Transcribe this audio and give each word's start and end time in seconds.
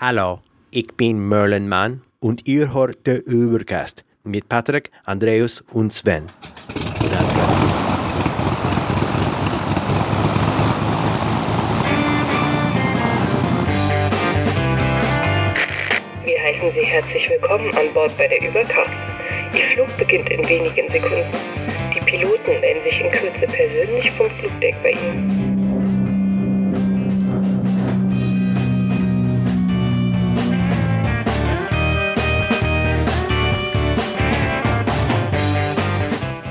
Hallo, 0.00 0.38
ich 0.70 0.96
bin 0.96 1.28
Merlin 1.28 1.68
Mann 1.68 2.02
und 2.20 2.46
ihr 2.46 2.72
hört 2.72 3.04
den 3.04 3.20
Übercast 3.22 4.04
mit 4.22 4.48
Patrick, 4.48 4.92
Andreas 5.04 5.64
und 5.72 5.92
Sven. 5.92 6.24
Danke. 7.00 7.40
Wir 16.24 16.44
heißen 16.44 16.70
Sie 16.72 16.86
herzlich 16.86 17.28
willkommen 17.28 17.76
an 17.76 17.92
Bord 17.92 18.16
bei 18.16 18.28
der 18.28 18.40
Übercast. 18.40 18.92
Ihr 19.52 19.64
Flug 19.74 19.96
beginnt 19.96 20.30
in 20.30 20.48
wenigen 20.48 20.88
Sekunden. 20.92 21.26
Die 21.92 22.00
Piloten 22.02 22.60
melden 22.60 22.84
sich 22.84 23.00
in 23.00 23.10
Kürze 23.10 23.48
persönlich 23.48 24.12
vom 24.12 24.30
Flugdeck 24.30 24.76
bei 24.80 24.92
Ihnen. 24.92 25.47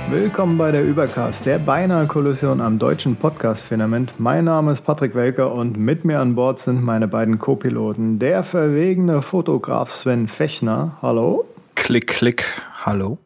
Willkommen 0.09 0.57
bei 0.57 0.71
der 0.71 0.85
Übercast, 0.85 1.45
der 1.45 1.59
beinahe 1.59 2.07
Kollision 2.07 2.61
am 2.61 2.79
deutschen 2.79 3.17
Podcast-Firmament. 3.17 4.13
Mein 4.17 4.45
Name 4.45 4.71
ist 4.71 4.85
Patrick 4.85 5.15
Welker 5.15 5.51
und 5.51 5.77
mit 5.77 6.05
mir 6.05 6.21
an 6.21 6.33
Bord 6.33 6.59
sind 6.59 6.81
meine 6.81 7.09
beiden 7.09 7.39
Co-Piloten. 7.39 8.17
Der 8.17 8.43
verwegene 8.43 9.21
Fotograf 9.21 9.91
Sven 9.91 10.29
Fechner, 10.29 10.97
hallo. 11.01 11.43
Klick, 11.75 12.07
klick, 12.07 12.45
hallo. 12.85 13.17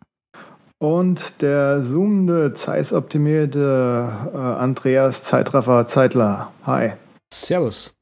Und 0.80 1.44
der 1.44 1.84
zoomende, 1.84 2.54
zeitoptimierte 2.54 4.12
äh, 4.34 4.38
Andreas 4.38 5.24
Zeitraffer 5.24 5.86
Zeitler, 5.86 6.52
hi. 6.66 6.94
Servus. 7.32 7.94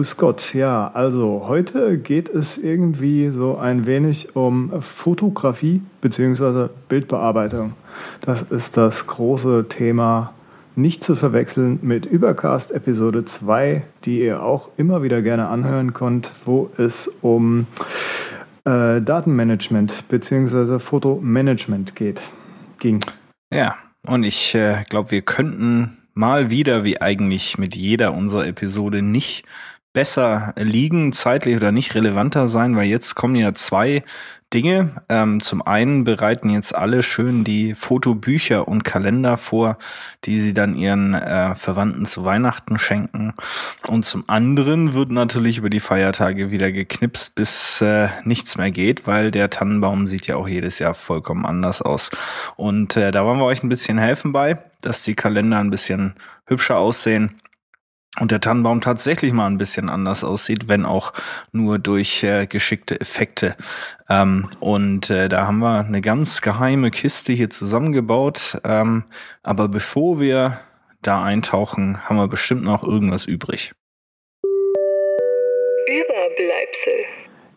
Grüß 0.00 0.16
Gott, 0.16 0.54
ja, 0.54 0.90
also 0.94 1.44
heute 1.46 1.98
geht 1.98 2.30
es 2.30 2.56
irgendwie 2.56 3.28
so 3.28 3.58
ein 3.58 3.84
wenig 3.84 4.34
um 4.34 4.80
Fotografie 4.80 5.82
bzw. 6.00 6.70
Bildbearbeitung. 6.88 7.74
Das 8.22 8.40
ist 8.40 8.78
das 8.78 9.06
große 9.06 9.66
Thema, 9.68 10.32
nicht 10.74 11.04
zu 11.04 11.16
verwechseln 11.16 11.80
mit 11.82 12.06
Übercast 12.06 12.70
Episode 12.70 13.26
2, 13.26 13.82
die 14.06 14.22
ihr 14.22 14.42
auch 14.42 14.70
immer 14.78 15.02
wieder 15.02 15.20
gerne 15.20 15.48
anhören 15.48 15.92
könnt, 15.92 16.30
wo 16.46 16.70
es 16.78 17.06
um 17.20 17.66
äh, 18.64 19.02
Datenmanagement 19.02 20.08
bzw. 20.08 20.78
Fotomanagement 20.78 21.94
geht, 21.94 22.22
ging. 22.78 23.04
Ja, 23.52 23.76
und 24.06 24.22
ich 24.22 24.54
äh, 24.54 24.82
glaube, 24.88 25.10
wir 25.10 25.20
könnten 25.20 25.98
mal 26.14 26.50
wieder, 26.50 26.84
wie 26.84 27.00
eigentlich 27.02 27.58
mit 27.58 27.76
jeder 27.76 28.14
unserer 28.14 28.46
Episode, 28.46 29.02
nicht 29.02 29.44
besser 29.92 30.54
liegen, 30.56 31.12
zeitlich 31.12 31.56
oder 31.56 31.72
nicht 31.72 31.94
relevanter 31.94 32.48
sein, 32.48 32.76
weil 32.76 32.86
jetzt 32.86 33.14
kommen 33.14 33.34
ja 33.34 33.54
zwei 33.54 34.04
Dinge. 34.52 34.90
Ähm, 35.08 35.40
zum 35.40 35.62
einen 35.62 36.02
bereiten 36.04 36.50
jetzt 36.50 36.74
alle 36.74 37.02
schön 37.02 37.44
die 37.44 37.74
Fotobücher 37.74 38.66
und 38.66 38.84
Kalender 38.84 39.36
vor, 39.36 39.78
die 40.24 40.40
sie 40.40 40.54
dann 40.54 40.74
ihren 40.74 41.14
äh, 41.14 41.54
Verwandten 41.54 42.04
zu 42.04 42.24
Weihnachten 42.24 42.78
schenken. 42.78 43.34
Und 43.86 44.06
zum 44.06 44.24
anderen 44.28 44.94
wird 44.94 45.10
natürlich 45.12 45.58
über 45.58 45.70
die 45.70 45.80
Feiertage 45.80 46.50
wieder 46.50 46.72
geknipst, 46.72 47.34
bis 47.36 47.80
äh, 47.80 48.08
nichts 48.24 48.58
mehr 48.58 48.72
geht, 48.72 49.06
weil 49.06 49.30
der 49.30 49.50
Tannenbaum 49.50 50.06
sieht 50.06 50.26
ja 50.26 50.36
auch 50.36 50.48
jedes 50.48 50.78
Jahr 50.80 50.94
vollkommen 50.94 51.46
anders 51.46 51.80
aus. 51.80 52.10
Und 52.56 52.96
äh, 52.96 53.12
da 53.12 53.24
wollen 53.24 53.38
wir 53.38 53.46
euch 53.46 53.62
ein 53.62 53.68
bisschen 53.68 53.98
helfen 53.98 54.32
bei, 54.32 54.58
dass 54.80 55.02
die 55.02 55.14
Kalender 55.14 55.58
ein 55.58 55.70
bisschen 55.70 56.14
hübscher 56.46 56.78
aussehen 56.78 57.39
und 58.20 58.30
der 58.30 58.40
Tannenbaum 58.40 58.80
tatsächlich 58.80 59.32
mal 59.32 59.46
ein 59.46 59.58
bisschen 59.58 59.88
anders 59.88 60.22
aussieht, 60.22 60.68
wenn 60.68 60.84
auch 60.84 61.12
nur 61.52 61.78
durch 61.78 62.22
äh, 62.22 62.46
geschickte 62.46 63.00
Effekte. 63.00 63.56
Ähm, 64.08 64.50
und 64.60 65.08
äh, 65.10 65.28
da 65.28 65.46
haben 65.46 65.58
wir 65.58 65.80
eine 65.80 66.02
ganz 66.02 66.42
geheime 66.42 66.90
Kiste 66.90 67.32
hier 67.32 67.50
zusammengebaut. 67.50 68.60
Ähm, 68.64 69.04
aber 69.42 69.68
bevor 69.68 70.20
wir 70.20 70.60
da 71.02 71.24
eintauchen, 71.24 72.04
haben 72.04 72.16
wir 72.16 72.28
bestimmt 72.28 72.62
noch 72.62 72.82
irgendwas 72.84 73.24
übrig. 73.24 73.72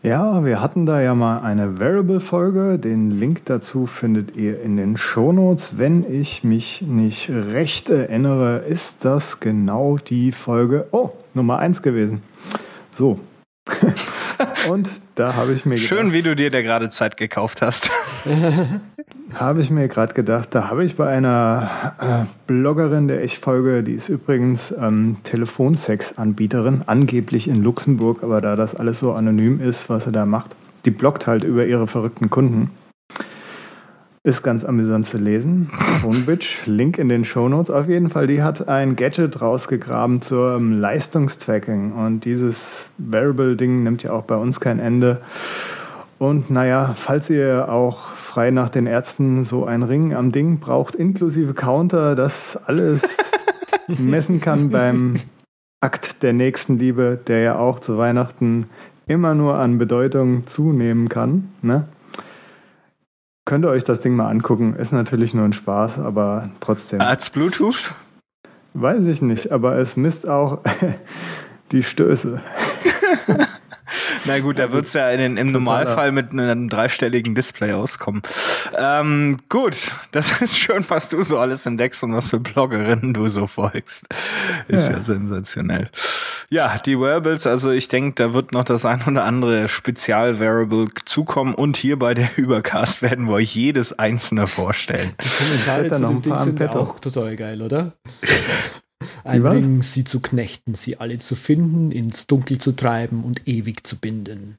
Ja, 0.06 0.44
wir 0.44 0.60
hatten 0.60 0.86
da 0.86 1.00
ja 1.00 1.16
mal 1.16 1.40
eine 1.40 1.80
Variable-Folge. 1.80 2.78
Den 2.78 3.10
Link 3.10 3.46
dazu 3.46 3.88
findet 3.88 4.36
ihr 4.36 4.62
in 4.62 4.76
den 4.76 4.98
Shownotes. 4.98 5.78
Wenn 5.78 6.04
ich 6.14 6.44
mich 6.44 6.82
nicht 6.82 7.30
recht 7.30 7.90
erinnere, 7.90 8.58
ist 8.68 9.06
das 9.06 9.40
genau 9.40 9.96
die 9.98 10.34
Folge, 10.34 10.88
oh, 10.92 11.12
Nummer 11.34 11.60
1 11.60 11.84
gewesen. 11.84 12.22
So. 12.92 13.18
Und 14.70 14.90
da 15.16 15.36
habe 15.36 15.54
ich 15.54 15.66
mir 15.66 15.78
Schön, 15.78 15.98
gedacht, 15.98 16.14
wie 16.14 16.22
du 16.22 16.36
dir 16.36 16.50
da 16.50 16.62
gerade 16.62 16.90
Zeit 16.90 17.18
gekauft 17.18 17.62
hast. 17.62 17.90
habe 19.34 19.62
ich 19.62 19.70
mir 19.70 19.88
gerade 19.88 20.14
gedacht, 20.14 20.50
da 20.52 20.70
habe 20.70 20.86
ich 20.86 20.96
bei 20.96 21.08
einer 21.08 21.96
äh, 22.00 22.26
Bloggerin, 22.48 23.08
der 23.08 23.24
ich 23.24 23.40
folge, 23.40 23.84
die 23.84 23.94
ist 23.94 24.10
übrigens 24.10 24.72
ähm, 24.72 25.18
Telefonsex-Anbieterin, 25.24 26.84
angeblich 26.86 27.48
in 27.48 27.64
Luxemburg, 27.64 28.24
aber 28.24 28.42
da 28.42 28.56
das 28.56 28.76
alles 28.76 29.00
so 29.00 29.14
anonym 29.14 29.60
ist, 29.60 29.90
was 29.90 30.06
sie 30.06 30.12
da 30.12 30.26
macht, 30.26 30.56
die 30.86 30.92
bloggt 30.92 31.28
halt 31.28 31.44
über 31.44 31.66
ihre 31.66 31.88
verrückten 31.88 32.30
Kunden. 32.30 32.72
Ist 34.26 34.42
ganz 34.42 34.64
amüsant 34.64 35.06
zu 35.06 35.18
lesen. 35.18 35.68
Phonebitch, 36.00 36.66
Link 36.66 36.98
in 36.98 37.10
den 37.10 37.26
Shownotes. 37.26 37.70
Auf 37.70 37.90
jeden 37.90 38.10
Fall, 38.10 38.26
die 38.26 38.42
hat 38.42 38.70
ein 38.70 38.96
Gadget 38.96 39.42
rausgegraben 39.42 40.22
zum 40.22 40.80
Leistungstracking. 40.80 41.92
Und 41.92 42.24
dieses 42.24 42.88
Variable-Ding 42.98 43.84
nimmt 43.84 44.02
ja 44.04 44.14
auch 44.14 44.24
bei 44.24 44.38
uns 44.38 44.62
kein 44.62 44.80
Ende. 44.80 45.20
Und 46.20 46.50
naja, 46.50 46.94
falls 46.96 47.30
ihr 47.30 47.68
auch 47.68 48.12
frei 48.12 48.52
nach 48.52 48.70
den 48.70 48.86
Ärzten 48.86 49.44
so 49.44 49.66
ein 49.66 49.84
Ring 49.84 50.14
am 50.14 50.32
Ding 50.32 50.60
braucht, 50.60 50.96
inklusive 50.96 51.54
Counter, 51.54 52.16
das 52.16 52.56
alles 52.66 53.18
messen 53.90 54.40
kann 54.40 54.70
beim 54.70 55.16
Akt 55.82 56.24
der 56.24 56.32
Nächstenliebe, 56.32 57.20
der 57.28 57.40
ja 57.40 57.58
auch 57.58 57.82
zu 57.82 57.98
Weihnachten 57.98 58.68
immer 59.06 59.36
nur 59.36 59.56
an 59.56 59.78
Bedeutung 59.78 60.48
zunehmen 60.48 61.10
kann. 61.10 61.50
Ne? 61.62 61.90
Könnt 63.46 63.66
ihr 63.66 63.70
euch 63.70 63.84
das 63.84 64.00
Ding 64.00 64.16
mal 64.16 64.30
angucken. 64.30 64.76
Ist 64.76 64.94
natürlich 64.94 65.34
nur 65.34 65.44
ein 65.46 65.54
Spaß, 65.54 66.00
aber 66.00 66.50
trotzdem. 66.62 67.02
Als 67.02 67.30
Bluetooth? 67.30 67.94
Weiß 68.74 69.06
ich 69.08 69.22
nicht, 69.22 69.52
aber 69.52 69.78
es 69.78 69.98
misst 69.98 70.28
auch 70.28 70.62
die 71.72 71.84
Stöße. 71.84 72.42
Na 74.26 74.40
gut, 74.40 74.58
da 74.60 74.72
wird's 74.72 74.94
ja 74.94 75.10
in, 75.10 75.20
den- 75.20 75.38
im 75.38 75.48
Normalfall 75.48 76.12
mit 76.12 76.32
einem 76.32 76.70
dreistelligen 76.70 77.36
Display 77.36 77.74
auskommen. 77.74 78.22
Ähm, 78.78 79.38
gut, 79.50 79.92
das 80.12 80.32
ist 80.42 80.58
schön, 80.58 80.86
was 80.88 81.10
du 81.10 81.24
so 81.24 81.38
alles 81.40 81.66
entdeckst 81.66 82.04
und 82.04 82.14
was 82.14 82.30
für 82.30 82.40
Bloggerinnen 82.40 83.14
du 83.14 83.28
so 83.28 83.48
folgst. 83.48 84.06
Ist 84.68 84.88
ja, 84.90 84.96
Ja. 84.96 85.02
sensationell. 85.02 85.90
Ja, 86.50 86.78
die 86.86 87.00
Wearables, 87.00 87.48
also 87.48 87.72
ich 87.72 87.88
denke, 87.88 88.16
da 88.24 88.34
wird 88.34 88.52
noch 88.52 88.64
das 88.64 88.86
ein 88.86 89.02
oder 89.08 89.24
andere 89.24 89.68
Spezial-Variable 89.68 90.86
zukommen 91.06 91.56
und 91.56 91.76
hier 91.78 91.98
bei 91.98 92.14
der 92.14 92.30
Übercast 92.38 93.02
werden 93.02 93.26
wir 93.28 93.34
euch 93.34 93.56
jedes 93.56 93.98
einzelne 93.98 94.48
vorstellen. 94.48 95.14
Kommentare 95.38 95.84
hätte 95.84 95.96
zu 95.96 96.02
dem 96.08 96.22
Ding 96.22 96.38
sind 96.40 96.62
auch 96.76 97.00
total 97.00 97.36
geil, 97.36 97.62
oder? 97.62 97.94
Die 99.32 99.44
was? 99.44 99.52
Ein 99.52 99.64
Ring, 99.64 99.82
sie 99.82 100.04
zu 100.04 100.20
knechten, 100.22 100.76
sie 100.76 100.98
alle 100.98 101.18
zu 101.20 101.36
finden, 101.36 101.92
ins 101.92 102.28
Dunkel 102.28 102.58
zu 102.58 102.72
treiben 102.74 103.24
und 103.24 103.48
ewig 103.48 103.86
zu 103.86 103.98
binden. 104.00 104.58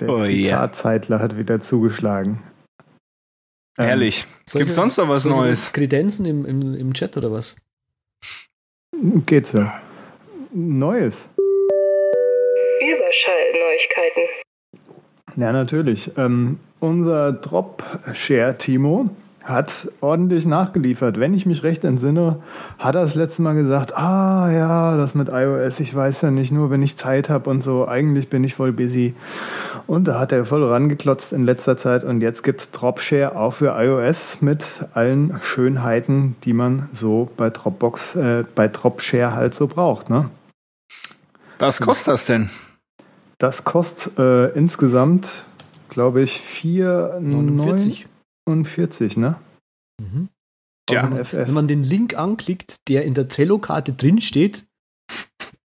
Der 0.00 0.08
Oh 0.10 0.18
ja. 0.18 0.24
Zitatzeitler 0.26 1.20
hat 1.20 1.38
wieder 1.38 1.60
zugeschlagen. 1.60 2.42
Ähm, 3.78 3.88
Ehrlich. 3.88 4.26
Solche- 4.48 4.64
Gibt's 4.64 4.74
sonst 4.74 4.96
noch 4.98 5.08
was 5.08 5.24
Neues? 5.24 5.72
Kredenzen 5.72 6.26
im, 6.26 6.44
im, 6.44 6.74
im 6.74 6.92
Chat 6.94 7.16
oder 7.16 7.32
was? 7.32 7.56
Geht 9.26 9.46
so. 9.46 9.70
Neues. 10.52 11.28
Überschallneuigkeiten. 12.80 14.22
Ja, 15.36 15.52
natürlich. 15.52 16.12
Ähm, 16.16 16.58
unser 16.80 17.32
Dropshare-Timo 17.32 19.06
hat 19.46 19.88
ordentlich 20.00 20.44
nachgeliefert. 20.44 21.20
Wenn 21.20 21.32
ich 21.32 21.46
mich 21.46 21.62
recht 21.62 21.84
entsinne, 21.84 22.40
hat 22.78 22.96
er 22.96 23.02
das 23.02 23.14
letzte 23.14 23.42
Mal 23.42 23.54
gesagt, 23.54 23.96
ah 23.96 24.50
ja, 24.50 24.96
das 24.96 25.14
mit 25.14 25.28
iOS, 25.28 25.78
ich 25.78 25.94
weiß 25.94 26.22
ja 26.22 26.30
nicht, 26.32 26.50
nur 26.50 26.70
wenn 26.70 26.82
ich 26.82 26.96
Zeit 26.96 27.30
habe 27.30 27.48
und 27.48 27.62
so, 27.62 27.86
eigentlich 27.86 28.28
bin 28.28 28.42
ich 28.42 28.54
voll 28.56 28.72
busy. 28.72 29.14
Und 29.86 30.08
da 30.08 30.18
hat 30.18 30.32
er 30.32 30.44
voll 30.44 30.64
rangeklotzt 30.64 31.32
in 31.32 31.44
letzter 31.44 31.76
Zeit 31.76 32.02
und 32.02 32.20
jetzt 32.20 32.42
gibt's 32.42 32.72
Dropshare 32.72 33.36
auch 33.36 33.54
für 33.54 33.80
iOS 33.80 34.42
mit 34.42 34.64
allen 34.94 35.38
Schönheiten, 35.42 36.34
die 36.42 36.52
man 36.52 36.88
so 36.92 37.30
bei 37.36 37.50
Dropbox, 37.50 38.16
äh, 38.16 38.44
bei 38.56 38.66
Dropshare 38.66 39.36
halt 39.36 39.54
so 39.54 39.68
braucht, 39.68 40.10
ne? 40.10 40.28
Was 41.60 41.80
kostet 41.80 42.14
das 42.14 42.26
denn? 42.26 42.50
Das 43.38 43.62
kostet 43.64 44.18
äh, 44.18 44.48
insgesamt, 44.58 45.44
glaube 45.88 46.20
ich, 46.22 46.40
4,49, 46.40 48.06
49. 48.46 49.16
ne? 49.16 49.36
Mhm. 50.00 50.28
FF. 50.88 51.32
Wenn 51.32 51.54
man 51.54 51.68
den 51.68 51.82
Link 51.82 52.16
anklickt, 52.16 52.88
der 52.88 53.04
in 53.04 53.14
der 53.14 53.28
Trello-Karte 53.28 53.92
drin 53.92 54.20
steht, 54.20 54.64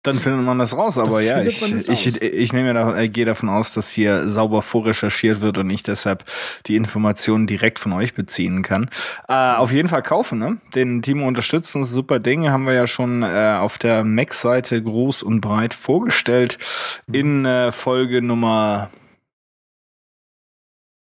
Dann 0.04 0.20
findet 0.20 0.44
man 0.44 0.58
das 0.58 0.76
raus, 0.76 0.96
aber 0.96 1.20
ja, 1.20 1.42
ich, 1.42 1.60
ich, 1.60 2.22
ich 2.22 2.52
nehme 2.52 2.72
da, 2.72 2.96
äh, 2.96 3.08
gehe 3.08 3.24
davon 3.24 3.48
aus, 3.48 3.74
dass 3.74 3.90
hier 3.90 4.30
sauber 4.30 4.62
vorrecherchiert 4.62 5.40
wird 5.40 5.58
und 5.58 5.68
ich 5.70 5.82
deshalb 5.82 6.24
die 6.66 6.76
Informationen 6.76 7.48
direkt 7.48 7.80
von 7.80 7.92
euch 7.92 8.14
beziehen 8.14 8.62
kann. 8.62 8.90
Äh, 9.28 9.34
auf 9.34 9.72
jeden 9.72 9.88
Fall 9.88 10.02
kaufen, 10.02 10.38
ne? 10.38 10.58
Den 10.74 11.02
Timo 11.02 11.26
unterstützen, 11.26 11.84
super 11.84 12.20
Dinge, 12.20 12.52
haben 12.52 12.64
wir 12.64 12.74
ja 12.74 12.86
schon 12.86 13.24
äh, 13.24 13.56
auf 13.58 13.76
der 13.76 14.04
Mac-Seite 14.04 14.80
groß 14.80 15.24
und 15.24 15.40
breit 15.40 15.74
vorgestellt 15.74 16.58
in 17.12 17.44
äh, 17.44 17.72
Folge 17.72 18.22
Nummer 18.22 18.90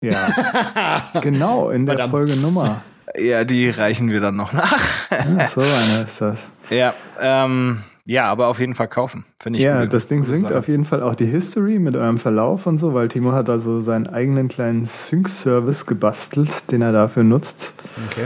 ja, 0.02 1.10
genau, 1.22 1.70
in 1.70 1.86
der 1.86 1.96
Verdammt. 1.96 2.12
Folge 2.12 2.36
Nummer. 2.38 2.82
Ja, 3.18 3.44
die 3.44 3.70
reichen 3.70 4.12
wir 4.12 4.22
dann 4.22 4.36
noch 4.36 4.54
nach. 4.54 5.12
Ja, 5.12 5.48
so 5.48 5.62
eine 5.62 6.04
ist 6.06 6.22
das. 6.22 6.48
Ja, 6.70 6.94
ähm, 7.20 7.84
ja, 8.06 8.26
aber 8.26 8.48
auf 8.48 8.60
jeden 8.60 8.74
Fall 8.74 8.88
kaufen, 8.88 9.24
finde 9.40 9.60
ich. 9.60 9.66
Ja, 9.66 9.86
das 9.86 10.08
Ding 10.08 10.24
singt 10.24 10.52
auf 10.52 10.68
jeden 10.68 10.86
Fall 10.86 11.04
auch 11.04 11.14
die 11.14 11.28
History 11.28 11.78
mit 11.78 11.96
eurem 11.96 12.18
Verlauf 12.18 12.66
und 12.66 12.80
so, 12.80 12.96
weil 12.96 13.08
Timo 13.08 13.34
hat 13.34 13.50
also 13.50 13.82
seinen 13.82 14.08
eigenen 14.08 14.48
kleinen 14.48 14.88
Sync-Service 14.88 15.86
gebastelt, 15.86 16.72
den 16.72 16.82
er 16.82 16.92
dafür 16.92 17.24
nutzt. 17.24 17.74
Okay. 18.10 18.26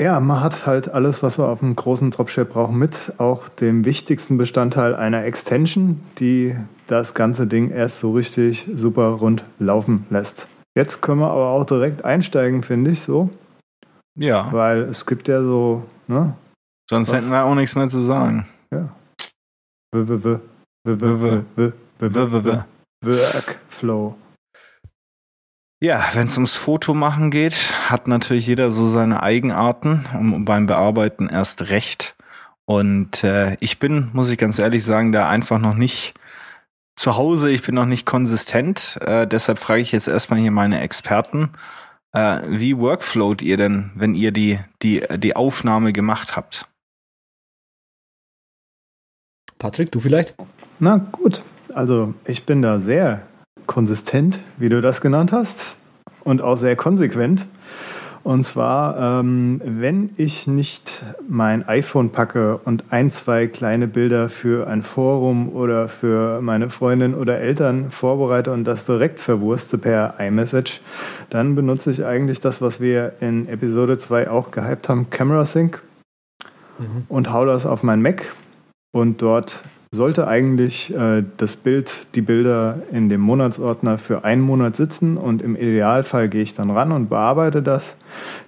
Ja, 0.00 0.18
man 0.18 0.40
hat 0.40 0.66
halt 0.66 0.92
alles, 0.92 1.22
was 1.22 1.38
wir 1.38 1.46
auf 1.46 1.62
einem 1.62 1.76
großen 1.76 2.10
Dropship 2.10 2.52
brauchen, 2.52 2.76
mit 2.76 3.12
auch 3.18 3.48
dem 3.48 3.84
wichtigsten 3.84 4.38
Bestandteil 4.38 4.96
einer 4.96 5.24
Extension, 5.24 6.00
die 6.18 6.56
das 6.88 7.14
ganze 7.14 7.46
Ding 7.46 7.70
erst 7.70 8.00
so 8.00 8.10
richtig 8.10 8.66
super 8.74 9.10
rund 9.10 9.44
laufen 9.60 10.04
lässt. 10.10 10.48
Jetzt 10.76 11.02
können 11.02 11.20
wir 11.20 11.30
aber 11.30 11.50
auch 11.50 11.64
direkt 11.64 12.04
einsteigen, 12.04 12.62
finde 12.62 12.90
ich 12.90 13.02
so. 13.02 13.30
Ja. 14.16 14.52
Weil 14.52 14.80
es 14.82 15.06
gibt 15.06 15.28
ja 15.28 15.42
so, 15.42 15.84
ne? 16.06 16.34
Sonst 16.88 17.10
was? 17.10 17.16
hätten 17.16 17.32
wir 17.32 17.44
auch 17.44 17.54
nichts 17.54 17.74
mehr 17.74 17.88
zu 17.88 18.02
sagen. 18.02 18.46
Ja. 18.72 18.88
Workflow. 23.02 24.16
Ja, 25.80 26.04
wenn 26.14 26.26
es 26.26 26.36
ums 26.36 26.56
Fotomachen 26.56 27.30
geht, 27.30 27.54
hat 27.90 28.08
natürlich 28.08 28.46
jeder 28.46 28.70
so 28.70 28.86
seine 28.86 29.22
Eigenarten 29.22 30.06
und 30.14 30.44
beim 30.44 30.66
Bearbeiten 30.66 31.28
erst 31.28 31.68
recht. 31.68 32.16
Und 32.64 33.22
äh, 33.22 33.56
ich 33.60 33.78
bin, 33.78 34.08
muss 34.12 34.30
ich 34.30 34.38
ganz 34.38 34.58
ehrlich 34.58 34.84
sagen, 34.84 35.12
da 35.12 35.28
einfach 35.28 35.58
noch 35.58 35.74
nicht 35.74 36.14
zu 36.96 37.16
Hause. 37.16 37.50
Ich 37.50 37.62
bin 37.62 37.74
noch 37.74 37.86
nicht 37.86 38.06
konsistent. 38.06 38.98
Äh, 39.00 39.26
deshalb 39.26 39.58
frage 39.58 39.82
ich 39.82 39.92
jetzt 39.92 40.08
erstmal 40.08 40.38
hier 40.38 40.50
meine 40.50 40.80
Experten. 40.80 41.50
Äh, 42.12 42.40
wie 42.48 42.78
workflowt 42.78 43.42
ihr 43.42 43.56
denn, 43.56 43.90
wenn 43.94 44.14
ihr 44.14 44.30
die, 44.30 44.60
die, 44.82 45.04
die 45.18 45.36
Aufnahme 45.36 45.92
gemacht 45.92 46.36
habt? 46.36 46.68
Patrick, 49.58 49.90
du 49.92 50.00
vielleicht? 50.00 50.34
Na 50.78 50.96
gut, 50.96 51.42
also 51.72 52.14
ich 52.26 52.44
bin 52.44 52.62
da 52.62 52.78
sehr 52.78 53.22
konsistent, 53.66 54.40
wie 54.58 54.68
du 54.68 54.82
das 54.82 55.00
genannt 55.00 55.32
hast, 55.32 55.76
und 56.22 56.42
auch 56.42 56.56
sehr 56.56 56.76
konsequent. 56.76 57.46
Und 58.24 58.44
zwar, 58.44 59.20
ähm, 59.20 59.60
wenn 59.62 60.14
ich 60.16 60.46
nicht 60.46 61.04
mein 61.28 61.68
iPhone 61.68 62.08
packe 62.08 62.56
und 62.56 62.84
ein, 62.90 63.10
zwei 63.10 63.46
kleine 63.46 63.86
Bilder 63.86 64.30
für 64.30 64.66
ein 64.66 64.82
Forum 64.82 65.50
oder 65.54 65.90
für 65.90 66.40
meine 66.40 66.70
Freundin 66.70 67.14
oder 67.14 67.38
Eltern 67.38 67.90
vorbereite 67.90 68.50
und 68.50 68.64
das 68.64 68.86
direkt 68.86 69.20
verwurste 69.20 69.76
per 69.76 70.14
iMessage, 70.18 70.80
dann 71.28 71.54
benutze 71.54 71.90
ich 71.90 72.06
eigentlich 72.06 72.40
das, 72.40 72.62
was 72.62 72.80
wir 72.80 73.12
in 73.20 73.46
Episode 73.46 73.98
2 73.98 74.30
auch 74.30 74.50
gehypt 74.50 74.88
haben, 74.88 75.10
Camera 75.10 75.44
Sync, 75.44 75.82
mhm. 76.78 77.04
und 77.10 77.30
hau 77.30 77.44
das 77.44 77.66
auf 77.66 77.82
mein 77.82 78.00
Mac 78.00 78.24
und 78.90 79.20
dort 79.20 79.64
sollte 79.94 80.28
eigentlich 80.28 80.94
äh, 80.94 81.24
das 81.36 81.56
Bild, 81.56 82.06
die 82.14 82.20
Bilder 82.20 82.82
in 82.92 83.08
dem 83.08 83.20
Monatsordner 83.20 83.96
für 83.98 84.24
einen 84.24 84.42
Monat 84.42 84.76
sitzen 84.76 85.16
und 85.16 85.40
im 85.40 85.56
Idealfall 85.56 86.28
gehe 86.28 86.42
ich 86.42 86.54
dann 86.54 86.70
ran 86.70 86.92
und 86.92 87.08
bearbeite 87.08 87.62
das. 87.62 87.96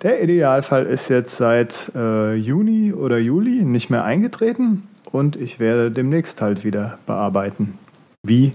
Der 0.02 0.22
Idealfall 0.22 0.84
ist 0.84 1.08
jetzt 1.08 1.36
seit 1.36 1.92
äh, 1.94 2.34
Juni 2.34 2.92
oder 2.92 3.18
Juli 3.18 3.64
nicht 3.64 3.88
mehr 3.88 4.04
eingetreten 4.04 4.88
und 5.10 5.36
ich 5.36 5.58
werde 5.58 5.90
demnächst 5.90 6.42
halt 6.42 6.64
wieder 6.64 6.98
bearbeiten. 7.06 7.78
Wie? 8.22 8.52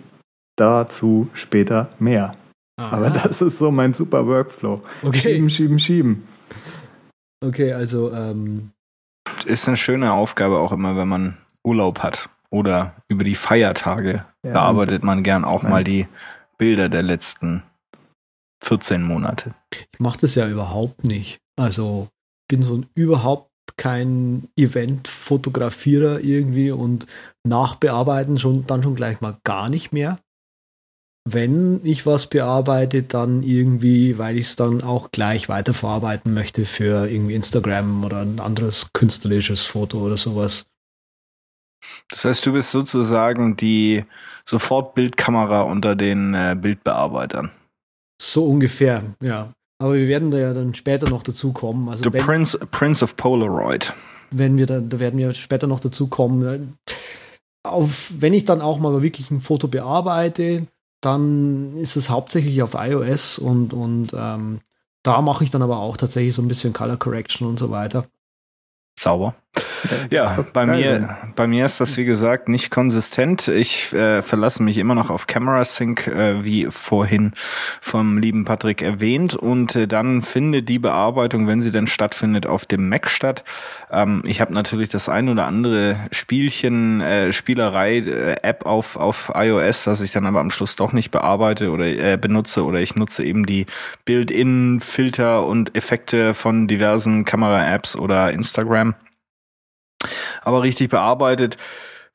Dazu 0.56 1.30
später 1.34 1.90
mehr. 1.98 2.34
Aha. 2.78 2.98
Aber 2.98 3.10
das 3.10 3.42
ist 3.42 3.58
so 3.58 3.72
mein 3.72 3.94
super 3.94 4.28
Workflow. 4.28 4.82
Okay. 5.02 5.18
Schieben, 5.18 5.50
schieben, 5.50 5.80
schieben. 5.80 6.24
Okay, 7.44 7.74
also 7.74 8.12
ähm 8.12 8.72
ist 9.46 9.68
eine 9.68 9.78
schöne 9.78 10.14
Aufgabe 10.14 10.60
auch 10.60 10.72
immer, 10.72 10.96
wenn 10.96 11.08
man 11.08 11.38
Urlaub 11.64 12.00
hat 12.00 12.30
oder 12.51 12.95
über 13.07 13.24
die 13.24 13.36
Feiertage 13.36 14.25
ja, 14.45 14.53
bearbeitet 14.53 15.03
man 15.03 15.24
gern 15.24 15.45
auch 15.45 15.63
mal 15.63 15.83
die 15.83 16.07
Bilder 16.57 16.89
der 16.89 17.01
letzten 17.01 17.63
14 18.63 19.01
Monate. 19.01 19.56
Ich 19.71 20.00
mache 20.00 20.19
das 20.19 20.36
ja 20.36 20.48
überhaupt 20.48 21.03
nicht. 21.03 21.39
Also 21.59 22.09
bin 22.48 22.62
so 22.62 22.75
ein 22.75 22.86
überhaupt 22.94 23.50
kein 23.77 24.50
Event-Fotografierer 24.56 26.19
irgendwie 26.19 26.71
und 26.71 27.07
nachbearbeiten 27.48 28.38
schon 28.38 28.68
dann 28.68 28.83
schon 28.83 28.95
gleich 28.95 29.21
mal 29.21 29.38
gar 29.44 29.69
nicht 29.69 29.92
mehr. 29.92 30.19
Wenn 31.24 31.81
ich 31.83 32.06
was 32.06 32.27
bearbeite, 32.27 33.04
dann 33.04 33.44
irgendwie, 33.44 34.18
weil 34.18 34.38
ich 34.38 34.47
es 34.47 34.56
dann 34.56 34.81
auch 34.81 35.12
gleich 35.12 35.50
weiterverarbeiten 35.50 36.33
möchte 36.33 36.65
für 36.65 37.07
irgendwie 37.07 37.36
Instagram 37.36 38.04
oder 38.04 38.21
ein 38.21 38.39
anderes 38.39 38.88
künstlerisches 38.94 39.63
Foto 39.63 40.00
oder 40.00 40.18
sowas. 40.18 40.65
Das 42.10 42.25
heißt, 42.25 42.45
du 42.45 42.54
bist 42.54 42.72
sozusagen 42.72 43.57
die 43.57 44.06
Sofortbildkamera 44.45 45.62
unter 45.62 45.95
den 45.95 46.33
äh, 46.33 46.56
Bildbearbeitern. 46.60 47.51
So 48.22 48.45
ungefähr, 48.45 49.04
ja. 49.22 49.51
Aber 49.80 49.95
wir 49.95 50.07
werden 50.07 50.30
da 50.30 50.38
ja 50.38 50.54
dann 50.54 50.75
später 50.75 51.10
noch 51.10 51.24
dazu 51.24 51.54
kommen. 51.54 51.89
Also 51.89 52.04
The 52.04 52.13
wenn, 52.13 52.24
Prince, 52.24 52.57
Prince 52.69 53.04
of 53.04 53.18
Polaroid. 53.18 53.94
Wenn 54.30 54.57
wir 54.57 54.68
da, 54.68 54.80
da 54.80 55.00
werden 55.00 55.18
wir 55.18 55.33
später 55.33 55.66
noch 55.66 55.80
dazu 55.80 56.07
kommen. 56.07 56.78
Auf, 57.63 58.12
wenn 58.16 58.33
ich 58.33 58.45
dann 58.45 58.62
auch 58.62 58.80
mal 58.80 59.01
wirklich 59.01 59.31
ein 59.31 59.42
Foto 59.42 59.68
bearbeite, 59.68 60.68
dann 61.01 61.75
ist 61.78 61.95
es 61.95 62.10
hauptsächlich 62.10 62.62
auf 62.62 62.75
iOS 62.75 63.39
und, 63.39 63.74
und 63.74 64.13
ähm, 64.16 64.62
da 65.04 65.22
mache 65.22 65.44
ich 65.44 65.50
dann 65.50 65.63
aber 65.63 65.80
auch 65.80 65.98
tatsächlich 65.98 66.36
so 66.36 66.44
ein 66.44 66.48
bisschen 66.48 66.74
Color 66.74 66.98
Correction 66.98 67.48
und 67.48 67.57
so 67.57 67.72
weiter. 67.72 68.06
Sauber. 69.00 69.36
Ja, 70.09 70.45
bei 70.53 70.65
mir, 70.65 71.18
bei 71.36 71.48
mir 71.48 71.65
ist 71.65 71.80
das 71.81 71.98
wie 71.98 72.06
gesagt 72.06 72.50
nicht 72.50 72.69
konsistent. 72.69 73.48
Ich 73.48 73.94
äh, 73.94 74.21
verlasse 74.21 74.63
mich 74.63 74.77
immer 74.77 74.95
noch 74.95 75.09
auf 75.09 75.27
Camera 75.27 75.63
Sync, 75.65 76.07
äh, 76.07 76.44
wie 76.44 76.68
vorhin 76.69 77.33
vom 77.81 78.18
lieben 78.18 78.45
Patrick 78.45 78.81
erwähnt, 78.81 79.35
und 79.35 79.76
äh, 79.76 79.87
dann 79.87 80.21
findet 80.21 80.69
die 80.69 80.80
Bearbeitung, 80.80 81.47
wenn 81.47 81.61
sie 81.61 81.71
denn 81.71 81.87
stattfindet, 81.87 82.45
auf 82.45 82.66
dem 82.66 82.90
Mac 82.90 83.09
statt. 83.09 83.44
Ähm, 83.92 84.23
ich 84.26 84.42
habe 84.42 84.54
natürlich 84.54 84.90
das 84.90 85.09
ein 85.09 85.30
oder 85.30 85.45
andere 85.45 85.97
Spielchen, 86.11 87.02
äh, 87.02 87.33
Spielerei, 87.33 87.97
äh, 87.97 88.35
App 88.44 88.66
auf 88.66 88.95
auf 88.95 89.31
iOS, 89.35 89.83
das 89.83 90.02
ich 90.02 90.11
dann 90.11 90.26
aber 90.26 90.40
am 90.40 90.52
Schluss 90.52 90.76
doch 90.76 90.94
nicht 90.94 91.11
bearbeite 91.11 91.71
oder 91.71 91.85
äh, 91.85 92.18
benutze 92.18 92.64
oder 92.64 92.80
ich 92.80 92.95
nutze 92.95 93.23
eben 93.23 93.45
die 93.45 93.66
Build-in-Filter 94.06 95.45
und 95.45 95.76
Effekte 95.76 96.33
von 96.33 96.68
diversen 96.68 97.26
Kamera-Apps 97.26 97.95
oder 97.95 98.31
Instagram 98.31 98.95
aber 100.42 100.64
richtig 100.64 100.90
bearbeitet 100.90 101.58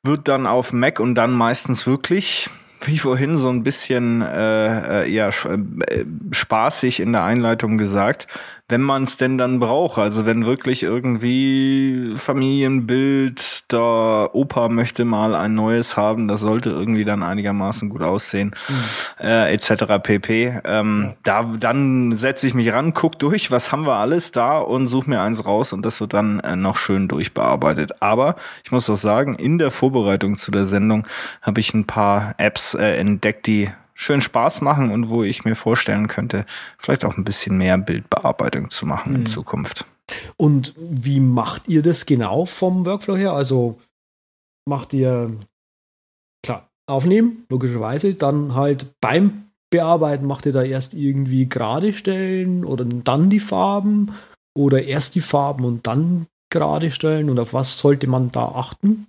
wird 0.02 0.28
dann 0.28 0.46
auf 0.46 0.72
Mac 0.72 1.00
und 1.00 1.14
dann 1.14 1.32
meistens 1.32 1.86
wirklich 1.86 2.48
wie 2.82 2.98
vorhin 2.98 3.38
so 3.38 3.48
ein 3.48 3.64
bisschen 3.64 4.22
äh, 4.22 5.02
äh 5.02 5.10
ja 5.10 5.28
äh, 5.28 6.04
spaßig 6.30 7.00
in 7.00 7.12
der 7.12 7.24
Einleitung 7.24 7.78
gesagt, 7.78 8.28
wenn 8.68 8.82
man 8.82 9.04
es 9.04 9.16
denn 9.16 9.38
dann 9.38 9.60
braucht. 9.60 9.98
Also 9.98 10.26
wenn 10.26 10.44
wirklich 10.44 10.82
irgendwie 10.82 12.12
Familienbild, 12.16 13.72
der 13.72 14.30
Opa 14.32 14.68
möchte 14.68 15.04
mal 15.04 15.36
ein 15.36 15.54
neues 15.54 15.96
haben, 15.96 16.26
das 16.26 16.40
sollte 16.40 16.70
irgendwie 16.70 17.04
dann 17.04 17.22
einigermaßen 17.22 17.88
gut 17.88 18.02
aussehen, 18.02 18.54
mhm. 18.68 19.24
äh, 19.24 19.52
etc. 19.52 19.84
pp. 20.02 20.60
Ähm, 20.64 21.02
ja. 21.02 21.14
Da 21.22 21.42
dann 21.58 22.14
setze 22.16 22.46
ich 22.48 22.54
mich 22.54 22.72
ran, 22.72 22.92
guck 22.92 23.18
durch, 23.20 23.52
was 23.52 23.70
haben 23.70 23.86
wir 23.86 23.94
alles 23.94 24.32
da 24.32 24.58
und 24.58 24.88
suche 24.88 25.10
mir 25.10 25.20
eins 25.20 25.46
raus 25.46 25.72
und 25.72 25.86
das 25.86 26.00
wird 26.00 26.12
dann 26.12 26.40
äh, 26.40 26.56
noch 26.56 26.76
schön 26.76 27.06
durchbearbeitet. 27.06 28.02
Aber 28.02 28.34
ich 28.64 28.72
muss 28.72 28.90
auch 28.90 28.96
sagen, 28.96 29.36
in 29.36 29.58
der 29.58 29.70
Vorbereitung 29.70 30.36
zu 30.38 30.50
der 30.50 30.64
Sendung 30.64 31.06
habe 31.40 31.60
ich 31.60 31.72
ein 31.72 31.86
paar 31.86 32.34
Apps 32.38 32.74
äh, 32.74 32.96
entdeckt, 32.96 33.46
die 33.46 33.70
schön 33.96 34.20
Spaß 34.20 34.60
machen 34.60 34.90
und 34.92 35.08
wo 35.08 35.24
ich 35.24 35.44
mir 35.44 35.56
vorstellen 35.56 36.06
könnte, 36.06 36.46
vielleicht 36.78 37.04
auch 37.04 37.16
ein 37.16 37.24
bisschen 37.24 37.56
mehr 37.56 37.78
Bildbearbeitung 37.78 38.70
zu 38.70 38.86
machen 38.86 39.14
mhm. 39.14 39.20
in 39.20 39.26
Zukunft. 39.26 39.86
Und 40.36 40.74
wie 40.78 41.18
macht 41.18 41.66
ihr 41.66 41.82
das 41.82 42.06
genau 42.06 42.44
vom 42.44 42.84
Workflow 42.84 43.16
her? 43.16 43.32
Also 43.32 43.80
macht 44.68 44.94
ihr, 44.94 45.34
klar, 46.44 46.68
aufnehmen, 46.86 47.44
logischerweise, 47.48 48.14
dann 48.14 48.54
halt 48.54 48.94
beim 49.00 49.46
Bearbeiten 49.70 50.26
macht 50.26 50.46
ihr 50.46 50.52
da 50.52 50.62
erst 50.62 50.94
irgendwie 50.94 51.48
gerade 51.48 51.92
stellen 51.92 52.64
oder 52.64 52.84
dann 52.84 53.30
die 53.30 53.40
Farben 53.40 54.14
oder 54.56 54.84
erst 54.84 55.16
die 55.16 55.20
Farben 55.20 55.64
und 55.64 55.86
dann 55.86 56.26
gerade 56.50 56.92
stellen 56.92 57.28
und 57.30 57.38
auf 57.40 57.52
was 57.52 57.78
sollte 57.78 58.06
man 58.06 58.30
da 58.30 58.44
achten? 58.44 59.08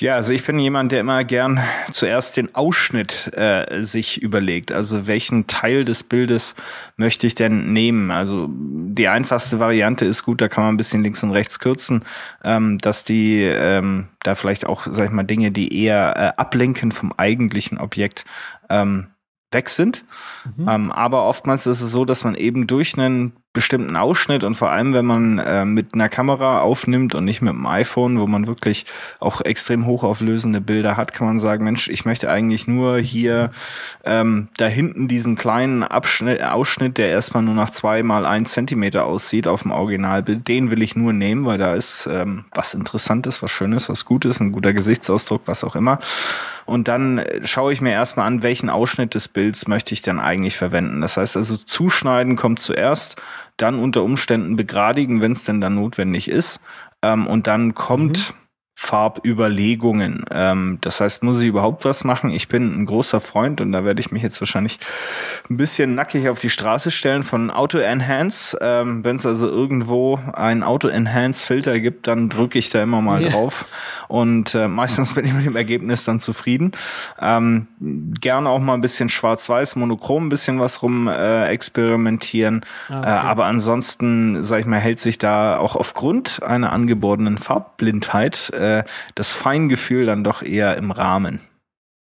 Ja, 0.00 0.14
also 0.14 0.32
ich 0.32 0.44
bin 0.44 0.58
jemand, 0.58 0.92
der 0.92 1.00
immer 1.00 1.24
gern 1.24 1.60
zuerst 1.92 2.36
den 2.36 2.54
Ausschnitt 2.54 3.32
äh, 3.36 3.82
sich 3.82 4.22
überlegt. 4.22 4.72
Also 4.72 5.06
welchen 5.06 5.46
Teil 5.46 5.84
des 5.84 6.02
Bildes 6.02 6.54
möchte 6.96 7.26
ich 7.26 7.34
denn 7.34 7.72
nehmen? 7.72 8.10
Also 8.10 8.48
die 8.50 9.08
einfachste 9.08 9.60
Variante 9.60 10.04
ist 10.04 10.24
gut, 10.24 10.40
da 10.40 10.48
kann 10.48 10.64
man 10.64 10.74
ein 10.74 10.78
bisschen 10.78 11.02
links 11.02 11.22
und 11.22 11.32
rechts 11.32 11.58
kürzen, 11.58 12.04
ähm, 12.44 12.78
dass 12.78 13.04
die 13.04 13.42
ähm, 13.42 14.08
da 14.22 14.34
vielleicht 14.34 14.66
auch, 14.66 14.86
sag 14.90 15.06
ich 15.06 15.12
mal, 15.12 15.24
Dinge, 15.24 15.50
die 15.50 15.82
eher 15.82 16.16
äh, 16.16 16.40
ablenken 16.40 16.92
vom 16.92 17.12
eigentlichen 17.16 17.78
Objekt, 17.78 18.24
ähm, 18.68 19.08
weg 19.50 19.70
sind. 19.70 20.04
Mhm. 20.56 20.68
Ähm, 20.68 20.92
aber 20.92 21.24
oftmals 21.24 21.66
ist 21.66 21.80
es 21.80 21.90
so, 21.90 22.04
dass 22.04 22.24
man 22.24 22.34
eben 22.34 22.66
durch 22.66 22.98
einen 22.98 23.32
bestimmten 23.54 23.96
Ausschnitt 23.96 24.44
und 24.44 24.54
vor 24.54 24.70
allem, 24.70 24.92
wenn 24.92 25.06
man 25.06 25.38
äh, 25.38 25.64
mit 25.64 25.94
einer 25.94 26.08
Kamera 26.08 26.60
aufnimmt 26.60 27.14
und 27.14 27.24
nicht 27.24 27.40
mit 27.40 27.52
dem 27.54 27.66
iPhone, 27.66 28.20
wo 28.20 28.26
man 28.26 28.46
wirklich 28.46 28.84
auch 29.20 29.40
extrem 29.40 29.86
hochauflösende 29.86 30.60
Bilder 30.60 30.96
hat, 30.96 31.12
kann 31.12 31.26
man 31.26 31.38
sagen, 31.38 31.64
Mensch, 31.64 31.88
ich 31.88 32.04
möchte 32.04 32.30
eigentlich 32.30 32.66
nur 32.68 32.98
hier 32.98 33.50
ähm, 34.04 34.48
da 34.58 34.66
hinten 34.66 35.08
diesen 35.08 35.34
kleinen 35.36 35.82
Abschnitt, 35.82 36.44
Ausschnitt, 36.44 36.98
der 36.98 37.08
erstmal 37.08 37.42
nur 37.42 37.54
nach 37.54 37.70
zwei 37.70 38.02
mal 38.02 38.26
ein 38.26 38.44
Zentimeter 38.44 39.06
aussieht 39.06 39.48
auf 39.48 39.62
dem 39.62 39.70
Originalbild, 39.70 40.46
den 40.46 40.70
will 40.70 40.82
ich 40.82 40.94
nur 40.94 41.12
nehmen, 41.14 41.46
weil 41.46 41.58
da 41.58 41.74
ist 41.74 42.06
ähm, 42.10 42.44
was 42.54 42.74
Interessantes, 42.74 43.42
was 43.42 43.50
Schönes, 43.50 43.88
was 43.88 44.04
Gutes, 44.04 44.40
ein 44.40 44.52
guter 44.52 44.74
Gesichtsausdruck, 44.74 45.42
was 45.46 45.64
auch 45.64 45.74
immer. 45.74 45.98
Und 46.68 46.86
dann 46.86 47.24
schaue 47.44 47.72
ich 47.72 47.80
mir 47.80 47.92
erstmal 47.92 48.26
an, 48.26 48.42
welchen 48.42 48.68
Ausschnitt 48.68 49.14
des 49.14 49.28
Bilds 49.28 49.68
möchte 49.68 49.94
ich 49.94 50.02
dann 50.02 50.20
eigentlich 50.20 50.58
verwenden. 50.58 51.00
Das 51.00 51.16
heißt 51.16 51.38
also, 51.38 51.56
zuschneiden 51.56 52.36
kommt 52.36 52.60
zuerst 52.60 53.16
dann 53.56 53.78
unter 53.78 54.02
Umständen 54.02 54.54
begradigen, 54.54 55.22
wenn 55.22 55.32
es 55.32 55.44
denn 55.44 55.62
dann 55.62 55.76
notwendig 55.76 56.28
ist. 56.30 56.60
Ähm, 57.00 57.26
und 57.26 57.46
dann 57.46 57.74
kommt 57.74 58.18
mhm. 58.18 58.34
Farbüberlegungen. 58.80 60.24
Ähm, 60.30 60.78
das 60.82 61.00
heißt, 61.00 61.24
muss 61.24 61.42
ich 61.42 61.48
überhaupt 61.48 61.84
was 61.84 62.04
machen? 62.04 62.30
Ich 62.30 62.46
bin 62.46 62.80
ein 62.80 62.86
großer 62.86 63.20
Freund 63.20 63.60
und 63.60 63.72
da 63.72 63.84
werde 63.84 64.00
ich 64.00 64.12
mich 64.12 64.22
jetzt 64.22 64.40
wahrscheinlich 64.40 64.78
ein 65.50 65.56
bisschen 65.56 65.96
nackig 65.96 66.28
auf 66.28 66.40
die 66.40 66.48
Straße 66.48 66.92
stellen 66.92 67.24
von 67.24 67.50
Auto 67.50 67.78
Enhance. 67.78 68.56
Ähm, 68.62 69.02
Wenn 69.02 69.16
es 69.16 69.26
also 69.26 69.48
irgendwo 69.50 70.20
ein 70.32 70.62
Auto 70.62 70.86
Enhance 70.86 71.44
Filter 71.44 71.80
gibt, 71.80 72.06
dann 72.06 72.28
drücke 72.28 72.56
ich 72.60 72.70
da 72.70 72.80
immer 72.80 73.00
mal 73.00 73.20
yeah. 73.20 73.30
drauf 73.30 73.66
und 74.06 74.54
äh, 74.54 74.68
meistens 74.68 75.14
bin 75.14 75.24
ich 75.24 75.32
mit 75.32 75.44
dem 75.44 75.56
Ergebnis 75.56 76.04
dann 76.04 76.20
zufrieden. 76.20 76.70
Ähm, 77.20 77.66
gerne 77.80 78.48
auch 78.48 78.60
mal 78.60 78.74
ein 78.74 78.80
bisschen 78.80 79.08
schwarz-weiß, 79.08 79.74
monochrom, 79.74 80.26
ein 80.26 80.28
bisschen 80.28 80.60
was 80.60 80.82
rum 80.82 81.08
äh, 81.08 81.46
experimentieren. 81.46 82.64
Ah, 82.88 83.00
okay. 83.00 83.08
äh, 83.08 83.10
aber 83.10 83.46
ansonsten, 83.46 84.44
sag 84.44 84.60
ich 84.60 84.66
mal, 84.66 84.78
hält 84.78 85.00
sich 85.00 85.18
da 85.18 85.58
auch 85.58 85.74
aufgrund 85.74 86.44
einer 86.44 86.72
angeborenen 86.72 87.38
Farbblindheit 87.38 88.50
äh, 88.54 88.67
äh, 88.76 88.84
das 89.14 89.30
Feingefühl 89.30 90.06
dann 90.06 90.24
doch 90.24 90.42
eher 90.42 90.76
im 90.76 90.90
Rahmen. 90.90 91.40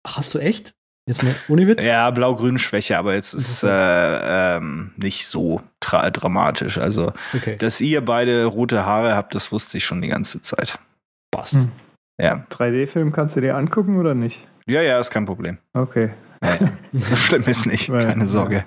Hast 0.05 0.33
du 0.33 0.39
echt? 0.39 0.73
Jetzt 1.07 1.21
mal 1.21 1.35
ohne 1.49 1.67
Witz? 1.67 1.83
Ja, 1.83 2.09
Blau-Grün-Schwäche, 2.09 2.97
aber 2.97 3.13
jetzt 3.13 3.33
ist 3.35 3.63
äh, 3.63 4.57
ähm, 4.57 4.91
nicht 4.97 5.27
so 5.27 5.61
dramatisch. 5.79 6.79
Also, 6.79 7.13
okay. 7.35 7.57
dass 7.57 7.79
ihr 7.79 8.03
beide 8.03 8.45
rote 8.45 8.85
Haare 8.85 9.15
habt, 9.15 9.35
das 9.35 9.51
wusste 9.51 9.77
ich 9.77 9.85
schon 9.85 10.01
die 10.01 10.07
ganze 10.07 10.41
Zeit. 10.41 10.79
Passt. 11.29 11.55
Hm. 11.55 11.71
Ja. 12.19 12.45
3D-Film 12.49 13.11
kannst 13.11 13.35
du 13.35 13.41
dir 13.41 13.55
angucken 13.55 13.99
oder 13.99 14.15
nicht? 14.15 14.47
Ja, 14.65 14.81
ja, 14.81 14.99
ist 14.99 15.11
kein 15.11 15.25
Problem. 15.25 15.59
Okay. 15.73 16.11
Ja, 16.43 16.55
ja. 16.55 16.69
So 17.01 17.15
schlimm 17.15 17.43
ist 17.43 17.67
nicht, 17.67 17.91
Weil, 17.91 18.07
keine 18.07 18.25
Sorge. 18.25 18.65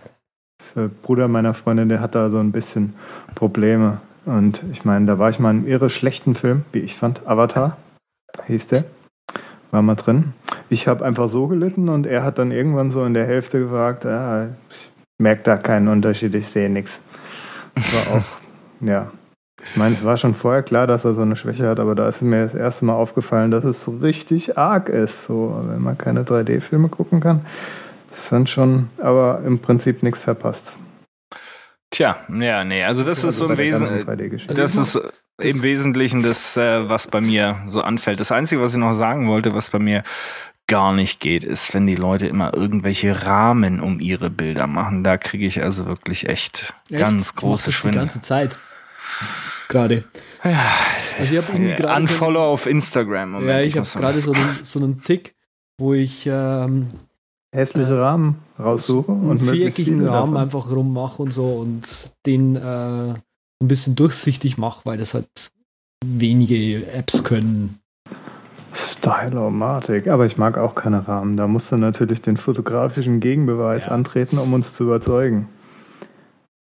Der 0.76 0.88
Bruder 0.88 1.28
meiner 1.28 1.54
Freundin, 1.54 1.88
der 1.88 2.00
hat 2.00 2.14
da 2.14 2.30
so 2.30 2.38
ein 2.38 2.52
bisschen 2.52 2.94
Probleme. 3.34 4.00
Und 4.28 4.62
ich 4.72 4.84
meine, 4.84 5.06
da 5.06 5.18
war 5.18 5.30
ich 5.30 5.38
mal 5.38 5.52
in 5.52 5.60
einem 5.60 5.66
irre 5.66 5.88
schlechten 5.88 6.34
Film, 6.34 6.64
wie 6.72 6.80
ich 6.80 6.96
fand. 6.96 7.26
Avatar 7.26 7.78
hieß 8.46 8.68
der. 8.68 8.84
War 9.70 9.80
mal 9.80 9.94
drin. 9.94 10.34
Ich 10.68 10.86
habe 10.86 11.02
einfach 11.02 11.28
so 11.28 11.48
gelitten 11.48 11.88
und 11.88 12.06
er 12.06 12.24
hat 12.24 12.38
dann 12.38 12.50
irgendwann 12.50 12.90
so 12.90 13.06
in 13.06 13.14
der 13.14 13.24
Hälfte 13.24 13.58
gefragt, 13.58 14.04
ja, 14.04 14.50
ich 14.70 14.90
merke 15.18 15.44
da 15.44 15.56
keinen 15.56 15.88
Unterschied, 15.88 16.34
ich 16.34 16.46
sehe 16.46 16.68
nichts. 16.68 17.02
War 17.74 18.18
auch, 18.18 18.24
ja. 18.86 19.10
Ich 19.64 19.76
meine, 19.76 19.94
es 19.94 20.04
war 20.04 20.18
schon 20.18 20.34
vorher 20.34 20.62
klar, 20.62 20.86
dass 20.86 21.06
er 21.06 21.14
so 21.14 21.22
eine 21.22 21.34
Schwäche 21.34 21.66
hat, 21.66 21.80
aber 21.80 21.94
da 21.94 22.06
ist 22.06 22.20
mir 22.20 22.42
das 22.42 22.54
erste 22.54 22.84
Mal 22.84 22.94
aufgefallen, 22.94 23.50
dass 23.50 23.64
es 23.64 23.82
so 23.82 23.92
richtig 23.92 24.58
arg 24.58 24.90
ist. 24.90 25.24
So, 25.24 25.58
wenn 25.64 25.80
man 25.80 25.96
keine 25.96 26.24
3D-Filme 26.24 26.88
gucken 26.88 27.20
kann, 27.20 27.46
ist 28.12 28.30
dann 28.30 28.46
schon, 28.46 28.90
aber 28.98 29.40
im 29.44 29.58
Prinzip 29.58 30.02
nichts 30.02 30.20
verpasst. 30.20 30.76
Tja, 31.90 32.16
ja, 32.38 32.64
nee, 32.64 32.84
also 32.84 33.02
das 33.02 33.22
ja, 33.22 33.30
ist 33.30 33.38
so 33.38 33.46
im 33.46 33.56
Wesentlichen, 33.56 34.54
das 34.54 34.76
ist 34.76 35.00
im 35.40 35.62
Wesentlichen 35.62 36.22
das, 36.22 36.56
äh, 36.56 36.88
was 36.88 37.06
bei 37.06 37.20
mir 37.20 37.62
so 37.66 37.80
anfällt. 37.80 38.20
Das 38.20 38.32
Einzige, 38.32 38.60
was 38.60 38.74
ich 38.74 38.78
noch 38.78 38.92
sagen 38.92 39.28
wollte, 39.28 39.54
was 39.54 39.70
bei 39.70 39.78
mir 39.78 40.02
gar 40.66 40.92
nicht 40.92 41.18
geht, 41.18 41.44
ist, 41.44 41.72
wenn 41.74 41.86
die 41.86 41.94
Leute 41.94 42.26
immer 42.26 42.54
irgendwelche 42.54 43.24
Rahmen 43.24 43.80
um 43.80 44.00
ihre 44.00 44.30
Bilder 44.30 44.66
machen. 44.66 45.02
Da 45.02 45.16
kriege 45.16 45.46
ich 45.46 45.62
also 45.62 45.86
wirklich 45.86 46.28
echt, 46.28 46.74
echt? 46.90 46.98
ganz 46.98 47.34
große 47.34 47.72
Schwindel. 47.72 48.02
Die 48.02 48.06
ganze 48.06 48.20
Zeit. 48.20 48.60
Gerade. 49.68 50.04
Ja, 50.44 50.60
also 51.18 51.34
ich 51.34 51.42
habe 51.42 51.52
irgendwie 51.52 51.82
Unfollow 51.82 52.40
so 52.40 52.52
auf 52.52 52.66
Instagram. 52.66 53.32
Moment, 53.32 53.50
ja, 53.50 53.60
ich, 53.60 53.68
ich 53.68 53.76
habe 53.76 53.88
gerade 53.98 54.20
so 54.20 54.32
einen, 54.32 54.58
so 54.62 54.78
einen 54.78 55.02
Tick, 55.02 55.34
wo 55.78 55.94
ich 55.94 56.26
ähm, 56.26 56.90
hässliche 57.54 57.94
äh, 57.94 57.98
Rahmen 57.98 58.36
raussuche 58.58 59.12
und 59.12 59.40
einen 59.40 59.48
viereckigen 59.48 60.06
Rahmen 60.06 60.34
davon. 60.34 60.36
einfach 60.36 60.70
rummache 60.70 61.22
und 61.22 61.32
so 61.32 61.46
und 61.46 62.12
den 62.26 62.56
äh, 62.56 63.14
ein 63.60 63.68
bisschen 63.68 63.96
durchsichtig 63.96 64.58
mache, 64.58 64.80
weil 64.84 64.98
das 64.98 65.14
halt 65.14 65.28
wenige 66.04 66.86
Apps 66.92 67.24
können. 67.24 67.80
Stylomatic, 68.72 70.08
aber 70.08 70.26
ich 70.26 70.36
mag 70.36 70.58
auch 70.58 70.74
keine 70.74 71.08
Rahmen. 71.08 71.36
Da 71.36 71.48
musst 71.48 71.72
du 71.72 71.76
natürlich 71.76 72.22
den 72.22 72.36
fotografischen 72.36 73.18
Gegenbeweis 73.20 73.86
ja. 73.86 73.92
antreten, 73.92 74.38
um 74.38 74.52
uns 74.52 74.74
zu 74.74 74.84
überzeugen. 74.84 75.48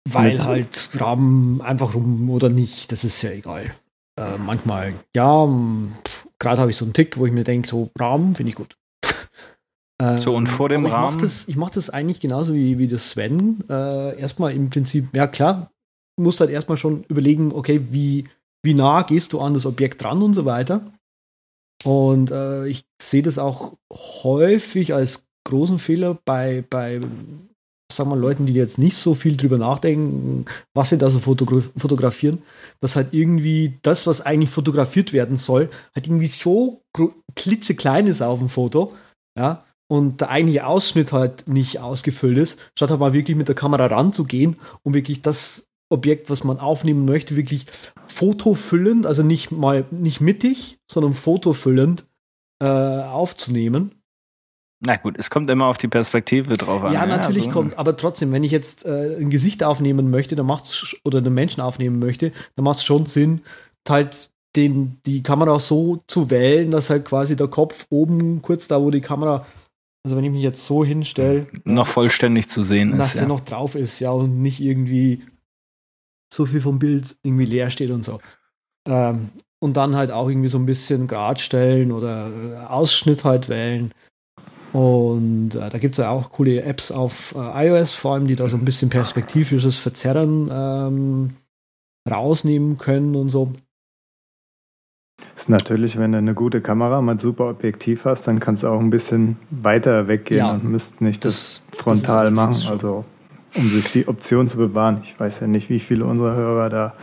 Weil 0.07 0.33
Mit 0.33 0.43
halt 0.43 0.89
Rahmen 0.93 1.61
einfach 1.61 1.95
rum 1.95 2.29
oder 2.29 2.49
nicht, 2.49 2.91
das 2.91 3.03
ist 3.03 3.21
ja 3.23 3.31
egal. 3.31 3.71
Äh, 4.19 4.37
manchmal, 4.37 4.93
ja, 5.15 5.47
gerade 6.37 6.61
habe 6.61 6.69
ich 6.69 6.77
so 6.77 6.85
einen 6.85 6.93
Tick, 6.93 7.17
wo 7.17 7.25
ich 7.25 7.33
mir 7.33 7.43
denke, 7.43 7.67
so 7.67 7.89
Rahmen 7.97 8.35
finde 8.35 8.51
ich 8.51 8.55
gut. 8.55 8.77
Ähm, 10.01 10.17
so, 10.17 10.35
und 10.35 10.47
vor 10.47 10.69
dem 10.69 10.85
ich 10.85 10.91
Rahmen. 10.91 11.31
Ich 11.47 11.55
mache 11.55 11.73
das 11.75 11.89
eigentlich 11.89 12.19
genauso 12.19 12.53
wie, 12.53 12.77
wie 12.77 12.87
das 12.87 13.09
Sven. 13.11 13.63
Äh, 13.69 14.19
erstmal 14.19 14.53
im 14.53 14.69
Prinzip, 14.69 15.15
ja 15.15 15.27
klar, 15.27 15.71
musst 16.19 16.39
halt 16.39 16.49
erstmal 16.49 16.77
schon 16.77 17.03
überlegen, 17.07 17.51
okay, 17.53 17.81
wie, 17.91 18.25
wie 18.63 18.73
nah 18.73 19.03
gehst 19.03 19.33
du 19.33 19.39
an 19.39 19.53
das 19.53 19.65
Objekt 19.65 20.03
dran 20.03 20.21
und 20.21 20.33
so 20.33 20.45
weiter. 20.45 20.91
Und 21.83 22.31
äh, 22.31 22.67
ich 22.67 22.83
sehe 23.01 23.21
das 23.21 23.37
auch 23.37 23.73
häufig 24.23 24.93
als 24.93 25.23
großen 25.47 25.79
Fehler 25.79 26.17
bei, 26.25 26.63
bei 26.69 26.99
sagen 27.91 28.09
wir, 28.09 28.15
Leuten, 28.15 28.47
die 28.47 28.53
jetzt 28.53 28.79
nicht 28.79 28.97
so 28.97 29.13
viel 29.13 29.37
drüber 29.37 29.57
nachdenken, 29.59 30.45
was 30.73 30.89
sie 30.89 30.97
da 30.97 31.09
so 31.09 31.19
fotogra 31.19 31.61
fotografieren, 31.77 32.41
dass 32.81 32.95
halt 32.95 33.09
irgendwie 33.13 33.77
das, 33.83 34.07
was 34.07 34.21
eigentlich 34.21 34.49
fotografiert 34.49 35.13
werden 35.13 35.37
soll, 35.37 35.69
halt 35.93 36.07
irgendwie 36.07 36.27
so 36.27 36.81
klitzeklein 37.35 38.07
ist 38.07 38.23
auf 38.23 38.39
dem 38.39 38.49
Foto, 38.49 38.93
ja, 39.37 39.63
und 39.87 40.21
der 40.21 40.29
eigentliche 40.29 40.65
Ausschnitt 40.65 41.11
halt 41.11 41.47
nicht 41.47 41.79
ausgefüllt 41.79 42.37
ist, 42.37 42.59
statt 42.75 42.89
halt 42.89 42.99
mal 42.99 43.13
wirklich 43.13 43.37
mit 43.37 43.47
der 43.47 43.55
Kamera 43.55 43.85
ranzugehen, 43.85 44.57
um 44.83 44.93
wirklich 44.93 45.21
das 45.21 45.67
Objekt, 45.89 46.29
was 46.29 46.43
man 46.43 46.59
aufnehmen 46.59 47.05
möchte, 47.05 47.35
wirklich 47.35 47.67
fotofüllend, 48.07 49.05
also 49.05 49.21
nicht 49.21 49.51
mal 49.51 49.85
nicht 49.91 50.21
mittig, 50.21 50.79
sondern 50.91 51.13
fotofüllend 51.13 52.05
äh, 52.61 52.65
aufzunehmen. 52.65 53.91
Na 54.81 54.97
gut, 54.97 55.15
es 55.17 55.29
kommt 55.29 55.49
immer 55.49 55.65
auf 55.65 55.77
die 55.77 55.87
Perspektive 55.87 56.57
drauf 56.57 56.83
an. 56.83 56.93
Ja, 56.93 57.05
natürlich 57.05 57.47
also. 57.47 57.59
kommt, 57.59 57.77
aber 57.77 57.95
trotzdem, 57.95 58.31
wenn 58.31 58.43
ich 58.43 58.51
jetzt 58.51 58.85
äh, 58.85 59.15
ein 59.17 59.29
Gesicht 59.29 59.63
aufnehmen 59.63 60.09
möchte, 60.09 60.35
dann 60.35 60.45
macht's 60.45 60.95
oder 61.03 61.19
einen 61.19 61.33
Menschen 61.33 61.61
aufnehmen 61.61 61.99
möchte, 61.99 62.31
dann 62.55 62.65
macht 62.65 62.79
es 62.79 62.83
schon 62.83 63.05
Sinn, 63.05 63.41
halt 63.87 64.29
den, 64.55 64.99
die 65.05 65.23
Kamera 65.23 65.59
so 65.59 65.99
zu 66.07 66.29
wählen, 66.29 66.71
dass 66.71 66.89
halt 66.89 67.05
quasi 67.05 67.35
der 67.35 67.47
Kopf 67.47 67.87
oben 67.89 68.41
kurz 68.41 68.67
da, 68.67 68.81
wo 68.81 68.89
die 68.89 69.01
Kamera 69.01 69.45
also 70.05 70.15
wenn 70.15 70.23
ich 70.23 70.31
mich 70.31 70.43
jetzt 70.43 70.63
so 70.63 70.85
hinstelle. 70.85 71.47
Noch 71.63 71.87
vollständig 71.87 72.47
zu 72.47 72.61
sehen 72.61 72.91
dass 72.91 72.99
ist. 72.99 73.05
Dass 73.05 73.13
der 73.13 73.21
ja. 73.23 73.27
noch 73.27 73.39
drauf 73.39 73.73
ist, 73.73 73.99
ja, 73.99 74.11
und 74.11 74.39
nicht 74.39 74.59
irgendwie 74.59 75.23
so 76.31 76.45
viel 76.45 76.61
vom 76.61 76.77
Bild 76.77 77.15
irgendwie 77.23 77.45
leer 77.45 77.71
steht 77.71 77.89
und 77.89 78.05
so. 78.05 78.19
Ähm, 78.87 79.29
und 79.57 79.75
dann 79.75 79.95
halt 79.95 80.11
auch 80.11 80.29
irgendwie 80.29 80.49
so 80.49 80.59
ein 80.59 80.67
bisschen 80.67 81.07
Grad 81.07 81.41
stellen 81.41 81.91
oder 81.91 82.29
äh, 82.29 82.57
Ausschnitt 82.67 83.23
halt 83.23 83.49
wählen. 83.49 83.95
Und 84.73 85.55
äh, 85.55 85.71
da 85.71 85.77
gibt 85.79 85.95
es 85.95 85.97
ja 85.97 86.11
auch 86.11 86.29
coole 86.29 86.61
Apps 86.61 86.91
auf 86.91 87.33
äh, 87.35 87.67
iOS, 87.67 87.95
vor 87.95 88.13
allem, 88.13 88.27
die 88.27 88.35
da 88.35 88.47
so 88.47 88.57
ein 88.57 88.65
bisschen 88.65 88.91
perspektivisches 88.91 89.77
Verzerren 89.77 90.51
ähm, 90.53 91.29
rausnehmen 92.07 92.77
können 92.77 93.15
und 93.15 93.29
so. 93.29 93.53
Ist 95.35 95.49
natürlich, 95.49 95.97
wenn 95.97 96.11
du 96.11 96.17
eine 96.17 96.33
gute 96.33 96.61
Kamera 96.61 97.01
mit 97.01 97.21
super 97.21 97.49
Objektiv 97.49 98.05
hast, 98.05 98.27
dann 98.27 98.39
kannst 98.39 98.63
du 98.63 98.67
auch 98.67 98.79
ein 98.79 98.89
bisschen 98.89 99.37
weiter 99.49 100.07
weggehen 100.07 100.39
ja, 100.39 100.51
und 100.51 100.63
müsst 100.63 101.01
nicht 101.01 101.25
das, 101.25 101.61
das 101.71 101.79
frontal 101.79 102.25
das 102.25 102.33
machen. 102.33 102.67
Also 102.69 103.05
um 103.55 103.69
sich 103.69 103.89
die 103.89 104.07
Option 104.07 104.47
zu 104.47 104.57
bewahren. 104.57 105.01
Ich 105.03 105.19
weiß 105.19 105.41
ja 105.41 105.47
nicht, 105.47 105.69
wie 105.69 105.79
viele 105.79 106.05
unserer 106.05 106.35
Hörer 106.35 106.69
da 106.69 106.93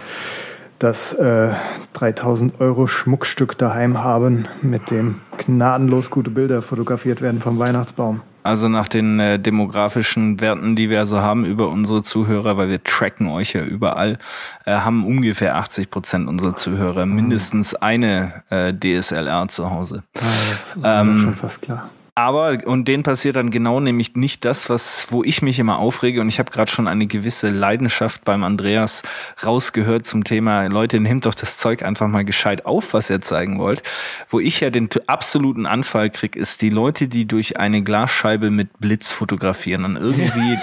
das 0.82 1.12
äh, 1.14 1.52
3000 1.92 2.60
Euro 2.60 2.86
Schmuckstück 2.86 3.56
daheim 3.56 4.02
haben, 4.02 4.46
mit 4.62 4.90
dem 4.90 5.20
gnadenlos 5.38 6.10
gute 6.10 6.30
Bilder 6.30 6.62
fotografiert 6.62 7.22
werden 7.22 7.40
vom 7.40 7.58
Weihnachtsbaum. 7.58 8.20
Also 8.44 8.68
nach 8.68 8.88
den 8.88 9.20
äh, 9.20 9.38
demografischen 9.38 10.40
Werten, 10.40 10.74
die 10.74 10.90
wir 10.90 10.98
also 10.98 11.20
haben 11.20 11.44
über 11.44 11.68
unsere 11.68 12.02
Zuhörer, 12.02 12.56
weil 12.56 12.70
wir 12.70 12.82
tracken 12.82 13.28
euch 13.28 13.52
ja 13.52 13.62
überall, 13.62 14.18
äh, 14.64 14.72
haben 14.72 15.06
ungefähr 15.06 15.56
80 15.56 15.90
Prozent 15.90 16.28
unserer 16.28 16.56
Zuhörer 16.56 17.06
mindestens 17.06 17.76
eine 17.76 18.42
äh, 18.50 18.72
DSLR 18.74 19.46
zu 19.46 19.70
Hause. 19.70 20.02
Ah, 20.16 20.20
das 20.50 20.82
war 20.82 21.02
ähm, 21.02 21.20
schon 21.22 21.34
fast 21.34 21.62
klar. 21.62 21.88
Aber, 22.14 22.58
und 22.66 22.88
denen 22.88 23.04
passiert 23.04 23.36
dann 23.36 23.50
genau 23.50 23.80
nämlich 23.80 24.16
nicht 24.16 24.44
das, 24.44 24.68
was, 24.68 25.06
wo 25.08 25.24
ich 25.24 25.40
mich 25.40 25.58
immer 25.58 25.78
aufrege. 25.78 26.20
Und 26.20 26.28
ich 26.28 26.38
habe 26.38 26.50
gerade 26.50 26.70
schon 26.70 26.86
eine 26.86 27.06
gewisse 27.06 27.48
Leidenschaft 27.48 28.26
beim 28.26 28.44
Andreas 28.44 29.02
rausgehört 29.42 30.04
zum 30.04 30.22
Thema, 30.22 30.66
Leute, 30.66 31.00
nehmt 31.00 31.24
doch 31.24 31.34
das 31.34 31.56
Zeug 31.56 31.82
einfach 31.82 32.08
mal 32.08 32.26
gescheit 32.26 32.66
auf, 32.66 32.92
was 32.92 33.08
ihr 33.08 33.22
zeigen 33.22 33.58
wollt. 33.58 33.82
Wo 34.28 34.40
ich 34.40 34.60
ja 34.60 34.68
den 34.68 34.90
absoluten 35.06 35.64
Anfall 35.64 36.10
krieg, 36.10 36.36
ist 36.36 36.60
die 36.60 36.68
Leute, 36.68 37.08
die 37.08 37.26
durch 37.26 37.56
eine 37.56 37.82
Glasscheibe 37.82 38.50
mit 38.50 38.78
Blitz 38.78 39.10
fotografieren 39.10 39.86
und 39.86 39.96
irgendwie. 39.96 40.58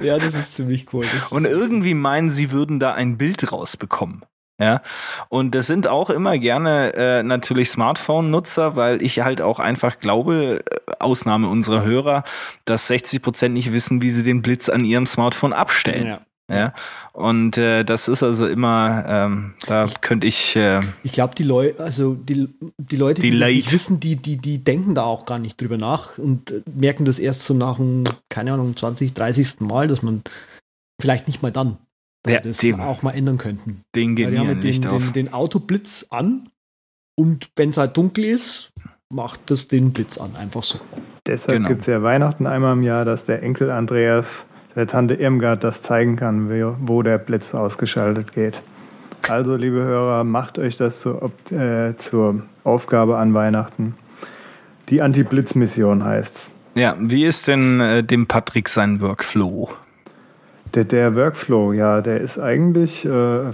ja, 0.02 0.18
das 0.18 0.32
ist 0.32 0.54
ziemlich 0.54 0.86
cool. 0.94 1.04
Und 1.28 1.44
irgendwie 1.44 1.92
meinen, 1.92 2.30
sie 2.30 2.50
würden 2.50 2.80
da 2.80 2.94
ein 2.94 3.18
Bild 3.18 3.52
rausbekommen. 3.52 4.22
Ja, 4.58 4.80
und 5.28 5.54
das 5.54 5.66
sind 5.66 5.86
auch 5.86 6.08
immer 6.08 6.38
gerne 6.38 6.94
äh, 6.94 7.22
natürlich 7.22 7.68
Smartphone-Nutzer, 7.68 8.74
weil 8.74 9.02
ich 9.02 9.20
halt 9.20 9.42
auch 9.42 9.58
einfach 9.58 9.98
glaube, 9.98 10.64
äh, 10.64 10.92
Ausnahme 10.98 11.48
unserer 11.48 11.84
Hörer, 11.84 12.24
dass 12.64 12.86
60 12.86 13.20
Prozent 13.20 13.52
nicht 13.52 13.72
wissen, 13.74 14.00
wie 14.00 14.08
sie 14.08 14.22
den 14.22 14.40
Blitz 14.40 14.70
an 14.70 14.84
ihrem 14.84 15.04
Smartphone 15.04 15.52
abstellen. 15.52 16.06
Ja. 16.06 16.20
Ja, 16.48 16.74
und 17.12 17.58
äh, 17.58 17.82
das 17.82 18.06
ist 18.06 18.22
also 18.22 18.46
immer, 18.46 19.04
ähm, 19.08 19.54
da 19.66 19.88
könnte 20.00 20.28
ich. 20.28 20.54
Äh, 20.54 20.80
ich 21.02 21.10
glaube, 21.10 21.34
die 21.34 21.42
Leute, 21.42 21.82
also 21.82 22.14
die, 22.14 22.48
die 22.78 22.96
Leute, 22.96 23.20
die, 23.20 23.32
die 23.32 23.38
das 23.40 23.48
nicht 23.50 23.72
wissen, 23.72 23.98
die, 23.98 24.14
die, 24.14 24.36
die 24.36 24.62
denken 24.62 24.94
da 24.94 25.02
auch 25.02 25.26
gar 25.26 25.40
nicht 25.40 25.60
drüber 25.60 25.76
nach 25.76 26.18
und 26.18 26.52
äh, 26.52 26.62
merken 26.72 27.04
das 27.04 27.18
erst 27.18 27.42
so 27.42 27.52
nach 27.52 27.80
einem, 27.80 28.04
keine 28.28 28.52
Ahnung, 28.52 28.76
20, 28.76 29.12
30. 29.12 29.60
Mal, 29.60 29.88
dass 29.88 30.02
man 30.02 30.22
vielleicht 31.00 31.26
nicht 31.26 31.42
mal 31.42 31.50
dann 31.50 31.78
ja, 32.34 32.40
das 32.40 32.58
dem, 32.58 32.80
auch 32.80 33.02
mal 33.02 33.12
ändern 33.12 33.38
könnten. 33.38 33.82
Den 33.94 34.16
gehen 34.16 34.32
wir 34.32 34.54
den, 34.54 34.58
nicht 34.58 34.86
auf. 34.86 35.12
Den, 35.12 35.26
den 35.26 35.32
Autoblitz 35.32 36.06
an 36.10 36.48
und 37.18 37.50
wenn 37.56 37.70
es 37.70 37.76
halt 37.76 37.96
dunkel 37.96 38.24
ist, 38.24 38.72
macht 39.12 39.50
das 39.50 39.68
den 39.68 39.92
Blitz 39.92 40.18
an, 40.18 40.36
einfach 40.36 40.62
so. 40.62 40.78
Deshalb 41.26 41.58
genau. 41.58 41.68
gibt 41.68 41.80
es 41.82 41.86
ja 41.86 42.02
Weihnachten 42.02 42.46
einmal 42.46 42.74
im 42.74 42.82
Jahr, 42.82 43.04
dass 43.04 43.24
der 43.26 43.42
Enkel 43.42 43.70
Andreas 43.70 44.46
der 44.74 44.86
Tante 44.86 45.14
Irmgard 45.14 45.64
das 45.64 45.82
zeigen 45.82 46.16
kann, 46.16 46.50
wo 46.86 47.02
der 47.02 47.18
Blitz 47.18 47.54
ausgeschaltet 47.54 48.32
geht. 48.32 48.62
Also, 49.26 49.56
liebe 49.56 49.82
Hörer, 49.82 50.22
macht 50.22 50.58
euch 50.58 50.76
das 50.76 51.00
zur, 51.00 51.32
äh, 51.50 51.96
zur 51.96 52.42
Aufgabe 52.62 53.16
an 53.16 53.34
Weihnachten. 53.34 53.96
Die 54.88 55.02
Anti-Blitz-Mission 55.02 56.04
heißt's. 56.04 56.50
Ja, 56.74 56.94
wie 57.00 57.24
ist 57.24 57.48
denn 57.48 57.80
äh, 57.80 58.04
dem 58.04 58.26
Patrick 58.26 58.68
sein 58.68 59.00
Workflow? 59.00 59.70
Der, 60.76 60.84
der 60.84 61.16
Workflow, 61.16 61.72
ja, 61.72 62.02
der 62.02 62.20
ist 62.20 62.38
eigentlich, 62.38 63.06
äh, 63.06 63.50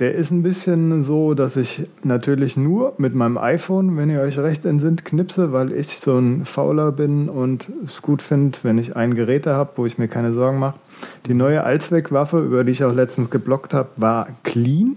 der 0.00 0.14
ist 0.16 0.32
ein 0.32 0.42
bisschen 0.42 1.04
so, 1.04 1.34
dass 1.34 1.56
ich 1.56 1.88
natürlich 2.02 2.56
nur 2.56 2.94
mit 2.98 3.14
meinem 3.14 3.38
iPhone, 3.38 3.96
wenn 3.96 4.10
ihr 4.10 4.20
euch 4.20 4.36
recht 4.40 4.64
entsinnt, 4.64 5.04
knipse, 5.04 5.52
weil 5.52 5.70
ich 5.70 6.00
so 6.00 6.18
ein 6.18 6.44
Fauler 6.44 6.90
bin 6.90 7.28
und 7.28 7.70
es 7.86 8.02
gut 8.02 8.20
finde, 8.20 8.58
wenn 8.64 8.78
ich 8.78 8.96
ein 8.96 9.14
Gerät 9.14 9.46
habe, 9.46 9.70
wo 9.76 9.86
ich 9.86 9.96
mir 9.96 10.08
keine 10.08 10.32
Sorgen 10.32 10.58
mache. 10.58 10.80
Die 11.26 11.34
neue 11.34 11.62
Allzweckwaffe, 11.62 12.40
über 12.40 12.64
die 12.64 12.72
ich 12.72 12.82
auch 12.82 12.92
letztens 12.92 13.30
geblockt 13.30 13.74
habe, 13.74 13.90
war 13.94 14.26
clean 14.42 14.96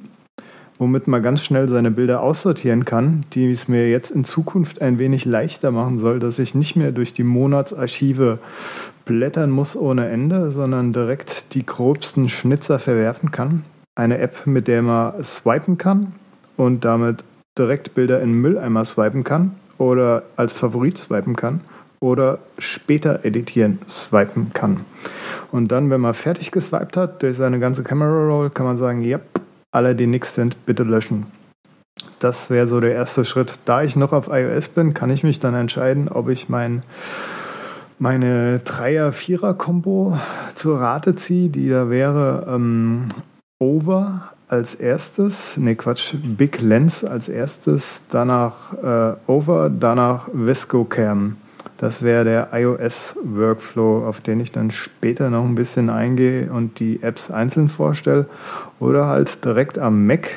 womit 0.77 1.07
man 1.07 1.23
ganz 1.23 1.43
schnell 1.43 1.69
seine 1.69 1.91
Bilder 1.91 2.21
aussortieren 2.21 2.83
kann, 2.85 3.23
die 3.33 3.49
es 3.49 3.67
mir 3.67 3.89
jetzt 3.89 4.11
in 4.11 4.25
Zukunft 4.25 4.81
ein 4.81 4.99
wenig 4.99 5.25
leichter 5.25 5.71
machen 5.71 5.99
soll, 5.99 6.19
dass 6.19 6.39
ich 6.39 6.53
nicht 6.53 6.75
mehr 6.75 6.91
durch 6.91 7.13
die 7.13 7.23
Monatsarchive 7.23 8.39
blättern 9.05 9.51
muss 9.51 9.75
ohne 9.75 10.09
Ende, 10.09 10.51
sondern 10.51 10.91
direkt 10.91 11.53
die 11.53 11.65
grobsten 11.65 12.27
Schnitzer 12.27 12.79
verwerfen 12.79 13.31
kann. 13.31 13.63
Eine 13.95 14.17
App, 14.17 14.45
mit 14.45 14.67
der 14.67 14.81
man 14.81 15.23
swipen 15.23 15.77
kann 15.77 16.13
und 16.57 16.83
damit 16.83 17.23
direkt 17.57 17.95
Bilder 17.95 18.21
in 18.21 18.33
Mülleimer 18.33 18.83
swipen 18.83 19.23
kann 19.23 19.55
oder 19.77 20.23
als 20.35 20.51
Favorit 20.53 20.97
swipen 20.97 21.35
kann 21.35 21.61
oder 22.01 22.39
später 22.59 23.23
editieren 23.23 23.79
swipen 23.87 24.51
kann. 24.53 24.81
Und 25.51 25.71
dann, 25.71 25.89
wenn 25.89 26.01
man 26.01 26.13
fertig 26.13 26.51
geswiped 26.51 26.97
hat 26.97 27.23
durch 27.23 27.37
seine 27.37 27.59
ganze 27.59 27.83
Camera 27.83 28.27
Roll, 28.27 28.49
kann 28.49 28.65
man 28.65 28.77
sagen, 28.77 29.01
ja, 29.01 29.19
alle, 29.71 29.95
die 29.95 30.07
nix 30.07 30.35
sind, 30.35 30.65
bitte 30.65 30.83
löschen. 30.83 31.25
Das 32.19 32.49
wäre 32.49 32.67
so 32.67 32.79
der 32.79 32.93
erste 32.93 33.23
Schritt. 33.23 33.59
Da 33.65 33.83
ich 33.83 33.95
noch 33.95 34.11
auf 34.11 34.27
iOS 34.29 34.69
bin, 34.69 34.93
kann 34.93 35.09
ich 35.09 35.23
mich 35.23 35.39
dann 35.39 35.53
entscheiden, 35.53 36.09
ob 36.09 36.29
ich 36.29 36.49
mein 36.49 36.83
meine 37.99 38.59
Dreier-Vierer-Kombo 38.59 40.17
zur 40.55 40.79
Rate 40.79 41.15
ziehe, 41.15 41.49
die 41.49 41.69
da 41.69 41.89
wäre 41.89 42.45
ähm, 42.49 43.07
Over 43.59 44.31
als 44.47 44.75
erstes, 44.75 45.57
ne 45.57 45.75
Quatsch, 45.75 46.15
Big 46.21 46.61
Lens 46.61 47.03
als 47.03 47.29
erstes, 47.29 48.05
danach 48.09 48.73
äh, 48.73 49.15
Over, 49.27 49.69
danach 49.69 50.27
Visco 50.33 50.83
Cam. 50.83 51.37
Das 51.77 52.03
wäre 52.03 52.23
der 52.23 52.49
iOS-Workflow, 52.53 54.05
auf 54.05 54.21
den 54.21 54.39
ich 54.39 54.51
dann 54.51 54.71
später 54.71 55.29
noch 55.29 55.43
ein 55.43 55.55
bisschen 55.55 55.89
eingehe 55.89 56.51
und 56.51 56.79
die 56.79 57.01
Apps 57.03 57.31
einzeln 57.31 57.69
vorstelle. 57.69 58.27
Oder 58.79 59.07
halt 59.07 59.43
direkt 59.43 59.77
am 59.77 60.05
Mac 60.05 60.29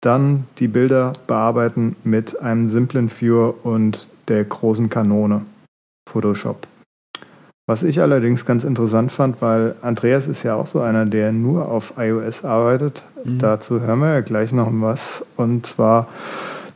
dann 0.00 0.44
die 0.58 0.68
Bilder 0.68 1.12
bearbeiten 1.26 1.96
mit 2.04 2.40
einem 2.40 2.68
simplen 2.68 3.10
Viewer 3.10 3.54
und 3.64 4.06
der 4.28 4.44
großen 4.44 4.88
Kanone. 4.90 5.42
Photoshop. 6.06 6.66
Was 7.68 7.82
ich 7.82 8.00
allerdings 8.00 8.46
ganz 8.46 8.62
interessant 8.62 9.10
fand, 9.10 9.42
weil 9.42 9.74
Andreas 9.82 10.28
ist 10.28 10.44
ja 10.44 10.54
auch 10.54 10.68
so 10.68 10.80
einer, 10.80 11.04
der 11.04 11.32
nur 11.32 11.68
auf 11.68 11.94
iOS 11.98 12.44
arbeitet. 12.44 13.02
Mhm. 13.24 13.38
Dazu 13.38 13.80
hören 13.80 13.98
wir 13.98 14.12
ja 14.12 14.20
gleich 14.20 14.52
noch 14.52 14.70
was. 14.70 15.26
Und 15.36 15.66
zwar 15.66 16.06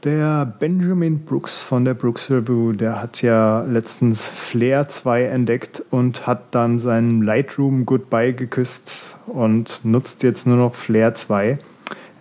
der 0.02 0.46
Benjamin 0.58 1.20
Brooks 1.20 1.62
von 1.62 1.84
der 1.84 1.94
Brooks 1.94 2.28
Review, 2.28 2.72
der 2.72 3.00
hat 3.00 3.22
ja 3.22 3.62
letztens 3.62 4.26
Flare 4.26 4.88
2 4.88 5.24
entdeckt 5.26 5.80
und 5.90 6.26
hat 6.26 6.54
dann 6.54 6.80
seinen 6.80 7.22
Lightroom 7.22 7.86
Goodbye 7.86 8.32
geküsst 8.32 9.14
und 9.26 9.80
nutzt 9.84 10.24
jetzt 10.24 10.48
nur 10.48 10.56
noch 10.56 10.74
Flare 10.74 11.14
2, 11.14 11.58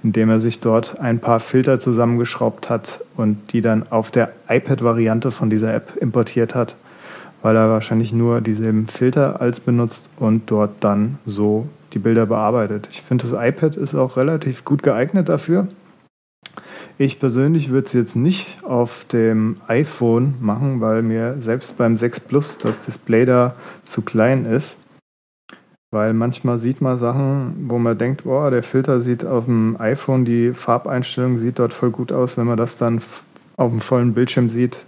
indem 0.04 0.30
er 0.30 0.39
sich 0.39 0.60
dort 0.60 1.00
ein 1.00 1.17
paar 1.17 1.39
Filter 1.39 1.80
zusammengeschraubt 1.80 2.69
hat 2.69 3.04
und 3.17 3.52
die 3.52 3.62
dann 3.62 3.89
auf 3.89 4.12
der 4.12 4.32
iPad-Variante 4.48 5.32
von 5.32 5.50
dieser 5.50 5.74
App 5.74 5.98
importiert 5.98 6.54
hat 6.54 6.76
weil 7.41 7.56
er 7.56 7.69
wahrscheinlich 7.69 8.13
nur 8.13 8.41
dieselben 8.41 8.88
Filter 8.88 9.41
als 9.41 9.60
benutzt 9.60 10.10
und 10.17 10.52
dort 10.52 10.71
dann 10.82 11.19
so 11.25 11.67
die 11.93 11.99
Bilder 11.99 12.25
bearbeitet. 12.25 12.89
Ich 12.91 13.02
finde, 13.02 13.28
das 13.28 13.34
iPad 13.34 13.75
ist 13.75 13.95
auch 13.95 14.17
relativ 14.17 14.65
gut 14.65 14.84
geeignet 14.84 15.30
dafür. 15.30 15.67
Ich 16.97 17.19
persönlich 17.19 17.69
würde 17.69 17.88
es 17.88 17.93
jetzt 17.93 18.15
nicht 18.15 18.63
auf 18.63 19.06
dem 19.06 19.58
iPhone 19.67 20.36
machen, 20.41 20.82
weil 20.82 21.02
mir 21.02 21.38
selbst 21.39 21.78
beim 21.78 21.95
6 21.95 22.19
Plus 22.21 22.58
das 22.58 22.86
Display 22.86 23.25
da 23.25 23.56
zu 23.86 24.02
klein 24.02 24.45
ist. 24.45 24.78
Weil 25.91 26.13
manchmal 26.13 26.58
sieht 26.58 26.82
man 26.82 26.97
Sachen, 26.97 27.67
wo 27.67 27.80
man 27.80 27.97
denkt, 27.97 28.25
boah, 28.25 28.52
der 28.52 28.63
Filter 28.63 29.02
sieht 29.02 29.25
auf 29.25 29.45
dem 29.45 29.78
iPhone, 29.80 30.25
die 30.25 30.54
Farbeinstellung 30.54 31.38
sieht 31.38 31.58
dort 31.58 31.73
voll 31.73 31.89
gut 31.89 32.12
aus. 32.12 32.38
Wenn 32.38 32.45
man 32.45 32.58
das 32.58 32.78
dann 32.78 33.02
auf 33.58 33.71
dem 33.71 33.82
vollen 33.82 34.13
Bildschirm 34.13 34.49
sieht, 34.49 34.86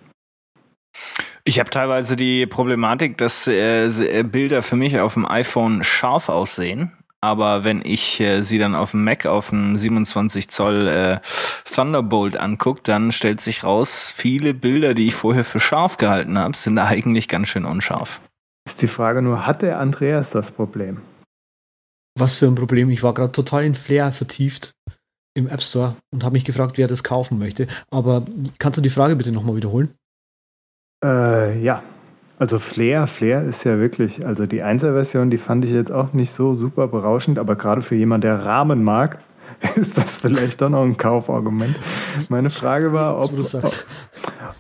ich 1.44 1.60
habe 1.60 1.70
teilweise 1.70 2.16
die 2.16 2.46
Problematik, 2.46 3.18
dass 3.18 3.48
äh, 3.48 3.86
äh, 3.86 4.24
Bilder 4.24 4.62
für 4.62 4.76
mich 4.76 5.00
auf 5.00 5.16
dem 5.16 5.26
iPhone 5.26 5.84
scharf 5.84 6.30
aussehen. 6.30 6.92
Aber 7.24 7.64
wenn 7.64 7.82
ich 7.84 8.20
äh, 8.20 8.42
sie 8.42 8.58
dann 8.58 8.76
auf 8.76 8.92
dem 8.92 9.04
Mac 9.04 9.26
auf 9.26 9.50
dem 9.50 9.78
27 9.78 10.50
Zoll 10.50 10.88
äh, 10.88 11.20
Thunderbolt 11.66 12.38
angucke, 12.38 12.82
dann 12.84 13.12
stellt 13.12 13.42
sich 13.42 13.64
raus, 13.64 14.12
viele 14.16 14.54
Bilder, 14.54 14.94
die 14.94 15.08
ich 15.08 15.16
vorher 15.16 15.46
für 15.46 15.60
scharf 15.60 15.98
gehalten 15.98 16.38
habe, 16.38 16.58
sind 16.58 16.78
eigentlich 16.80 17.28
ganz 17.28 17.50
schön 17.50 17.66
unscharf. 17.66 18.22
Ist 18.66 18.82
die 18.82 18.88
Frage 18.88 19.22
nur, 19.22 19.46
hat 19.46 19.62
der 19.62 19.80
Andreas 19.80 20.32
das 20.32 20.52
Problem? 20.52 21.02
Was 22.18 22.36
für 22.36 22.48
ein 22.48 22.56
Problem? 22.56 22.90
Ich 22.90 23.04
war 23.04 23.14
gerade 23.14 23.32
total 23.32 23.64
in 23.64 23.76
Flair 23.76 24.12
vertieft 24.12 24.72
im 25.34 25.48
App 25.48 25.62
Store 25.62 25.96
und 26.12 26.24
habe 26.24 26.34
mich 26.34 26.46
gefragt, 26.46 26.78
wer 26.78 26.88
das 26.88 27.04
kaufen 27.04 27.40
möchte. 27.40 27.68
Aber 27.90 28.26
kannst 28.60 28.78
du 28.78 28.82
die 28.82 28.90
Frage 28.90 29.16
bitte 29.16 29.32
nochmal 29.32 29.56
wiederholen? 29.56 29.94
Äh, 31.04 31.60
ja, 31.62 31.82
also 32.42 32.58
Flair, 32.58 33.06
Flair 33.06 33.44
ist 33.44 33.64
ja 33.66 33.78
wirklich, 33.78 34.26
also 34.26 34.48
die 34.48 34.64
Einzelversion, 34.64 35.30
die 35.30 35.38
fand 35.38 35.64
ich 35.64 35.72
jetzt 35.72 35.92
auch 35.92 36.14
nicht 36.14 36.32
so 36.32 36.56
super 36.56 36.88
berauschend, 36.88 37.38
aber 37.38 37.56
gerade 37.56 37.82
für 37.82 37.96
jemanden, 37.96 38.22
der 38.22 38.46
Rahmen 38.46 38.84
mag, 38.84 39.20
ist 39.76 39.98
das 39.98 40.18
vielleicht 40.18 40.62
doch 40.62 40.70
noch 40.70 40.82
ein 40.82 40.98
Kaufargument. 40.98 41.76
Meine 42.30 42.50
Frage 42.50 42.94
war, 42.94 43.20
ob, 43.20 43.32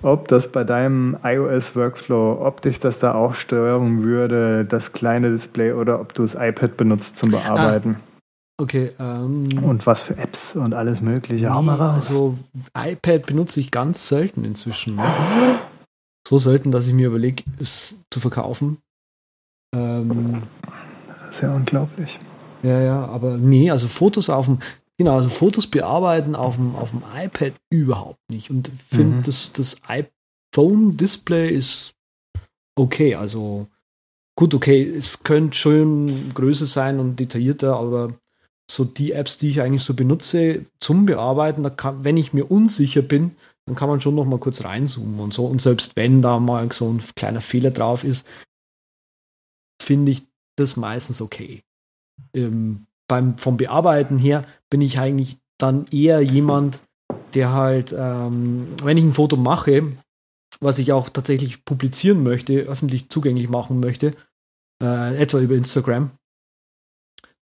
ob 0.03 0.27
das 0.27 0.51
bei 0.51 0.63
deinem 0.63 1.17
iOS-Workflow, 1.23 2.45
ob 2.45 2.61
dich 2.61 2.79
das 2.79 2.99
da 2.99 3.15
auch 3.15 3.33
stören 3.33 4.03
würde, 4.03 4.63
das 4.65 4.93
kleine 4.93 5.31
Display, 5.31 5.73
oder 5.73 6.01
ob 6.01 6.13
du 6.13 6.21
das 6.21 6.35
iPad 6.35 6.77
benutzt 6.77 7.17
zum 7.17 7.31
Bearbeiten. 7.31 7.97
Ah. 7.99 8.03
Okay. 8.61 8.91
Ähm, 8.99 9.63
und 9.63 9.87
was 9.87 10.01
für 10.01 10.17
Apps 10.17 10.55
und 10.55 10.75
alles 10.75 11.01
Mögliche. 11.01 11.51
Hau 11.51 11.63
mal 11.63 11.77
raus. 11.77 12.09
Also 12.09 12.37
iPad 12.77 13.25
benutze 13.25 13.59
ich 13.59 13.71
ganz 13.71 14.07
selten 14.07 14.45
inzwischen. 14.45 14.97
Ne? 14.97 15.03
so 16.31 16.39
selten, 16.39 16.71
dass 16.71 16.87
ich 16.87 16.93
mir 16.93 17.07
überlege, 17.07 17.43
es 17.59 17.93
zu 18.09 18.21
verkaufen. 18.21 18.77
Ähm, 19.75 20.43
Sehr 21.29 21.53
unglaublich. 21.53 22.19
Ja, 22.63 22.79
ja, 22.79 23.05
aber 23.05 23.37
nee, 23.37 23.69
also 23.69 23.89
Fotos 23.89 24.29
auf 24.29 24.45
dem, 24.45 24.59
genau, 24.97 25.17
also 25.17 25.27
Fotos 25.27 25.67
bearbeiten 25.67 26.35
auf 26.35 26.55
dem, 26.55 26.73
auf 26.77 26.91
dem 26.91 27.03
iPad 27.13 27.51
überhaupt 27.69 28.21
nicht. 28.29 28.49
Und 28.49 28.71
finde, 28.77 29.17
mhm. 29.17 29.23
das, 29.23 29.51
das 29.51 29.75
iPhone-Display 30.55 31.49
ist 31.49 31.95
okay. 32.75 33.15
Also 33.15 33.67
gut, 34.37 34.53
okay, 34.53 34.83
es 34.83 35.23
könnte 35.23 35.57
schon 35.57 36.33
größer 36.33 36.65
sein 36.65 37.01
und 37.01 37.19
detaillierter, 37.19 37.75
aber 37.75 38.13
so 38.69 38.85
die 38.85 39.11
Apps, 39.11 39.37
die 39.37 39.49
ich 39.49 39.59
eigentlich 39.59 39.83
so 39.83 39.93
benutze 39.93 40.65
zum 40.79 41.05
Bearbeiten, 41.05 41.63
da 41.63 41.69
kann, 41.69 42.05
wenn 42.05 42.15
ich 42.15 42.31
mir 42.31 42.49
unsicher 42.49 43.01
bin, 43.01 43.35
dann 43.71 43.77
kann 43.77 43.87
man 43.87 44.01
schon 44.01 44.15
noch 44.15 44.25
mal 44.25 44.37
kurz 44.37 44.65
reinzoomen 44.65 45.17
und 45.21 45.33
so. 45.33 45.45
Und 45.45 45.61
selbst 45.61 45.95
wenn 45.95 46.21
da 46.21 46.39
mal 46.39 46.69
so 46.73 46.91
ein 46.91 47.01
kleiner 47.15 47.39
Fehler 47.39 47.71
drauf 47.71 48.03
ist, 48.03 48.27
finde 49.81 50.11
ich 50.11 50.27
das 50.57 50.75
meistens 50.75 51.21
okay. 51.21 51.63
Ähm, 52.33 52.85
beim, 53.07 53.37
vom 53.37 53.55
Bearbeiten 53.55 54.17
her 54.17 54.45
bin 54.69 54.81
ich 54.81 54.99
eigentlich 54.99 55.37
dann 55.57 55.85
eher 55.89 56.19
jemand, 56.19 56.81
der 57.33 57.53
halt, 57.53 57.95
ähm, 57.97 58.65
wenn 58.83 58.97
ich 58.97 59.05
ein 59.05 59.13
Foto 59.13 59.37
mache, 59.37 59.93
was 60.59 60.77
ich 60.77 60.91
auch 60.91 61.07
tatsächlich 61.07 61.63
publizieren 61.63 62.23
möchte, 62.23 62.53
öffentlich 62.63 63.07
zugänglich 63.07 63.47
machen 63.47 63.79
möchte, 63.79 64.11
äh, 64.83 65.15
etwa 65.15 65.39
über 65.39 65.55
Instagram, 65.55 66.11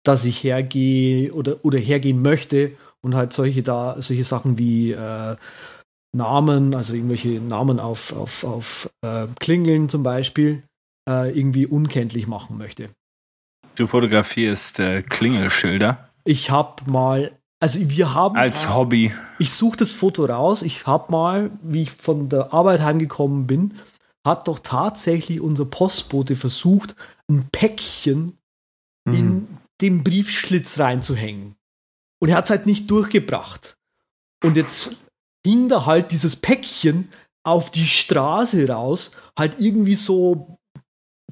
dass 0.03 0.25
ich 0.25 0.43
hergehe 0.43 1.31
oder, 1.31 1.63
oder 1.63 1.79
hergehen 1.79 2.21
möchte 2.21 2.73
und 2.99 3.15
halt 3.15 3.31
solche 3.31 3.63
da, 3.63 3.95
solche 4.01 4.25
Sachen 4.25 4.57
wie 4.57 4.91
äh, 4.91 5.37
Namen, 6.13 6.73
also 6.73 6.93
irgendwelche 6.93 7.39
Namen 7.41 7.79
auf, 7.79 8.13
auf, 8.13 8.43
auf 8.43 8.89
äh, 9.01 9.27
Klingeln 9.39 9.89
zum 9.89 10.03
Beispiel, 10.03 10.63
äh, 11.07 11.37
irgendwie 11.37 11.65
unkenntlich 11.65 12.27
machen 12.27 12.57
möchte. 12.57 12.89
Du 13.75 13.87
fotografierst 13.87 14.79
äh, 14.79 15.03
Klingelschilder. 15.03 16.09
Ich 16.23 16.49
habe 16.49 16.89
mal, 16.89 17.31
also 17.59 17.79
wir 17.81 18.13
haben. 18.13 18.35
Als 18.35 18.65
mal, 18.65 18.75
Hobby. 18.75 19.13
Ich 19.39 19.51
suche 19.51 19.77
das 19.77 19.91
Foto 19.91 20.25
raus. 20.25 20.61
Ich 20.61 20.87
habe 20.87 21.11
mal, 21.11 21.51
wie 21.61 21.83
ich 21.83 21.91
von 21.91 22.29
der 22.29 22.53
Arbeit 22.53 22.81
heimgekommen 22.81 23.47
bin, 23.47 23.75
hat 24.25 24.47
doch 24.47 24.59
tatsächlich 24.59 25.41
unser 25.41 25.65
Postbote 25.65 26.35
versucht, 26.35 26.95
ein 27.29 27.47
Päckchen 27.51 28.37
mhm. 29.05 29.13
in 29.13 29.47
den 29.81 30.03
Briefschlitz 30.03 30.79
reinzuhängen. 30.79 31.55
Und 32.19 32.29
er 32.29 32.37
hat 32.37 32.45
es 32.45 32.49
halt 32.49 32.65
nicht 32.65 32.89
durchgebracht. 32.89 33.77
Und 34.43 34.57
jetzt 34.57 34.97
ging 35.47 35.69
da 35.69 35.85
halt 35.85 36.11
dieses 36.11 36.35
Päckchen 36.35 37.07
auf 37.45 37.71
die 37.71 37.87
Straße 37.87 38.67
raus, 38.67 39.11
halt 39.39 39.61
irgendwie 39.61 39.95
so, 39.95 40.59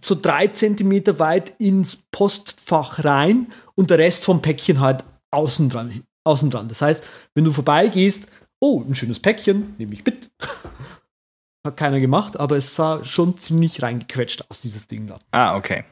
so 0.02 0.16
drei 0.16 0.48
Zentimeter 0.48 1.20
weit 1.20 1.60
ins 1.60 1.98
Postfach 2.12 3.04
rein 3.04 3.52
und 3.76 3.90
der 3.90 3.98
Rest 3.98 4.24
vom 4.24 4.42
Päckchen 4.42 4.80
halt 4.80 5.04
außen 5.32 5.70
dran. 5.70 6.04
Außen 6.24 6.50
dran. 6.50 6.70
Das 6.70 6.82
heißt, 6.82 7.04
wenn 7.34 7.44
du 7.44 7.52
vorbeigehst, 7.52 8.30
oh, 8.62 8.82
ein 8.88 8.96
schönes 8.96 9.20
Päckchen, 9.20 9.76
nehme 9.78 9.94
ich 9.94 10.06
mit. 10.06 10.32
Hat 11.68 11.76
keiner 11.76 12.00
gemacht, 12.00 12.40
aber 12.40 12.56
es 12.56 12.74
sah 12.74 13.04
schon 13.04 13.38
ziemlich 13.38 13.84
reingequetscht 13.84 14.50
aus, 14.50 14.62
dieses 14.62 14.88
Ding 14.88 15.08
da. 15.08 15.20
Ah, 15.32 15.58
okay. 15.58 15.84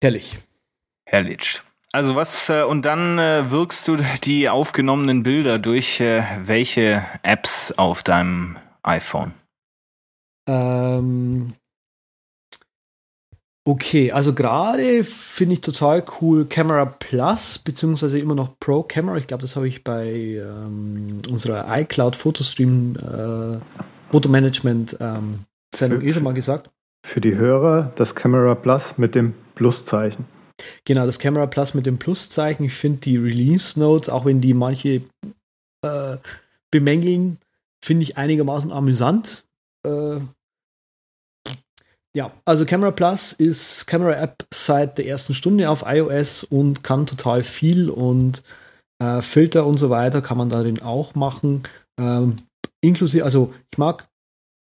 Herrlich. 0.00 0.38
Herrlich. 1.08 1.60
Also 1.94 2.16
was, 2.16 2.48
äh, 2.48 2.62
und 2.62 2.86
dann 2.86 3.18
äh, 3.18 3.50
wirkst 3.50 3.86
du 3.86 3.98
die 4.24 4.48
aufgenommenen 4.48 5.22
Bilder 5.22 5.58
durch 5.58 6.00
äh, 6.00 6.22
welche 6.40 7.04
Apps 7.22 7.72
auf 7.72 8.02
deinem 8.02 8.56
iPhone? 8.82 9.32
Ähm, 10.48 11.48
okay, 13.66 14.10
also 14.10 14.32
gerade 14.32 15.04
finde 15.04 15.54
ich 15.54 15.60
total 15.60 16.02
cool 16.20 16.46
Camera 16.46 16.86
Plus, 16.86 17.58
beziehungsweise 17.58 18.18
immer 18.18 18.34
noch 18.34 18.58
Pro 18.58 18.82
Camera. 18.82 19.18
Ich 19.18 19.26
glaube, 19.26 19.42
das 19.42 19.54
habe 19.56 19.68
ich 19.68 19.84
bei 19.84 20.06
ähm, 20.06 21.18
unserer 21.28 21.66
iCloud 21.78 22.16
Fotostream 22.16 22.96
äh, 22.96 23.58
Fotomanagement 24.10 24.96
ähm, 24.98 25.40
Sendung 25.74 26.00
eh 26.00 26.14
schon 26.14 26.22
mal 26.22 26.34
gesagt. 26.34 26.70
Für 27.06 27.20
die 27.20 27.34
Hörer 27.34 27.92
das 27.96 28.14
Camera 28.14 28.54
Plus 28.54 28.96
mit 28.96 29.14
dem 29.14 29.34
Pluszeichen. 29.56 30.24
Genau, 30.84 31.06
das 31.06 31.18
Camera 31.18 31.46
Plus 31.46 31.74
mit 31.74 31.86
dem 31.86 31.98
Pluszeichen. 31.98 32.66
Ich 32.66 32.74
finde 32.74 33.00
die 33.00 33.16
Release 33.16 33.78
Notes, 33.78 34.08
auch 34.08 34.24
wenn 34.24 34.40
die 34.40 34.54
manche 34.54 35.02
äh, 35.82 36.16
bemängeln, 36.70 37.38
finde 37.84 38.04
ich 38.04 38.16
einigermaßen 38.16 38.72
amüsant. 38.72 39.44
Äh, 39.86 40.20
ja, 42.14 42.30
also 42.44 42.66
Camera 42.66 42.90
Plus 42.90 43.32
ist 43.32 43.86
Camera 43.86 44.14
App 44.14 44.44
seit 44.52 44.98
der 44.98 45.06
ersten 45.06 45.34
Stunde 45.34 45.70
auf 45.70 45.84
iOS 45.86 46.44
und 46.44 46.84
kann 46.84 47.06
total 47.06 47.42
viel 47.42 47.88
und 47.88 48.42
äh, 49.02 49.22
Filter 49.22 49.66
und 49.66 49.78
so 49.78 49.88
weiter 49.88 50.20
kann 50.20 50.36
man 50.36 50.50
darin 50.50 50.82
auch 50.82 51.14
machen. 51.14 51.62
Ähm, 51.98 52.36
inklusive, 52.82 53.24
also 53.24 53.54
ich 53.70 53.78
mag 53.78 54.08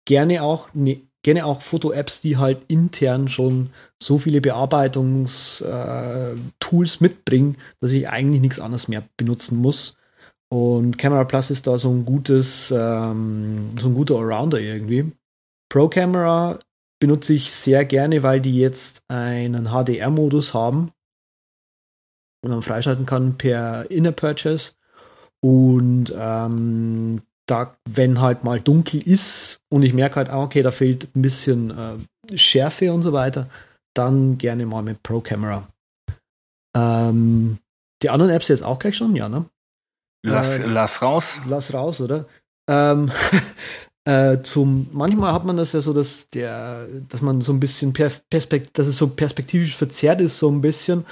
gerne 0.06 0.42
auch 0.42 0.74
ne, 0.74 1.00
gerne 1.22 1.46
auch 1.46 1.62
Foto-Apps, 1.62 2.20
die 2.20 2.36
halt 2.36 2.64
intern 2.68 3.28
schon 3.28 3.70
so 4.00 4.18
viele 4.18 4.40
Bearbeitungstools 4.40 5.64
äh, 5.64 6.98
mitbringen, 7.00 7.56
dass 7.80 7.92
ich 7.92 8.08
eigentlich 8.08 8.40
nichts 8.40 8.60
anderes 8.60 8.88
mehr 8.88 9.04
benutzen 9.16 9.58
muss. 9.58 9.96
Und 10.50 10.98
Camera 10.98 11.24
Plus 11.24 11.50
ist 11.50 11.66
da 11.66 11.78
so 11.78 11.90
ein 11.90 12.04
gutes, 12.04 12.70
ähm, 12.76 13.70
so 13.80 13.88
ein 13.88 13.94
guter 13.94 14.16
Allrounder 14.16 14.60
irgendwie. 14.60 15.12
Pro 15.70 15.88
Camera 15.88 16.58
benutze 17.00 17.32
ich 17.32 17.52
sehr 17.52 17.84
gerne, 17.84 18.22
weil 18.22 18.40
die 18.40 18.58
jetzt 18.58 19.02
einen 19.08 19.68
HDR-Modus 19.68 20.52
haben 20.52 20.92
und 22.44 22.50
man 22.50 22.62
freischalten 22.62 23.06
kann 23.06 23.38
per 23.38 23.90
Inner 23.90 24.12
Purchase. 24.12 24.72
Und 25.40 26.12
ähm, 26.16 27.22
da, 27.52 27.76
wenn 27.86 28.20
halt 28.20 28.44
mal 28.44 28.60
dunkel 28.60 29.02
ist 29.06 29.60
und 29.68 29.82
ich 29.82 29.92
merke 29.92 30.16
halt, 30.16 30.30
ah, 30.30 30.42
okay, 30.42 30.62
da 30.62 30.70
fehlt 30.70 31.14
ein 31.14 31.20
bisschen 31.20 31.70
äh, 31.70 32.36
Schärfe 32.38 32.90
und 32.92 33.02
so 33.02 33.12
weiter, 33.12 33.46
dann 33.94 34.38
gerne 34.38 34.64
mal 34.64 34.82
mit 34.82 35.02
Pro 35.02 35.20
Camera. 35.20 35.68
Ähm, 36.74 37.58
die 38.02 38.08
anderen 38.08 38.32
Apps 38.32 38.48
jetzt 38.48 38.62
auch 38.62 38.78
gleich 38.78 38.96
schon, 38.96 39.14
ja, 39.14 39.28
ne? 39.28 39.44
Lass, 40.24 40.58
äh, 40.58 40.66
lass 40.66 41.02
raus. 41.02 41.42
Lass 41.46 41.74
raus, 41.74 42.00
oder? 42.00 42.24
Ähm, 42.70 43.12
äh, 44.06 44.40
zum, 44.40 44.88
manchmal 44.92 45.34
hat 45.34 45.44
man 45.44 45.58
das 45.58 45.72
ja 45.72 45.82
so, 45.82 45.92
dass 45.92 46.30
der, 46.30 46.88
dass 47.10 47.20
man 47.20 47.42
so 47.42 47.52
ein 47.52 47.60
bisschen 47.60 47.92
Perspekt, 47.92 48.78
dass 48.78 48.86
es 48.86 48.96
so 48.96 49.08
perspektivisch 49.08 49.76
verzerrt 49.76 50.22
ist, 50.22 50.38
so 50.38 50.50
ein 50.50 50.62
bisschen. 50.62 51.04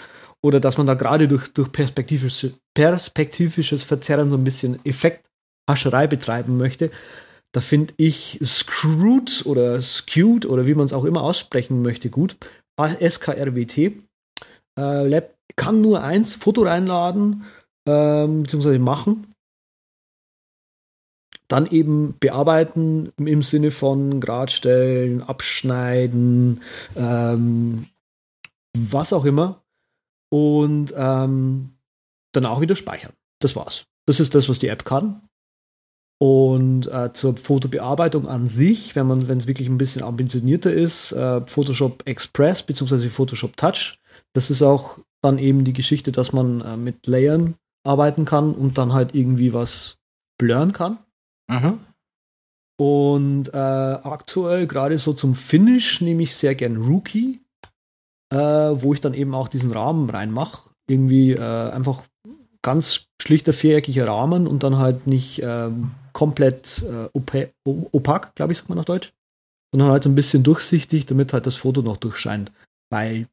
Oder 0.43 0.59
dass 0.59 0.79
man 0.79 0.87
da 0.87 0.95
gerade 0.95 1.29
durch, 1.29 1.53
durch 1.53 1.71
perspektivisch, 1.71 2.47
perspektivisches 2.75 3.83
Verzerren 3.83 4.31
so 4.31 4.39
ein 4.39 4.45
bisschen 4.45 4.83
Effekt 4.87 5.30
Hascherei 5.71 6.07
betreiben 6.07 6.57
möchte, 6.57 6.91
da 7.53 7.61
finde 7.61 7.95
ich 7.97 8.39
Screwed 8.45 9.45
oder 9.45 9.81
Skewed 9.83 10.47
oder 10.47 10.67
wie 10.67 10.75
man 10.75 10.87
es 10.87 10.93
auch 10.93 11.05
immer 11.05 11.23
aussprechen 11.23 11.83
möchte 11.83 12.11
gut. 12.11 12.37
SKRWT. 12.79 13.79
Äh, 14.79 15.09
Lab 15.09 15.35
kann 15.57 15.81
nur 15.81 16.03
eins, 16.03 16.35
Foto 16.35 16.63
reinladen, 16.63 17.45
ähm, 17.87 18.45
beziehungsweise 18.45 18.79
machen. 18.79 19.35
Dann 21.49 21.67
eben 21.67 22.17
bearbeiten 22.21 23.13
im 23.19 23.43
Sinne 23.43 23.73
von 23.73 24.21
Gradstellen, 24.21 25.23
abschneiden, 25.23 26.63
ähm, 26.97 27.87
was 28.79 29.13
auch 29.13 29.25
immer. 29.25 29.63
Und 30.33 30.95
ähm, 30.97 31.75
dann 32.33 32.47
auch 32.47 32.61
wieder 32.61 32.77
speichern. 32.77 33.13
Das 33.41 33.57
war's. 33.57 33.85
Das 34.07 34.21
ist 34.21 34.37
das, 34.37 34.49
was 34.49 34.61
die 34.61 34.69
App 34.69 34.85
kann. 34.85 35.21
Und 36.23 36.87
äh, 36.93 37.15
zur 37.15 37.37
Fotobearbeitung 37.37 38.29
an 38.29 38.47
sich, 38.47 38.95
wenn 38.95 39.07
man, 39.07 39.27
wenn 39.27 39.39
es 39.39 39.47
wirklich 39.47 39.69
ein 39.69 39.79
bisschen 39.79 40.03
ambitionierter 40.03 40.71
ist, 40.71 41.13
äh, 41.13 41.41
Photoshop 41.47 42.03
Express 42.07 42.63
bzw. 42.63 43.09
Photoshop 43.09 43.57
Touch. 43.57 43.99
Das 44.35 44.51
ist 44.51 44.63
auch 44.63 44.99
dann 45.23 45.39
eben 45.39 45.65
die 45.65 45.73
Geschichte, 45.73 46.13
dass 46.13 46.33
man 46.33 46.61
äh, 46.61 46.77
mit 46.77 47.07
Layern 47.07 47.55
arbeiten 47.85 48.27
kann 48.27 48.53
und 48.53 48.77
dann 48.77 48.93
halt 48.93 49.15
irgendwie 49.15 49.55
was 49.55 49.97
blurren 50.39 50.73
kann. 50.73 50.99
Mhm. 51.49 51.81
Und 52.79 53.49
äh, 53.49 53.57
aktuell, 53.57 54.67
gerade 54.67 54.99
so 54.99 55.13
zum 55.13 55.35
Finish, 55.35 56.01
nehme 56.01 56.23
ich 56.23 56.35
sehr 56.35 56.55
gern 56.55 56.77
Rookie, 56.77 57.41
äh, 58.31 58.37
wo 58.37 58.93
ich 58.93 59.01
dann 59.01 59.15
eben 59.15 59.35
auch 59.35 59.49
diesen 59.49 59.73
Rahmen 59.73 60.09
reinmache. 60.09 60.71
Irgendwie 60.87 61.33
äh, 61.33 61.71
einfach 61.71 62.03
ganz 62.63 63.07
schlichter 63.21 63.53
viereckiger 63.53 64.09
Rahmen 64.09 64.47
und 64.47 64.63
dann 64.63 64.77
halt 64.79 65.07
nicht 65.07 65.41
ähm, 65.45 65.93
komplett 66.13 66.83
äh, 66.83 67.09
opa 67.13 67.47
opak, 67.65 68.35
glaube 68.35 68.53
ich, 68.53 68.59
sagt 68.59 68.69
man 68.69 68.79
auf 68.79 68.85
Deutsch. 68.85 69.13
Sondern 69.73 69.91
halt 69.91 70.03
so 70.03 70.09
ein 70.09 70.15
bisschen 70.15 70.43
durchsichtig, 70.43 71.07
damit 71.07 71.33
halt 71.33 71.47
das 71.47 71.57
Foto 71.57 71.83
noch 71.83 71.97
durchscheint. 71.97 72.53
Weil 72.91 73.29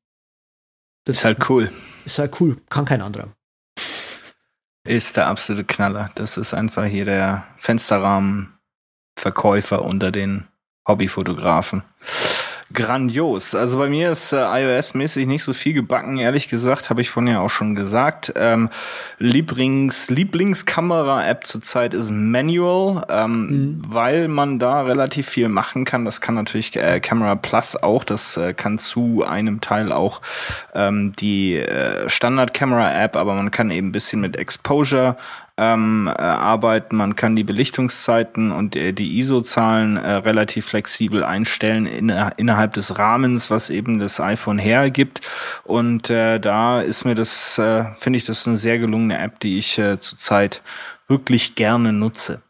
das 1.06 1.18
ist 1.18 1.26
halt 1.26 1.50
cool. 1.50 1.72
Ist 2.06 2.20
halt 2.20 2.40
cool, 2.40 2.58
kann 2.70 2.86
kein 2.86 3.02
anderer. 3.02 3.30
Ist 4.84 5.18
der 5.18 5.28
absolute 5.28 5.66
Knaller. 5.66 6.12
Das 6.16 6.38
ist 6.38 6.54
einfach 6.54 6.86
hier 6.86 7.06
der 7.06 7.48
Fensterrahmenverkäufer 7.58 9.84
unter 9.84 10.12
den 10.12 10.48
Hobbyfotografen 10.88 11.84
grandios. 12.74 13.56
Also 13.56 13.78
bei 13.78 13.90
mir 13.90 14.12
ist 14.12 14.34
äh, 14.34 14.38
iOS-mäßig 14.38 15.26
nicht 15.26 15.44
so 15.44 15.54
viel 15.54 15.74
gebacken, 15.74 16.18
ehrlich 16.18 16.50
gesagt, 16.50 16.90
habe 16.90 17.02
ich 17.02 17.10
von 17.10 17.26
ja 17.28 17.40
auch 17.40 17.50
schon 17.50 17.76
gesagt. 17.76 18.34
Ähm, 18.36 18.70
Lieblings, 19.20 20.10
Lieblingskamera-App 20.10 21.48
zurzeit 21.48 21.94
ist 21.94 22.12
Manual, 22.12 23.06
ähm, 23.10 23.48
mhm. 23.48 23.82
weil 23.88 24.28
man 24.28 24.60
da 24.60 24.82
relativ 24.82 25.30
viel 25.30 25.48
machen 25.48 25.86
kann. 25.86 26.04
Das 26.04 26.20
kann 26.20 26.36
natürlich 26.36 26.76
äh, 26.76 27.00
Camera 27.00 27.36
Plus 27.36 27.76
auch, 27.76 28.04
das 28.04 28.36
äh, 28.38 28.54
kann 28.54 28.78
zu 28.78 29.24
einem 29.26 29.62
Teil 29.62 29.92
auch 29.92 30.22
ähm, 30.74 31.14
die 31.14 31.56
äh, 31.56 32.10
Standard-Camera-App, 32.10 33.16
aber 33.16 33.34
man 33.34 33.52
kann 33.52 33.72
eben 33.72 33.90
ein 33.90 33.92
bisschen 33.94 34.20
mit 34.20 34.36
Exposure 34.36 35.16
ähm, 35.58 36.08
äh, 36.08 36.22
arbeiten. 36.22 36.98
Man 36.98 37.16
kann 37.16 37.36
die 37.36 37.44
Belichtungszeiten 37.44 38.52
und 38.52 38.76
äh, 38.76 38.94
die 38.94 39.18
ISO-Zahlen 39.20 39.98
äh, 39.98 40.12
relativ 40.14 40.68
flexibel 40.68 41.24
einstellen 41.24 41.88
in, 41.88 42.10
innerhalb 42.38 42.74
des 42.74 43.00
Rahmens, 43.00 43.50
was 43.50 43.70
eben 43.70 44.00
das 44.00 44.20
iPhone 44.20 44.60
hergibt. 44.60 45.22
Und 45.64 46.10
äh, 46.10 46.40
da 46.40 46.82
ist 46.82 47.06
mir 47.06 47.16
das, 47.16 47.58
äh, 47.58 47.86
finde 47.96 48.18
ich, 48.18 48.26
das 48.26 48.48
eine 48.48 48.58
sehr 48.58 48.80
gelungene 48.80 49.18
App, 49.18 49.40
die 49.40 49.58
ich 49.58 49.78
äh, 49.80 50.00
zurzeit 50.00 50.62
wirklich 51.08 51.56
gerne 51.56 51.94
nutze. 51.94 52.42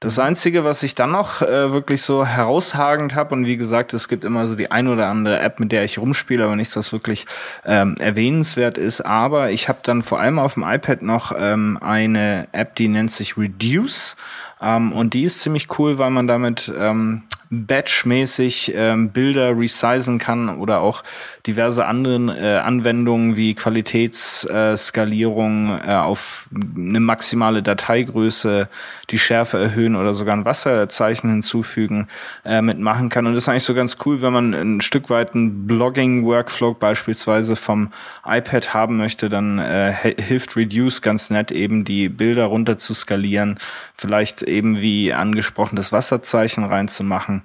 Das 0.00 0.20
Einzige, 0.20 0.62
was 0.62 0.84
ich 0.84 0.94
dann 0.94 1.10
noch 1.10 1.42
äh, 1.42 1.72
wirklich 1.72 2.02
so 2.02 2.24
herausragend 2.24 3.16
habe, 3.16 3.34
und 3.34 3.46
wie 3.46 3.56
gesagt, 3.56 3.92
es 3.94 4.06
gibt 4.06 4.24
immer 4.24 4.46
so 4.46 4.54
die 4.54 4.70
ein 4.70 4.86
oder 4.86 5.08
andere 5.08 5.40
App, 5.40 5.58
mit 5.58 5.72
der 5.72 5.82
ich 5.82 5.98
rumspiele, 5.98 6.44
aber 6.44 6.54
nichts, 6.54 6.74
das 6.74 6.92
wirklich 6.92 7.26
ähm, 7.64 7.96
erwähnenswert 7.98 8.78
ist. 8.78 9.00
Aber 9.00 9.50
ich 9.50 9.68
habe 9.68 9.80
dann 9.82 10.02
vor 10.02 10.20
allem 10.20 10.38
auf 10.38 10.54
dem 10.54 10.62
iPad 10.62 11.02
noch 11.02 11.32
ähm, 11.36 11.78
eine 11.80 12.46
App, 12.52 12.76
die 12.76 12.86
nennt 12.86 13.10
sich 13.10 13.36
Reduce. 13.36 14.16
Ähm, 14.60 14.92
und 14.92 15.14
die 15.14 15.24
ist 15.24 15.40
ziemlich 15.40 15.66
cool, 15.78 15.98
weil 15.98 16.10
man 16.10 16.28
damit 16.28 16.72
ähm, 16.78 17.24
batchmäßig 17.50 18.72
ähm, 18.74 19.10
Bilder 19.10 19.56
resizen 19.56 20.18
kann 20.18 20.58
oder 20.58 20.80
auch 20.80 21.04
diverse 21.46 21.86
anderen 21.86 22.28
äh, 22.28 22.60
Anwendungen 22.62 23.36
wie 23.36 23.54
Qualitätsskalierung 23.54 25.78
äh, 25.78 25.94
auf 25.94 26.50
eine 26.52 26.98
maximale 27.00 27.62
Dateigröße, 27.62 28.68
die 29.10 29.18
Schärfe 29.18 29.58
erhöhen 29.58 29.96
oder 29.96 30.14
sogar 30.14 30.36
ein 30.36 30.44
Wasserzeichen 30.44 31.30
hinzufügen 31.30 32.08
äh, 32.44 32.60
mitmachen 32.60 33.08
kann. 33.08 33.26
Und 33.26 33.34
das 33.34 33.44
ist 33.44 33.48
eigentlich 33.48 33.64
so 33.64 33.72
ganz 33.74 33.96
cool, 34.04 34.20
wenn 34.20 34.34
man 34.34 34.52
ein 34.52 34.82
Stück 34.82 35.08
weit 35.08 35.34
einen 35.34 35.66
Blogging-Workflow 35.66 36.74
beispielsweise 36.74 37.56
vom 37.56 37.94
iPad 38.26 38.74
haben 38.74 38.98
möchte, 38.98 39.30
dann 39.30 39.58
äh, 39.58 39.94
hilft 40.18 40.54
Reduce 40.56 41.00
ganz 41.00 41.30
nett 41.30 41.50
eben 41.50 41.84
die 41.84 42.10
Bilder 42.10 42.44
runter 42.44 42.76
zu 42.76 42.92
skalieren, 42.92 43.58
vielleicht 43.94 44.42
eben 44.42 44.80
wie 44.80 45.14
angesprochen 45.14 45.76
das 45.76 45.92
Wasserzeichen 45.92 46.64
reinzumachen 46.64 47.37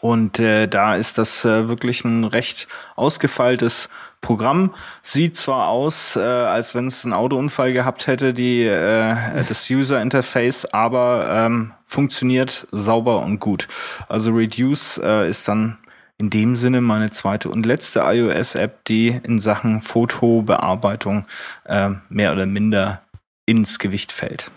und 0.00 0.38
äh, 0.38 0.66
da 0.66 0.94
ist 0.94 1.18
das 1.18 1.44
äh, 1.44 1.68
wirklich 1.68 2.04
ein 2.04 2.24
recht 2.24 2.68
ausgefeiltes 2.96 3.88
Programm. 4.20 4.74
Sieht 5.02 5.36
zwar 5.36 5.68
aus, 5.68 6.16
äh, 6.16 6.20
als 6.20 6.74
wenn 6.74 6.86
es 6.86 7.04
einen 7.04 7.14
Autounfall 7.14 7.72
gehabt 7.72 8.06
hätte, 8.06 8.34
die 8.34 8.62
äh, 8.62 9.44
das 9.48 9.70
User 9.70 10.02
Interface, 10.02 10.64
aber 10.66 11.28
ähm, 11.30 11.72
funktioniert 11.84 12.66
sauber 12.72 13.20
und 13.20 13.38
gut. 13.38 13.68
Also 14.08 14.32
Reduce 14.32 14.98
äh, 14.98 15.28
ist 15.28 15.48
dann 15.48 15.78
in 16.18 16.30
dem 16.30 16.56
Sinne 16.56 16.80
meine 16.80 17.10
zweite 17.10 17.48
und 17.48 17.64
letzte 17.64 18.00
iOS-App, 18.00 18.84
die 18.86 19.08
in 19.08 19.38
Sachen 19.38 19.80
Fotobearbeitung 19.80 21.26
äh, 21.64 21.90
mehr 22.08 22.32
oder 22.32 22.46
minder 22.46 23.02
ins 23.46 23.78
Gewicht 23.78 24.10
fällt. 24.10 24.50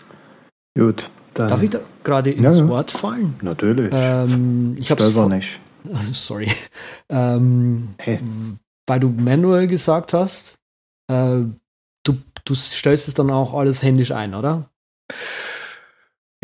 Gut, 0.76 1.08
dann 1.34 1.48
Darf 1.48 1.62
ich 1.62 1.70
da 1.70 1.80
gerade 2.04 2.30
ins 2.30 2.58
ja, 2.58 2.68
Wort 2.68 2.90
fallen? 2.90 3.34
Natürlich. 3.42 3.92
Ähm, 3.94 4.76
ich 4.78 4.90
habe 4.90 5.28
nicht. 5.28 5.60
Sorry. 6.12 6.50
Ähm, 7.08 7.94
hey. 7.98 8.20
Weil 8.86 9.00
du 9.00 9.08
manuell 9.10 9.66
gesagt 9.66 10.12
hast, 10.12 10.58
äh, 11.08 11.40
du, 12.02 12.16
du 12.44 12.54
stellst 12.54 13.08
es 13.08 13.14
dann 13.14 13.30
auch 13.30 13.54
alles 13.54 13.82
händisch 13.82 14.12
ein, 14.12 14.34
oder? 14.34 14.70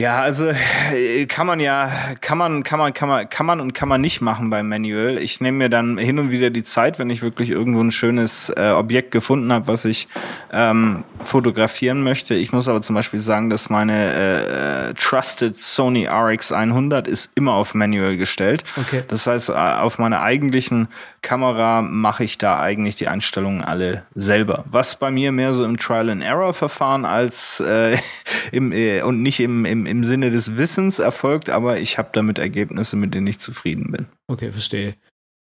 Ja, 0.01 0.21
also 0.21 0.47
äh, 0.95 1.27
kann 1.27 1.49
man 1.49 1.59
ja, 1.59 1.91
kann 2.21 2.39
man, 2.39 2.63
kann 2.63 2.79
man, 2.79 2.95
kann 2.95 3.09
man, 3.09 3.29
kann 3.29 3.47
man 3.47 3.61
und 3.61 3.73
kann 3.73 3.89
man 3.89 4.01
nicht 4.01 4.21
machen 4.21 4.49
beim 4.49 4.69
Manual. 4.69 5.19
Ich 5.19 5.41
nehme 5.41 5.59
mir 5.59 5.69
dann 5.69 5.99
hin 5.99 6.21
und 6.21 6.31
wieder 6.31 6.51
die 6.51 6.63
Zeit, 6.63 7.01
wenn 7.01 7.11
ich 7.11 7.21
wirklich 7.21 7.51
irgendwo 7.51 7.81
ein 7.81 7.91
schönes 7.91 8.49
äh, 8.57 8.71
Objekt 8.71 9.11
gefunden 9.11 9.53
habe, 9.53 9.67
was 9.67 9.85
ich 9.85 10.07
ähm, 10.53 11.03
fotografieren 11.21 12.05
möchte. 12.05 12.37
Ich 12.37 12.53
muss 12.53 12.69
aber 12.69 12.81
zum 12.81 12.95
Beispiel 12.95 13.19
sagen, 13.19 13.51
dass 13.51 13.71
meine 13.71 14.91
äh, 14.91 14.95
Trusted 14.95 15.59
Sony 15.59 16.07
RX 16.07 16.53
100 16.53 17.09
ist 17.09 17.33
immer 17.35 17.55
auf 17.55 17.75
Manual 17.75 18.17
gestellt. 18.17 18.63
Okay. 18.77 19.03
Das 19.09 19.27
heißt, 19.27 19.49
äh, 19.49 19.53
auf 19.55 19.99
meiner 19.99 20.23
eigentlichen 20.23 20.87
Kamera 21.29 21.83
mache 21.83 22.25
ich 22.25 22.39
da 22.39 22.59
eigentlich 22.59 22.97
die 22.97 23.07
Einstellungen 23.07 23.63
alle 23.63 24.07
selber. 24.15 24.65
Was 24.71 24.99
bei 24.99 25.11
mir 25.11 25.31
mehr 25.31 25.53
so 25.53 25.63
im 25.63 25.77
Trial 25.77 26.09
and 26.09 26.23
Error 26.23 26.55
Verfahren 26.55 27.05
als 27.05 27.61
äh, 27.61 27.99
im 28.51 28.73
äh, 28.73 29.03
und 29.03 29.21
nicht 29.21 29.39
im, 29.41 29.67
im 29.67 29.85
im 29.85 30.05
Sinne 30.05 30.31
des 30.31 30.57
Wissens 30.57 31.01
erfolgt, 31.01 31.51
aber 31.51 31.81
ich 31.81 31.99
habe 31.99 32.09
damit 32.15 32.39
Ergebnisse, 32.39 32.97
mit 32.97 33.13
denen 33.13 33.27
ich 33.27 33.41
zufrieden 33.41 33.93
bin. 33.93 34.07
Okay, 34.27 34.51
verstehe. 34.51 34.95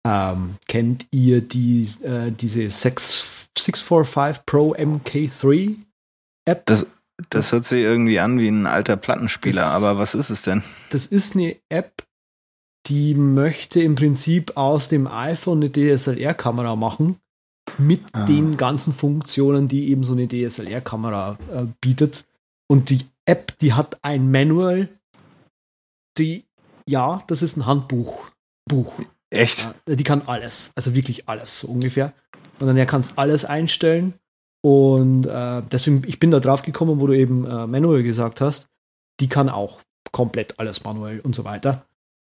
Ähm, 0.05 0.55
kennt 0.67 1.05
ihr 1.11 1.39
die, 1.39 1.87
äh, 2.03 2.31
diese 2.31 2.69
6, 2.69 3.47
645 3.57 4.45
Pro 4.45 4.75
MK3 4.75 5.73
App? 6.43 6.65
Das, 6.65 6.85
das 7.29 7.53
hört 7.53 7.63
sich 7.63 7.79
irgendwie 7.79 8.19
an 8.19 8.39
wie 8.39 8.49
ein 8.49 8.67
alter 8.67 8.97
Plattenspieler, 8.97 9.61
das, 9.61 9.75
aber 9.75 9.97
was 9.97 10.15
ist 10.15 10.31
es 10.31 10.41
denn? 10.41 10.63
Das 10.89 11.05
ist 11.05 11.35
eine 11.35 11.55
App, 11.69 12.03
die 12.87 13.15
möchte 13.15 13.81
im 13.81 13.95
Prinzip 13.95 14.55
aus 14.55 14.87
dem 14.87 15.07
iPhone 15.07 15.63
eine 15.63 15.71
DSLR-Kamera 15.71 16.75
machen, 16.75 17.19
mit 17.77 18.01
ah. 18.13 18.25
den 18.25 18.57
ganzen 18.57 18.93
Funktionen, 18.93 19.67
die 19.67 19.89
eben 19.89 20.03
so 20.03 20.13
eine 20.13 20.27
DSLR-Kamera 20.27 21.37
äh, 21.53 21.65
bietet. 21.81 22.25
Und 22.69 22.89
die 22.89 23.05
App, 23.25 23.57
die 23.59 23.73
hat 23.73 24.03
ein 24.03 24.31
Manual, 24.31 24.89
die, 26.17 26.45
ja, 26.87 27.23
das 27.27 27.41
ist 27.41 27.57
ein 27.57 27.65
Handbuch. 27.65 28.29
Buch. 28.67 28.93
Echt? 29.29 29.67
die 29.87 30.03
kann 30.03 30.23
alles, 30.25 30.71
also 30.75 30.95
wirklich 30.95 31.27
alles, 31.27 31.59
so 31.59 31.67
ungefähr. 31.67 32.13
Und 32.59 32.67
dann 32.67 32.87
kannst 32.87 33.11
du 33.11 33.17
alles 33.17 33.45
einstellen. 33.45 34.13
Und 34.61 35.25
äh, 35.25 35.61
deswegen, 35.71 36.03
ich 36.07 36.19
bin 36.19 36.31
da 36.31 36.39
drauf 36.39 36.61
gekommen, 36.63 36.99
wo 36.99 37.07
du 37.07 37.13
eben 37.13 37.45
äh, 37.45 37.67
Manual 37.67 38.03
gesagt 38.03 38.41
hast. 38.41 38.67
Die 39.19 39.27
kann 39.27 39.49
auch 39.49 39.79
komplett 40.11 40.59
alles 40.59 40.83
manuell 40.83 41.19
und 41.19 41.35
so 41.35 41.43
weiter. 41.43 41.86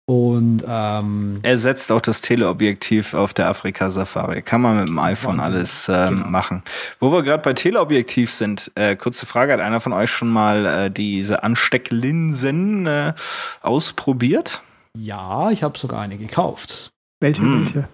Und 0.07 0.65
ähm, 0.67 1.39
er 1.43 1.59
setzt 1.59 1.93
auch 1.93 2.01
das 2.01 2.21
Teleobjektiv 2.23 3.15
auf 3.15 3.35
der 3.35 3.49
Afrika-Safari. 3.49 4.43
Kann 4.43 4.61
man 4.61 4.79
mit 4.79 4.89
dem 4.89 4.99
iPhone 4.99 5.39
Wahnsinn. 5.39 5.55
alles 5.55 5.89
ähm, 5.89 6.17
genau. 6.17 6.29
machen. 6.29 6.63
Wo 6.99 7.13
wir 7.13 7.23
gerade 7.23 7.43
bei 7.43 7.53
Teleobjektiv 7.53 8.33
sind, 8.33 8.73
äh, 8.75 8.97
kurze 8.97 9.27
Frage, 9.27 9.53
hat 9.53 9.61
einer 9.61 9.79
von 9.79 9.93
euch 9.93 10.11
schon 10.11 10.29
mal 10.29 10.67
äh, 10.67 10.91
diese 10.91 11.45
Anstecklinsen 11.45 12.87
äh, 12.87 13.13
ausprobiert? 13.61 14.63
Ja, 14.99 15.51
ich 15.51 15.63
habe 15.63 15.79
sogar 15.79 16.01
eine 16.01 16.19
gekauft. 16.19 16.91
Welche? 17.21 17.43
Hm. 17.43 17.65
Welche? 17.65 17.89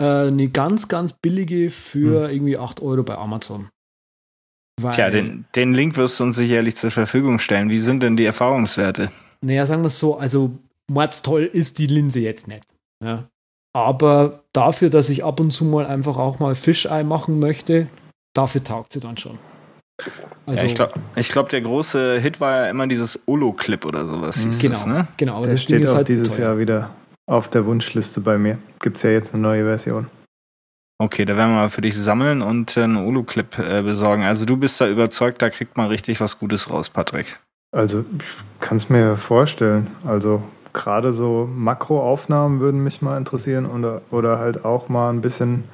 Äh, 0.00 0.28
eine 0.28 0.48
ganz, 0.48 0.86
ganz 0.86 1.12
billige 1.12 1.70
für 1.70 2.28
hm. 2.28 2.34
irgendwie 2.34 2.58
8 2.58 2.80
Euro 2.80 3.02
bei 3.02 3.18
Amazon. 3.18 3.68
Weil, 4.80 4.92
Tja, 4.92 5.10
den, 5.10 5.44
den 5.56 5.74
Link 5.74 5.96
wirst 5.96 6.20
du 6.20 6.24
uns 6.24 6.36
sicherlich 6.36 6.76
zur 6.76 6.92
Verfügung 6.92 7.40
stellen. 7.40 7.68
Wie 7.68 7.80
sind 7.80 8.00
denn 8.00 8.16
die 8.16 8.24
Erfahrungswerte? 8.24 9.10
Naja, 9.40 9.66
sagen 9.66 9.82
wir 9.82 9.88
es 9.88 9.98
so, 9.98 10.16
also 10.16 10.56
toll 11.22 11.42
ist 11.44 11.78
die 11.78 11.86
Linse 11.86 12.20
jetzt 12.20 12.48
nicht. 12.48 12.64
Ja. 13.04 13.28
Aber 13.74 14.42
dafür, 14.52 14.90
dass 14.90 15.08
ich 15.08 15.24
ab 15.24 15.40
und 15.40 15.52
zu 15.52 15.64
mal 15.64 15.86
einfach 15.86 16.16
auch 16.16 16.38
mal 16.38 16.54
Fischei 16.54 17.04
machen 17.04 17.38
möchte, 17.38 17.86
dafür 18.34 18.64
taugt 18.64 18.92
sie 18.92 19.00
dann 19.00 19.16
schon. 19.16 19.38
Also, 20.46 20.62
ja, 20.62 20.66
ich 20.66 20.74
glaube, 20.74 20.92
ich 21.16 21.28
glaub, 21.28 21.48
der 21.48 21.60
große 21.60 22.20
Hit 22.20 22.40
war 22.40 22.56
ja 22.56 22.70
immer 22.70 22.86
dieses 22.86 23.18
Olo-Clip 23.26 23.84
oder 23.84 24.06
sowas. 24.06 24.42
Hieß 24.42 24.60
genau, 24.60 24.74
das, 24.74 24.86
ne? 24.86 25.08
genau. 25.16 25.34
Aber 25.34 25.42
der 25.42 25.52
das 25.52 25.62
steht 25.62 25.86
auch 25.88 25.96
halt 25.96 26.08
dieses 26.08 26.36
teuer. 26.36 26.46
Jahr 26.46 26.58
wieder 26.58 26.90
auf 27.26 27.48
der 27.48 27.66
Wunschliste 27.66 28.20
bei 28.20 28.38
mir. 28.38 28.58
Gibt 28.80 28.96
es 28.96 29.02
ja 29.02 29.10
jetzt 29.10 29.34
eine 29.34 29.42
neue 29.42 29.64
Version. 29.64 30.06
Okay, 31.00 31.24
da 31.24 31.36
werden 31.36 31.50
wir 31.50 31.56
mal 31.56 31.68
für 31.68 31.80
dich 31.80 31.96
sammeln 31.96 32.42
und 32.42 32.76
einen 32.76 32.96
Olo-Clip 32.96 33.58
äh, 33.58 33.82
besorgen. 33.82 34.24
Also 34.24 34.44
du 34.44 34.56
bist 34.56 34.80
da 34.80 34.88
überzeugt, 34.88 35.42
da 35.42 35.50
kriegt 35.50 35.76
man 35.76 35.88
richtig 35.88 36.20
was 36.20 36.38
Gutes 36.38 36.70
raus, 36.70 36.88
Patrick. 36.88 37.38
Also 37.70 38.04
ich 38.18 38.60
kann 38.60 38.78
es 38.78 38.88
mir 38.88 39.16
vorstellen. 39.16 39.88
Also 40.04 40.42
gerade 40.72 41.12
so 41.12 41.48
Makroaufnahmen 41.54 42.60
würden 42.60 42.82
mich 42.82 43.02
mal 43.02 43.16
interessieren 43.16 43.66
oder, 43.66 44.02
oder 44.10 44.38
halt 44.38 44.64
auch 44.64 44.88
mal 44.88 45.10
ein 45.10 45.20
bisschen 45.20 45.64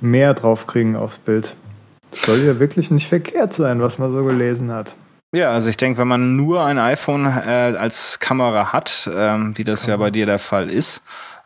mehr 0.00 0.34
drauf 0.34 0.66
kriegen 0.66 0.96
aufs 0.96 1.18
Bild. 1.18 1.54
Soll 2.12 2.40
ja 2.40 2.58
wirklich 2.58 2.90
nicht 2.90 3.08
verkehrt 3.08 3.52
sein, 3.52 3.80
was 3.82 3.98
man 3.98 4.12
so 4.12 4.24
gelesen 4.24 4.72
hat. 4.72 4.94
Ja, 5.34 5.50
also 5.50 5.68
ich 5.68 5.76
denke, 5.76 5.98
wenn 5.98 6.06
man 6.06 6.36
nur 6.36 6.64
ein 6.64 6.78
iPhone 6.78 7.26
äh, 7.26 7.74
als 7.76 8.20
Kamera 8.20 8.72
hat, 8.72 9.10
ähm, 9.12 9.58
wie 9.58 9.64
das 9.64 9.84
ja 9.86 9.96
bei 9.96 10.12
dir 10.12 10.26
der 10.26 10.38
Fall 10.38 10.70
ist, 10.70 11.02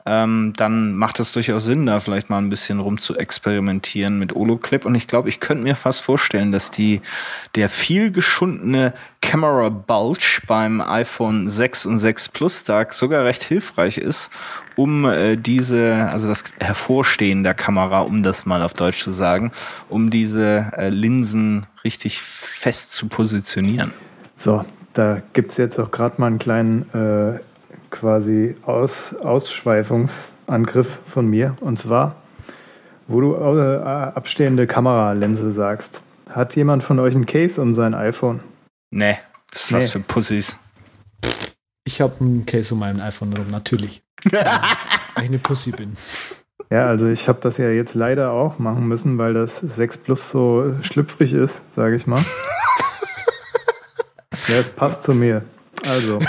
ähm, 0.08 0.54
dann 0.56 0.94
macht 0.94 1.20
es 1.20 1.32
durchaus 1.32 1.64
Sinn, 1.64 1.84
da 1.84 2.00
vielleicht 2.00 2.30
mal 2.30 2.38
ein 2.38 2.48
bisschen 2.48 2.80
rum 2.80 2.98
zu 2.98 3.16
experimentieren 3.16 4.18
mit 4.18 4.34
Oloclip. 4.34 4.86
Und 4.86 4.94
ich 4.94 5.06
glaube, 5.06 5.28
ich 5.28 5.38
könnte 5.38 5.64
mir 5.64 5.76
fast 5.76 6.00
vorstellen, 6.00 6.50
dass 6.50 6.70
die, 6.70 7.02
der 7.54 7.68
viel 7.68 8.10
geschundene 8.10 8.94
Camera 9.20 9.68
Bulge 9.68 10.40
beim 10.46 10.80
iPhone 10.80 11.48
6 11.48 11.86
und 11.86 11.98
6 11.98 12.30
Plus 12.30 12.64
Tag 12.64 12.94
sogar 12.94 13.24
recht 13.24 13.42
hilfreich 13.42 13.98
ist, 13.98 14.30
um 14.76 15.04
äh, 15.04 15.36
diese, 15.36 16.08
also 16.10 16.28
das 16.28 16.44
Hervorstehen 16.58 17.42
der 17.42 17.54
Kamera, 17.54 18.00
um 18.00 18.22
das 18.22 18.46
mal 18.46 18.62
auf 18.62 18.74
Deutsch 18.74 19.02
zu 19.02 19.10
sagen, 19.10 19.52
um 19.88 20.08
diese 20.08 20.72
äh, 20.76 20.88
Linsen 20.88 21.66
richtig 21.84 22.22
fest 22.22 22.92
zu 22.92 23.08
positionieren. 23.08 23.92
So, 24.36 24.64
da 24.94 25.20
gibt 25.32 25.50
es 25.50 25.56
jetzt 25.58 25.78
auch 25.78 25.90
gerade 25.90 26.20
mal 26.20 26.28
einen 26.28 26.38
kleinen 26.38 26.82
äh, 26.94 27.40
quasi 27.90 28.54
Aus, 28.64 29.14
Ausschweifungsangriff 29.14 31.00
von 31.04 31.26
mir. 31.26 31.54
Und 31.60 31.78
zwar, 31.78 32.16
wo 33.06 33.20
du 33.20 33.34
äh, 33.34 33.82
abstehende 33.82 34.66
Kameralinse 34.66 35.52
sagst. 35.52 36.02
Hat 36.30 36.56
jemand 36.56 36.82
von 36.82 36.98
euch 36.98 37.14
ein 37.14 37.26
Case 37.26 37.60
um 37.60 37.74
sein 37.74 37.94
iPhone? 37.94 38.40
Nee, 38.90 39.18
das 39.50 39.64
ist 39.64 39.70
nee. 39.70 39.78
was 39.78 39.90
für 39.90 40.00
Pussys. 40.00 40.56
Ich 41.84 42.00
habe 42.00 42.22
ein 42.22 42.44
Case 42.44 42.74
um 42.74 42.80
mein 42.80 43.00
iPhone 43.00 43.32
rum, 43.32 43.50
natürlich. 43.50 44.02
weil 44.30 45.22
ich 45.22 45.28
eine 45.28 45.38
Pussy 45.38 45.70
bin. 45.70 45.94
Ja, 46.70 46.86
also 46.86 47.08
ich 47.08 47.28
habe 47.28 47.40
das 47.40 47.56
ja 47.56 47.70
jetzt 47.70 47.94
leider 47.94 48.32
auch 48.32 48.58
machen 48.58 48.86
müssen, 48.88 49.16
weil 49.16 49.32
das 49.32 49.58
6 49.58 49.98
Plus 49.98 50.30
so 50.30 50.74
schlüpfrig 50.82 51.32
ist, 51.32 51.62
sage 51.74 51.96
ich 51.96 52.06
mal. 52.06 52.22
ja, 54.48 54.56
es 54.56 54.68
passt 54.68 55.02
zu 55.02 55.14
mir. 55.14 55.42
Also. 55.88 56.18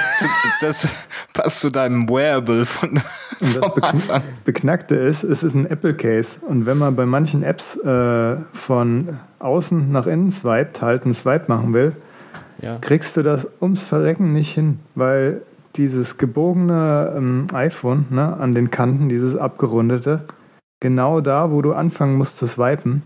Das 0.61 0.85
passt 1.33 1.61
zu 1.61 1.69
deinem 1.69 2.09
Wearable 2.09 2.65
von. 2.65 3.01
Und 3.39 3.55
das 3.55 3.73
Bekn 3.73 4.01
Beknackte 4.43 4.95
ist, 4.95 5.23
es 5.23 5.41
ist 5.41 5.53
ein 5.53 5.65
Apple 5.65 5.93
Case. 5.93 6.39
Und 6.45 6.65
wenn 6.65 6.77
man 6.77 6.97
bei 6.97 7.05
manchen 7.05 7.43
Apps 7.43 7.77
äh, 7.77 8.37
von 8.51 9.19
außen 9.39 9.89
nach 9.89 10.05
innen 10.05 10.31
swiped, 10.31 10.81
halt 10.81 11.05
einen 11.05 11.13
Swipe 11.13 11.45
machen 11.47 11.73
will, 11.73 11.95
ja. 12.61 12.77
kriegst 12.81 13.15
du 13.15 13.23
das 13.23 13.47
ums 13.61 13.83
Verrecken 13.83 14.33
nicht 14.33 14.53
hin, 14.53 14.79
weil 14.95 15.41
dieses 15.75 16.17
gebogene 16.17 17.13
ähm, 17.15 17.47
iPhone 17.53 18.05
ne, 18.09 18.35
an 18.37 18.53
den 18.53 18.69
Kanten, 18.69 19.07
dieses 19.07 19.37
abgerundete, 19.37 20.25
genau 20.81 21.21
da, 21.21 21.51
wo 21.51 21.61
du 21.61 21.73
anfangen 21.73 22.15
musst 22.15 22.37
zu 22.37 22.47
swipen, 22.47 23.03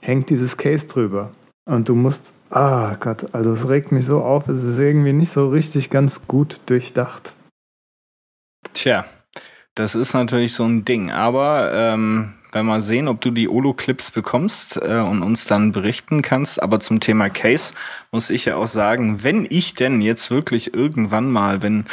hängt 0.00 0.28
dieses 0.28 0.58
Case 0.58 0.86
drüber. 0.86 1.30
Und 1.66 1.88
du 1.88 1.94
musst, 1.94 2.34
ah 2.50 2.94
Gott, 3.00 3.34
also 3.34 3.52
es 3.52 3.68
regt 3.68 3.90
mich 3.90 4.04
so 4.04 4.22
auf, 4.22 4.48
es 4.48 4.62
ist 4.62 4.78
irgendwie 4.78 5.14
nicht 5.14 5.30
so 5.30 5.48
richtig 5.48 5.88
ganz 5.90 6.26
gut 6.26 6.60
durchdacht. 6.66 7.32
Tja, 8.74 9.06
das 9.74 9.94
ist 9.94 10.12
natürlich 10.12 10.54
so 10.54 10.64
ein 10.64 10.84
Ding, 10.84 11.10
aber 11.10 11.72
ähm, 11.74 12.34
werden 12.52 12.66
wir 12.66 12.82
sehen, 12.82 13.08
ob 13.08 13.20
du 13.20 13.30
die 13.30 13.48
Olo-Clips 13.48 14.10
bekommst 14.10 14.76
äh, 14.76 15.00
und 15.00 15.22
uns 15.22 15.46
dann 15.46 15.72
berichten 15.72 16.22
kannst. 16.22 16.62
Aber 16.62 16.80
zum 16.80 17.00
Thema 17.00 17.28
Case 17.30 17.74
muss 18.12 18.30
ich 18.30 18.44
ja 18.44 18.56
auch 18.56 18.68
sagen, 18.68 19.24
wenn 19.24 19.46
ich 19.48 19.74
denn 19.74 20.00
jetzt 20.00 20.30
wirklich 20.30 20.74
irgendwann 20.74 21.30
mal, 21.30 21.62
wenn 21.62 21.86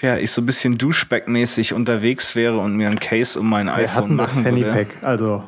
ja, 0.00 0.16
ich 0.16 0.30
so 0.30 0.42
ein 0.42 0.46
bisschen 0.46 0.78
Duschback-mäßig 0.78 1.74
unterwegs 1.74 2.36
wäre 2.36 2.58
und 2.58 2.76
mir 2.76 2.88
ein 2.88 2.98
Case 2.98 3.38
um 3.38 3.48
mein 3.48 3.66
Wir 3.66 3.74
iPhone 3.74 4.16
machen 4.16 4.44
das 4.44 4.56
würde. 4.56 4.72
Pack, 4.72 4.88
also 5.02 5.44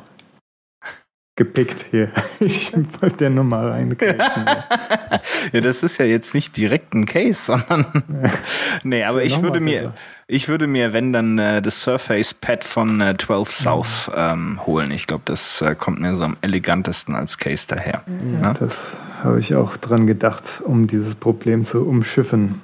gepickt 1.37 1.85
hier. 1.91 2.11
Ich 2.39 2.73
wollte 3.01 3.17
der 3.17 3.29
Nummer 3.29 3.71
reinkriegen. 3.71 4.17
ja, 5.53 5.61
das 5.61 5.83
ist 5.83 5.97
ja 5.97 6.05
jetzt 6.05 6.33
nicht 6.33 6.57
direkt 6.57 6.93
ein 6.93 7.05
Case, 7.05 7.41
sondern. 7.41 8.03
nee, 8.83 9.03
aber 9.03 9.23
ich 9.23 9.41
würde 9.41 9.59
mir, 9.59 9.93
ich 10.27 10.49
würde 10.49 10.67
mir, 10.67 10.93
wenn 10.93 11.13
dann 11.13 11.37
äh, 11.37 11.61
das 11.61 11.81
Surface 11.81 12.33
Pad 12.33 12.63
von 12.63 13.01
äh, 13.01 13.15
12 13.17 13.51
South 13.51 14.11
ähm, 14.15 14.59
holen. 14.65 14.91
Ich 14.91 15.07
glaube, 15.07 15.23
das 15.25 15.61
äh, 15.61 15.75
kommt 15.75 15.99
mir 15.99 16.15
so 16.15 16.23
am 16.23 16.37
elegantesten 16.41 17.15
als 17.15 17.37
Case 17.37 17.65
daher. 17.67 18.03
Ja, 18.41 18.47
ja? 18.47 18.53
Das 18.53 18.97
habe 19.23 19.39
ich 19.39 19.55
auch 19.55 19.77
dran 19.77 20.05
gedacht, 20.07 20.61
um 20.63 20.87
dieses 20.87 21.15
Problem 21.15 21.63
zu 21.63 21.87
umschiffen. 21.87 22.61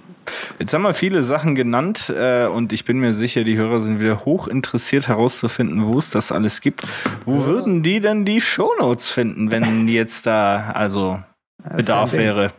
Jetzt 0.59 0.73
haben 0.73 0.83
wir 0.83 0.93
viele 0.93 1.23
Sachen 1.23 1.55
genannt 1.55 2.13
äh, 2.15 2.45
und 2.45 2.73
ich 2.73 2.85
bin 2.85 2.99
mir 2.99 3.13
sicher, 3.13 3.43
die 3.43 3.57
Hörer 3.57 3.81
sind 3.81 3.99
wieder 3.99 4.25
hoch 4.25 4.47
interessiert 4.47 5.07
herauszufinden, 5.07 5.85
wo 5.87 5.97
es 5.97 6.09
das 6.09 6.31
alles 6.31 6.61
gibt. 6.61 6.83
Wo 7.25 7.39
ja. 7.39 7.45
würden 7.45 7.83
die 7.83 7.99
denn 7.99 8.25
die 8.25 8.41
Shownotes 8.41 9.09
finden, 9.09 9.51
wenn 9.51 9.87
jetzt 9.87 10.25
da 10.25 10.71
also 10.73 11.19
Bedarf 11.75 12.13
wäre? 12.13 12.51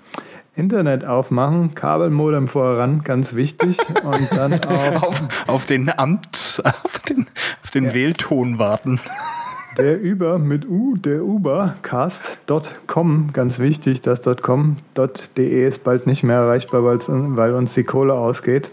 Internet 0.57 1.05
aufmachen, 1.05 1.75
Kabelmodem 1.75 2.47
voran, 2.49 3.03
ganz 3.03 3.35
wichtig. 3.35 3.77
Und 4.05 4.31
dann 4.33 4.63
auf, 4.65 5.23
auf 5.47 5.67
den 5.67 5.91
Amt, 5.91 6.63
auf 6.65 7.01
den, 7.01 7.27
auf 7.63 7.71
den 7.71 7.87
ja. 7.87 7.95
Wählton 7.95 8.59
warten. 8.59 9.01
Der 9.77 10.01
Über 10.01 10.39
mit 10.39 10.69
U, 10.69 10.97
der 10.97 11.25
Uber, 11.25 11.75
cast.com, 11.83 13.33
ganz 13.33 13.59
wichtig, 13.59 14.03
das 14.03 14.23
.com.de 14.23 15.67
ist 15.67 15.83
bald 15.83 16.07
nicht 16.07 16.23
mehr 16.23 16.37
erreichbar, 16.37 16.85
weil 16.85 17.55
uns 17.55 17.75
die 17.75 17.83
Kohle 17.83 18.15
ausgeht. 18.15 18.71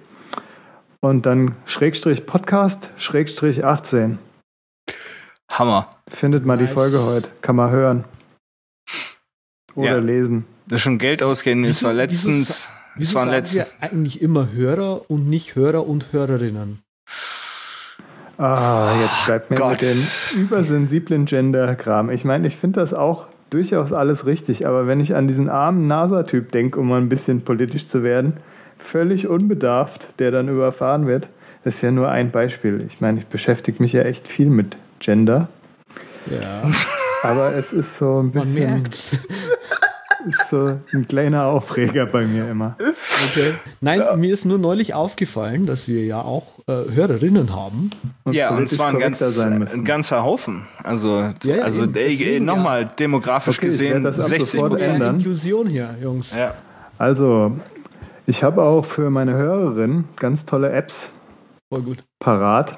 Und 0.99 1.25
dann 1.25 1.55
Schrägstrich 1.65 2.27
Podcast, 2.27 2.91
Schrägstrich 2.97 3.65
18. 3.65 4.19
Hammer. 5.49 5.89
Findet 6.07 6.45
mal 6.45 6.55
nice. 6.55 6.69
die 6.69 6.75
Folge 6.75 7.03
heute, 7.03 7.29
kann 7.41 7.55
man 7.55 7.71
hören. 7.71 8.03
Oder 9.73 9.93
ja. 9.93 9.97
lesen. 9.97 10.45
Das 10.67 10.77
ist 10.77 10.83
schon 10.83 10.99
Geld 10.99 11.23
ausgehen, 11.23 11.63
es 11.63 11.81
war 11.81 11.93
letztens. 11.93 12.69
Wieso, 12.93 12.99
wieso 12.99 13.09
es 13.09 13.15
waren 13.15 13.29
letztens. 13.29 13.71
eigentlich 13.79 14.21
immer 14.21 14.51
Hörer 14.51 15.09
und 15.09 15.27
nicht 15.27 15.55
Hörer 15.55 15.87
und 15.87 16.13
Hörerinnen? 16.13 16.83
Ah, 18.41 18.95
jetzt 18.99 19.25
bleibt 19.27 19.51
mir 19.51 19.57
Gott. 19.57 19.71
mit 19.73 19.81
dem 19.81 20.41
übersensiblen 20.41 21.25
Gender-Kram. 21.25 22.09
Ich 22.09 22.25
meine, 22.25 22.47
ich 22.47 22.57
finde 22.57 22.79
das 22.79 22.91
auch 22.91 23.27
durchaus 23.51 23.93
alles 23.93 24.25
richtig, 24.25 24.65
aber 24.65 24.87
wenn 24.87 24.99
ich 24.99 25.13
an 25.13 25.27
diesen 25.27 25.47
armen 25.47 25.85
NASA-Typ 25.85 26.51
denke, 26.51 26.79
um 26.79 26.87
mal 26.87 26.99
ein 26.99 27.07
bisschen 27.07 27.41
politisch 27.43 27.87
zu 27.87 28.01
werden, 28.01 28.37
völlig 28.79 29.27
unbedarft, 29.27 30.19
der 30.19 30.31
dann 30.31 30.49
überfahren 30.49 31.05
wird, 31.05 31.29
das 31.63 31.75
ist 31.75 31.81
ja 31.83 31.91
nur 31.91 32.09
ein 32.09 32.31
Beispiel. 32.31 32.83
Ich 32.87 32.99
meine, 32.99 33.19
ich 33.19 33.27
beschäftige 33.27 33.81
mich 33.83 33.93
ja 33.93 34.01
echt 34.01 34.27
viel 34.27 34.49
mit 34.49 34.75
Gender. 34.99 35.47
Ja. 36.25 36.71
Aber 37.21 37.53
es 37.53 37.71
ist 37.71 37.95
so 37.97 38.23
ein 38.23 38.31
bisschen. 38.31 38.63
Man 38.63 38.73
merkt's 38.81 39.17
ist 40.27 40.49
so 40.49 40.79
ein 40.93 41.07
kleiner 41.07 41.45
Aufreger 41.45 42.05
bei 42.05 42.25
mir 42.25 42.49
immer. 42.49 42.75
Okay. 42.79 43.53
Nein, 43.79 43.99
ja. 43.99 44.15
mir 44.15 44.33
ist 44.33 44.45
nur 44.45 44.57
neulich 44.57 44.93
aufgefallen, 44.93 45.65
dass 45.65 45.87
wir 45.87 46.03
ja 46.05 46.21
auch 46.21 46.59
äh, 46.67 46.93
Hörerinnen 46.93 47.55
haben. 47.55 47.91
Und 48.23 48.33
ja, 48.33 48.55
und 48.55 48.67
zwar 48.67 48.87
ein, 48.87 48.99
ganz, 48.99 49.21
ein 49.21 49.85
ganzer 49.85 50.23
Haufen. 50.23 50.67
Also, 50.83 51.21
ja, 51.43 51.55
ja, 51.55 51.63
also 51.63 51.85
nochmal 52.39 52.89
demografisch 52.97 53.57
okay, 53.57 53.67
gesehen, 53.67 54.03
das 54.03 54.17
60 54.17 54.61
ändern. 54.81 55.15
Inklusion 55.17 55.67
hier, 55.67 55.95
Jungs. 56.01 56.33
Ja. 56.35 56.53
Also, 56.97 57.51
ich 58.27 58.43
habe 58.43 58.63
auch 58.63 58.85
für 58.85 59.09
meine 59.09 59.33
Hörerin 59.33 60.05
ganz 60.17 60.45
tolle 60.45 60.71
Apps 60.71 61.11
Voll 61.69 61.81
gut. 61.81 62.03
parat 62.19 62.77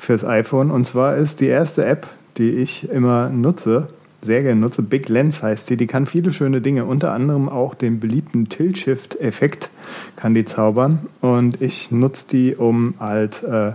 fürs 0.00 0.24
iPhone. 0.24 0.70
Und 0.70 0.86
zwar 0.86 1.16
ist 1.16 1.40
die 1.40 1.46
erste 1.46 1.84
App, 1.84 2.06
die 2.38 2.50
ich 2.50 2.88
immer 2.90 3.28
nutze, 3.28 3.88
sehr 4.24 4.42
gerne 4.42 4.60
nutze. 4.60 4.82
Big 4.82 5.08
Lens 5.08 5.42
heißt 5.42 5.70
die. 5.70 5.76
Die 5.76 5.86
kann 5.86 6.06
viele 6.06 6.32
schöne 6.32 6.60
Dinge, 6.60 6.84
unter 6.84 7.12
anderem 7.12 7.48
auch 7.48 7.74
den 7.74 8.00
beliebten 8.00 8.48
Tilt-Shift-Effekt 8.48 9.70
kann 10.16 10.34
die 10.34 10.44
zaubern. 10.44 11.06
Und 11.20 11.60
ich 11.60 11.90
nutze 11.90 12.28
die, 12.28 12.56
um 12.56 12.94
halt 12.98 13.42
äh, 13.42 13.72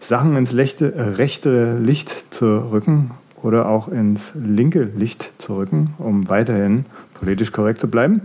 Sachen 0.00 0.36
ins 0.36 0.52
lechte, 0.52 0.94
äh, 0.94 1.02
rechte 1.02 1.78
Licht 1.78 2.34
zu 2.34 2.70
rücken 2.72 3.12
oder 3.42 3.68
auch 3.68 3.88
ins 3.88 4.32
linke 4.34 4.88
Licht 4.94 5.32
zu 5.38 5.56
rücken, 5.56 5.94
um 5.98 6.28
weiterhin 6.28 6.86
politisch 7.14 7.52
korrekt 7.52 7.80
zu 7.80 7.88
bleiben. 7.88 8.22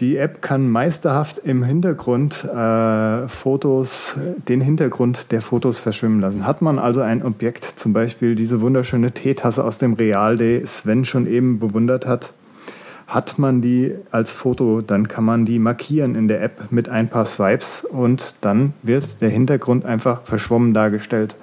Die 0.00 0.16
App 0.16 0.42
kann 0.42 0.68
meisterhaft 0.68 1.38
im 1.38 1.62
Hintergrund 1.62 2.44
äh, 2.44 3.28
Fotos, 3.28 4.16
den 4.48 4.60
Hintergrund 4.60 5.30
der 5.30 5.42
Fotos 5.42 5.78
verschwimmen 5.78 6.20
lassen. 6.20 6.46
Hat 6.46 6.62
man 6.62 6.78
also 6.78 7.02
ein 7.02 7.22
Objekt, 7.22 7.64
zum 7.64 7.92
Beispiel 7.92 8.34
diese 8.34 8.60
wunderschöne 8.60 9.12
Teetasse 9.12 9.62
aus 9.62 9.78
dem 9.78 9.94
Real, 9.94 10.36
die 10.36 10.62
Sven 10.64 11.04
schon 11.04 11.26
eben 11.26 11.58
bewundert 11.60 12.06
hat, 12.06 12.32
hat 13.06 13.38
man 13.38 13.60
die 13.60 13.94
als 14.10 14.32
Foto, 14.32 14.80
dann 14.80 15.06
kann 15.06 15.24
man 15.24 15.44
die 15.44 15.58
markieren 15.58 16.14
in 16.14 16.28
der 16.28 16.42
App 16.42 16.72
mit 16.72 16.88
ein 16.88 17.08
paar 17.08 17.26
Swipes 17.26 17.84
und 17.84 18.34
dann 18.40 18.72
wird 18.82 19.20
der 19.20 19.28
Hintergrund 19.28 19.84
einfach 19.84 20.22
verschwommen 20.22 20.72
dargestellt 20.72 21.36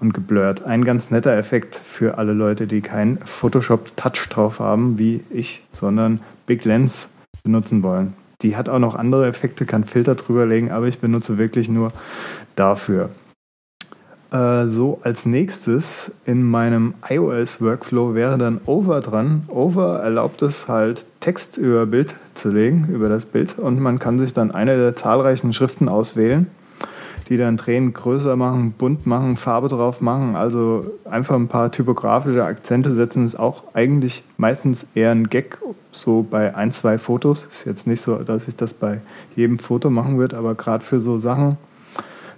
und 0.00 0.14
geblurrt. 0.14 0.64
Ein 0.64 0.84
ganz 0.84 1.10
netter 1.10 1.36
Effekt 1.36 1.74
für 1.74 2.16
alle 2.16 2.32
Leute, 2.32 2.66
die 2.66 2.80
kein 2.80 3.18
Photoshop 3.24 3.94
Touch 3.96 4.28
drauf 4.30 4.58
haben, 4.58 4.98
wie 4.98 5.22
ich, 5.30 5.62
sondern 5.70 6.20
Big 6.46 6.64
Lens 6.64 7.10
benutzen 7.42 7.82
wollen. 7.82 8.14
Die 8.42 8.56
hat 8.56 8.68
auch 8.68 8.78
noch 8.78 8.94
andere 8.94 9.26
Effekte, 9.26 9.66
kann 9.66 9.84
Filter 9.84 10.14
drüberlegen, 10.14 10.70
aber 10.70 10.86
ich 10.86 10.98
benutze 10.98 11.36
wirklich 11.38 11.68
nur 11.68 11.92
dafür. 12.56 13.10
äh, 14.32 14.68
so 14.68 15.00
als 15.02 15.26
nächstes 15.26 16.12
in 16.24 16.42
meinem 16.42 16.94
iOS-Workflow 17.08 18.14
wäre 18.14 18.38
dann 18.38 18.60
Over 18.66 19.00
dran. 19.00 19.42
Over 19.48 20.00
erlaubt 20.00 20.42
es 20.42 20.68
halt, 20.68 21.04
Text 21.20 21.58
über 21.58 21.86
Bild 21.86 22.14
zu 22.34 22.50
legen, 22.50 22.88
über 22.90 23.08
das 23.08 23.26
Bild. 23.26 23.58
Und 23.58 23.80
man 23.80 23.98
kann 23.98 24.18
sich 24.18 24.32
dann 24.32 24.50
eine 24.52 24.76
der 24.76 24.94
zahlreichen 24.94 25.52
Schriften 25.52 25.88
auswählen, 25.88 26.46
die 27.30 27.38
dann 27.38 27.56
Tränen 27.56 27.94
größer 27.94 28.36
machen, 28.36 28.72
bunt 28.76 29.06
machen, 29.06 29.36
Farbe 29.36 29.68
drauf 29.68 30.00
machen. 30.00 30.36
Also 30.36 30.84
einfach 31.08 31.36
ein 31.36 31.48
paar 31.48 31.70
typografische 31.70 32.44
Akzente 32.44 32.92
setzen 32.92 33.24
ist 33.24 33.38
auch 33.38 33.62
eigentlich 33.72 34.24
meistens 34.36 34.88
eher 34.94 35.12
ein 35.12 35.30
Gag, 35.30 35.58
so 35.92 36.26
bei 36.28 36.54
ein, 36.54 36.72
zwei 36.72 36.98
Fotos. 36.98 37.44
Ist 37.44 37.64
jetzt 37.64 37.86
nicht 37.86 38.02
so, 38.02 38.16
dass 38.16 38.48
ich 38.48 38.56
das 38.56 38.74
bei 38.74 39.00
jedem 39.36 39.58
Foto 39.58 39.88
machen 39.88 40.18
würde, 40.18 40.36
aber 40.36 40.54
gerade 40.56 40.84
für 40.84 41.00
so 41.00 41.18
Sachen 41.18 41.56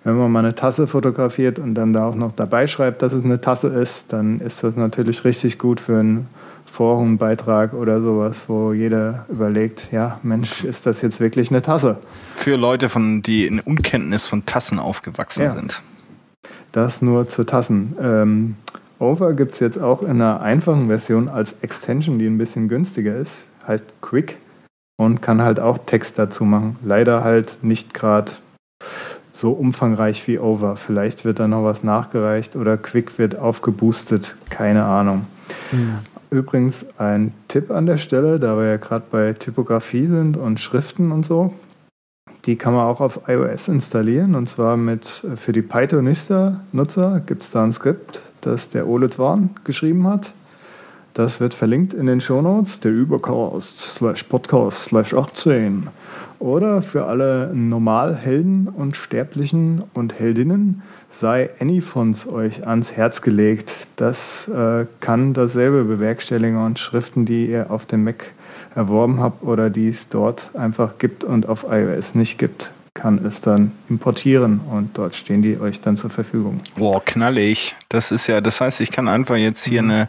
wenn 0.04 0.16
man 0.16 0.32
mal 0.32 0.40
eine 0.40 0.54
Tasse 0.54 0.86
fotografiert 0.86 1.58
und 1.58 1.74
dann 1.74 1.92
da 1.92 2.08
auch 2.08 2.14
noch 2.14 2.32
dabei 2.32 2.66
schreibt, 2.66 3.02
dass 3.02 3.12
es 3.12 3.24
eine 3.24 3.40
Tasse 3.40 3.68
ist, 3.68 4.12
dann 4.12 4.40
ist 4.40 4.64
das 4.64 4.76
natürlich 4.76 5.24
richtig 5.24 5.58
gut 5.58 5.80
für 5.80 5.98
einen 5.98 6.26
Forumbeitrag 6.72 7.74
oder 7.74 8.00
sowas, 8.00 8.44
wo 8.48 8.72
jeder 8.72 9.26
überlegt, 9.28 9.92
ja, 9.92 10.18
Mensch, 10.22 10.64
ist 10.64 10.86
das 10.86 11.02
jetzt 11.02 11.20
wirklich 11.20 11.50
eine 11.50 11.60
Tasse? 11.60 11.98
Für 12.34 12.56
Leute, 12.56 12.88
von, 12.88 13.22
die 13.22 13.46
in 13.46 13.60
Unkenntnis 13.60 14.26
von 14.26 14.46
Tassen 14.46 14.78
aufgewachsen 14.78 15.42
Ja. 15.42 15.50
sind. 15.50 15.82
Das 16.72 17.02
nur 17.02 17.28
zu 17.28 17.44
Tassen. 17.44 17.94
Ähm, 18.00 18.56
Over 18.98 19.34
gibt 19.34 19.52
es 19.52 19.60
jetzt 19.60 19.78
auch 19.82 20.00
in 20.02 20.12
einer 20.22 20.40
einfachen 20.40 20.86
Version 20.88 21.28
als 21.28 21.56
Extension, 21.60 22.18
die 22.18 22.26
ein 22.26 22.38
bisschen 22.38 22.68
günstiger 22.70 23.14
ist. 23.16 23.48
Heißt 23.66 23.92
Quick 24.00 24.38
und 24.96 25.20
kann 25.20 25.42
halt 25.42 25.60
auch 25.60 25.76
Text 25.76 26.18
dazu 26.18 26.46
machen. 26.46 26.76
Leider 26.82 27.22
halt 27.22 27.58
nicht 27.60 27.92
gerade 27.92 28.32
so 29.34 29.52
umfangreich 29.52 30.26
wie 30.26 30.38
Over. 30.38 30.76
Vielleicht 30.76 31.26
wird 31.26 31.38
da 31.38 31.48
noch 31.48 31.64
was 31.64 31.82
nachgereicht 31.82 32.56
oder 32.56 32.78
Quick 32.78 33.18
wird 33.18 33.38
aufgeboostet. 33.38 34.36
Keine 34.48 34.84
Ahnung. 34.84 35.26
Übrigens 36.32 36.86
ein 36.98 37.34
Tipp 37.48 37.70
an 37.70 37.84
der 37.84 37.98
Stelle, 37.98 38.40
da 38.40 38.56
wir 38.56 38.64
ja 38.64 38.76
gerade 38.78 39.04
bei 39.10 39.34
Typografie 39.34 40.06
sind 40.06 40.38
und 40.38 40.60
Schriften 40.60 41.12
und 41.12 41.26
so. 41.26 41.52
Die 42.46 42.56
kann 42.56 42.72
man 42.72 42.86
auch 42.86 43.02
auf 43.02 43.28
iOS 43.28 43.68
installieren 43.68 44.34
und 44.34 44.48
zwar 44.48 44.78
mit 44.78 45.24
äh, 45.24 45.36
für 45.36 45.52
die 45.52 45.60
Pythonista-Nutzer 45.60 47.20
gibt 47.26 47.42
es 47.42 47.50
da 47.50 47.62
ein 47.62 47.72
Skript, 47.72 48.20
das 48.40 48.70
der 48.70 48.88
Ole 48.88 49.10
Zwan 49.10 49.50
geschrieben 49.64 50.08
hat. 50.08 50.32
Das 51.12 51.38
wird 51.38 51.52
verlinkt 51.52 51.92
in 51.92 52.06
den 52.06 52.22
Shownotes, 52.22 52.80
der 52.80 52.92
Übercast 52.92 53.78
slash 53.78 54.22
Podcast 54.22 54.84
slash 54.84 55.12
18. 55.12 55.88
Oder 56.38 56.80
für 56.80 57.04
alle 57.04 57.50
Normalhelden 57.54 58.68
und 58.68 58.96
Sterblichen 58.96 59.84
und 59.92 60.18
Heldinnen 60.18 60.82
sei 61.12 61.50
Anyfons 61.60 62.26
euch 62.26 62.66
ans 62.66 62.92
Herz 62.92 63.22
gelegt. 63.22 63.86
Das 63.96 64.48
äh, 64.48 64.86
kann 65.00 65.34
dasselbe 65.34 65.84
bewerkstelligen 65.84 66.56
und 66.56 66.78
Schriften, 66.78 67.24
die 67.24 67.46
ihr 67.46 67.70
auf 67.70 67.86
dem 67.86 68.04
Mac 68.04 68.32
erworben 68.74 69.20
habt 69.20 69.44
oder 69.44 69.70
die 69.70 69.88
es 69.88 70.08
dort 70.08 70.50
einfach 70.54 70.98
gibt 70.98 71.22
und 71.22 71.48
auf 71.48 71.66
iOS 71.68 72.14
nicht 72.14 72.38
gibt, 72.38 72.72
kann 72.94 73.24
es 73.24 73.40
dann 73.40 73.72
importieren 73.88 74.60
und 74.70 74.96
dort 74.96 75.14
stehen 75.14 75.42
die 75.42 75.60
euch 75.60 75.80
dann 75.80 75.96
zur 75.96 76.10
Verfügung. 76.10 76.60
Boah, 76.76 77.02
knallig. 77.04 77.76
Das 77.90 78.10
ist 78.10 78.26
ja, 78.26 78.40
das 78.40 78.60
heißt, 78.60 78.80
ich 78.80 78.90
kann 78.90 79.08
einfach 79.08 79.36
jetzt 79.36 79.64
hier 79.64 79.80
eine 79.80 80.08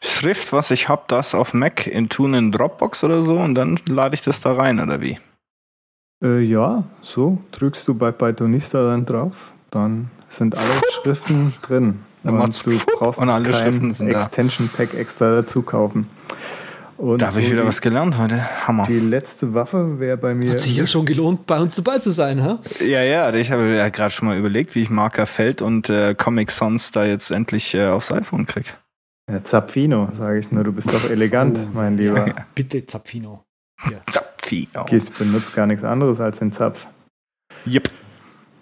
Schrift, 0.00 0.52
was 0.52 0.70
ich 0.70 0.88
hab, 0.88 1.08
das 1.08 1.34
auf 1.34 1.52
Mac 1.52 1.86
in 1.86 2.08
tun 2.08 2.34
in 2.34 2.52
Dropbox 2.52 3.04
oder 3.04 3.22
so 3.22 3.38
und 3.38 3.54
dann 3.54 3.78
lade 3.86 4.14
ich 4.14 4.22
das 4.22 4.40
da 4.40 4.52
rein 4.52 4.80
oder 4.80 5.02
wie? 5.02 5.18
Äh, 6.22 6.40
ja, 6.40 6.84
so 7.02 7.38
drückst 7.52 7.86
du 7.86 7.94
bei 7.94 8.12
Pythonista 8.12 8.82
dann 8.86 9.04
drauf, 9.04 9.52
dann 9.70 10.10
sind 10.28 10.56
alle 10.56 10.66
Schriften 11.02 11.54
drin. 11.62 12.00
Dann 12.22 12.40
und 12.40 12.66
du 12.66 12.78
brauchst 12.98 13.20
und 13.20 13.30
alle 13.30 13.50
kein. 13.50 13.90
Extension 14.08 14.68
Pack 14.68 14.94
extra 14.94 15.30
dazu 15.30 15.62
kaufen. 15.62 16.06
Und 16.96 17.22
Da 17.22 17.28
habe 17.28 17.40
ich 17.40 17.50
wieder 17.52 17.62
die, 17.62 17.68
was 17.68 17.80
gelernt 17.80 18.18
heute. 18.18 18.66
Hammer. 18.66 18.82
Die 18.82 18.98
letzte 18.98 19.54
Waffe 19.54 20.00
wäre 20.00 20.16
bei 20.16 20.34
mir. 20.34 20.50
Hat 20.52 20.60
sich 20.60 20.76
ja 20.76 20.84
schon 20.84 21.06
gelohnt, 21.06 21.46
bei 21.46 21.60
uns 21.60 21.76
dabei 21.76 21.98
zu 22.00 22.10
sein, 22.10 22.42
ha? 22.42 22.58
Ja, 22.80 23.02
ja, 23.02 23.32
ich 23.32 23.52
habe 23.52 23.62
ja 23.76 23.88
gerade 23.88 24.10
schon 24.10 24.26
mal 24.26 24.36
überlegt, 24.36 24.74
wie 24.74 24.82
ich 24.82 24.90
Marker 24.90 25.26
Feld 25.26 25.62
und 25.62 25.88
äh, 25.90 26.16
Comic 26.16 26.50
Sans 26.50 26.90
da 26.90 27.04
jetzt 27.04 27.30
endlich 27.30 27.72
äh, 27.74 27.86
aufs 27.86 28.10
iPhone 28.10 28.46
krieg. 28.46 28.76
Ja, 29.30 29.44
Zapfino, 29.44 30.08
sage 30.10 30.40
ich 30.40 30.50
nur, 30.50 30.64
du 30.64 30.72
bist 30.72 30.92
doch 30.92 31.08
elegant, 31.08 31.60
Oh. 31.62 31.68
mein 31.74 31.96
Lieber. 31.96 32.26
Bitte, 32.56 32.84
Zapfino. 32.84 33.44
Ja. 33.84 33.98
Zapfi. 34.10 34.68
Oh. 34.76 34.82
Gehst 34.84 35.16
benutzt 35.16 35.54
gar 35.54 35.66
nichts 35.66 35.84
anderes 35.84 36.18
als 36.18 36.40
den 36.40 36.50
Zapf. 36.50 36.88
Yep. 37.64 37.90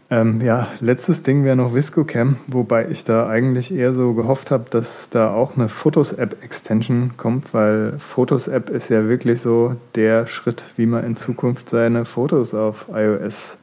Ähm, 0.08 0.40
ja, 0.40 0.68
letztes 0.80 1.24
Ding 1.24 1.42
wäre 1.42 1.56
noch 1.56 1.74
ViscoCam, 1.74 2.36
wobei 2.46 2.88
ich 2.88 3.02
da 3.02 3.28
eigentlich 3.28 3.74
eher 3.74 3.92
so 3.92 4.14
gehofft 4.14 4.52
habe, 4.52 4.66
dass 4.70 5.10
da 5.10 5.32
auch 5.32 5.56
eine 5.56 5.68
Fotos-App-Extension 5.68 7.14
kommt, 7.16 7.52
weil 7.52 7.98
Fotos-App 7.98 8.70
ist 8.70 8.88
ja 8.88 9.08
wirklich 9.08 9.40
so 9.40 9.74
der 9.96 10.28
Schritt, 10.28 10.62
wie 10.76 10.86
man 10.86 11.04
in 11.04 11.16
Zukunft 11.16 11.68
seine 11.68 12.04
Fotos 12.04 12.54
auf 12.54 12.86
iOS 12.92 13.58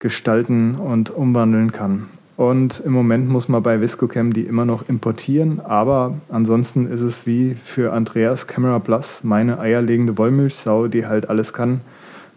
gestalten 0.00 0.74
und 0.74 1.08
umwandeln 1.08 1.72
kann. 1.72 2.08
Und 2.36 2.80
im 2.80 2.92
Moment 2.92 3.28
muss 3.28 3.48
man 3.48 3.62
bei 3.62 3.80
ViscoCam 3.80 4.34
die 4.34 4.42
immer 4.42 4.66
noch 4.66 4.88
importieren, 4.88 5.60
aber 5.60 6.18
ansonsten 6.28 6.86
ist 6.86 7.02
es 7.02 7.26
wie 7.26 7.54
für 7.54 7.92
Andreas 7.92 8.46
Camera 8.46 8.78
Plus 8.78 9.24
meine 9.24 9.60
eierlegende 9.60 10.18
Wollmilchsau, 10.18 10.88
die 10.88 11.06
halt 11.06 11.28
alles 11.30 11.54
kann. 11.54 11.80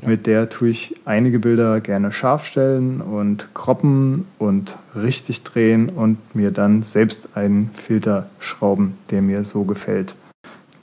Mit 0.05 0.27
der 0.27 0.49
tue 0.49 0.69
ich 0.69 0.95
einige 1.05 1.39
Bilder 1.39 1.79
gerne 1.79 2.11
scharf 2.11 2.45
stellen 2.45 3.01
und 3.01 3.53
kroppen 3.53 4.25
und 4.37 4.77
richtig 4.95 5.43
drehen 5.43 5.89
und 5.89 6.17
mir 6.35 6.51
dann 6.51 6.83
selbst 6.83 7.29
einen 7.35 7.71
Filter 7.73 8.29
schrauben, 8.39 8.97
der 9.11 9.21
mir 9.21 9.45
so 9.45 9.63
gefällt. 9.63 10.15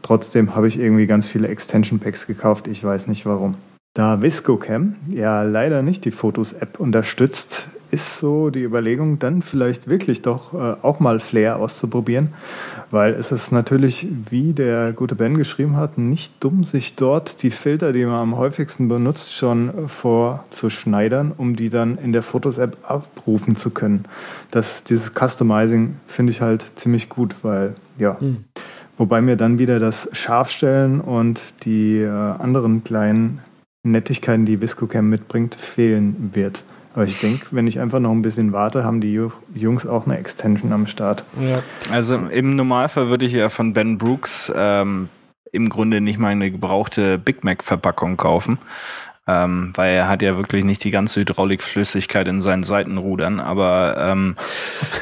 Trotzdem 0.02 0.54
habe 0.54 0.68
ich 0.68 0.78
irgendwie 0.78 1.06
ganz 1.06 1.28
viele 1.28 1.48
Extension 1.48 1.98
Packs 2.00 2.26
gekauft, 2.26 2.66
ich 2.66 2.82
weiß 2.82 3.06
nicht 3.06 3.26
warum. 3.26 3.56
Da 3.93 4.22
ViscoCam 4.22 4.95
ja 5.09 5.43
leider 5.43 5.82
nicht 5.82 6.05
die 6.05 6.12
Fotos-App 6.12 6.78
unterstützt, 6.78 7.70
ist 7.91 8.18
so 8.18 8.51
die 8.51 8.62
Überlegung, 8.62 9.18
dann 9.18 9.43
vielleicht 9.43 9.88
wirklich 9.88 10.22
doch 10.22 10.55
äh, 10.55 10.76
auch 10.82 11.01
mal 11.01 11.18
Flair 11.18 11.57
auszuprobieren, 11.57 12.28
weil 12.93 13.14
es 13.14 13.32
ist 13.32 13.51
natürlich, 13.51 14.07
wie 14.30 14.53
der 14.53 14.93
gute 14.93 15.16
Ben 15.16 15.36
geschrieben 15.36 15.76
hat, 15.76 15.99
nicht 15.99 16.34
dumm, 16.38 16.62
sich 16.62 16.95
dort 16.95 17.43
die 17.43 17.51
Filter, 17.51 17.93
die 17.93 18.05
man 18.05 18.20
am 18.20 18.36
häufigsten 18.36 18.86
benutzt, 18.86 19.34
schon 19.34 19.88
vorzuschneidern, 19.88 21.32
um 21.36 21.57
die 21.57 21.68
dann 21.68 21.99
in 21.99 22.12
der 22.12 22.22
Fotos-App 22.22 22.76
abrufen 22.84 23.57
zu 23.57 23.70
können. 23.70 24.05
Das, 24.53 24.84
dieses 24.84 25.14
Customizing 25.14 25.97
finde 26.07 26.30
ich 26.30 26.41
halt 26.41 26.64
ziemlich 26.76 27.09
gut, 27.09 27.43
weil 27.43 27.74
ja, 27.99 28.18
Hm. 28.20 28.45
Wobei 29.01 29.22
mir 29.22 29.36
dann 29.36 29.59
wieder 29.59 29.80
das 29.80 30.11
Scharfstellen 30.12 31.01
und 31.01 31.64
die 31.64 32.01
äh, 32.01 32.11
anderen 32.11 32.84
kleinen 32.84 33.41
Nettigkeiten, 33.82 34.46
die 34.46 34.60
ViscoCam 34.60 35.08
mitbringt, 35.08 35.54
fehlen 35.54 36.30
wird. 36.34 36.62
Aber 36.94 37.04
ich 37.04 37.20
denke, 37.20 37.46
wenn 37.52 37.66
ich 37.68 37.78
einfach 37.78 38.00
noch 38.00 38.10
ein 38.10 38.20
bisschen 38.22 38.52
warte, 38.52 38.82
haben 38.84 39.00
die 39.00 39.16
Ju- 39.16 39.30
Jungs 39.54 39.86
auch 39.86 40.06
eine 40.06 40.18
Extension 40.18 40.72
am 40.72 40.86
Start. 40.88 41.22
Ja. 41.40 41.62
Also 41.90 42.16
im 42.16 42.56
Normalfall 42.56 43.08
würde 43.08 43.24
ich 43.26 43.32
ja 43.32 43.48
von 43.48 43.72
Ben 43.72 43.96
Brooks 43.96 44.52
ähm, 44.54 45.08
im 45.52 45.68
Grunde 45.68 46.00
nicht 46.00 46.18
mal 46.18 46.28
eine 46.28 46.50
gebrauchte 46.50 47.16
Big 47.18 47.44
Mac 47.44 47.62
Verpackung 47.62 48.16
kaufen, 48.16 48.58
ähm, 49.28 49.72
weil 49.76 49.94
er 49.94 50.08
hat 50.08 50.20
ja 50.20 50.36
wirklich 50.36 50.64
nicht 50.64 50.82
die 50.82 50.90
ganze 50.90 51.20
Hydraulikflüssigkeit 51.20 52.26
in 52.26 52.42
seinen 52.42 52.64
Seitenrudern. 52.64 53.38
Aber 53.38 53.94
ähm, 53.98 54.34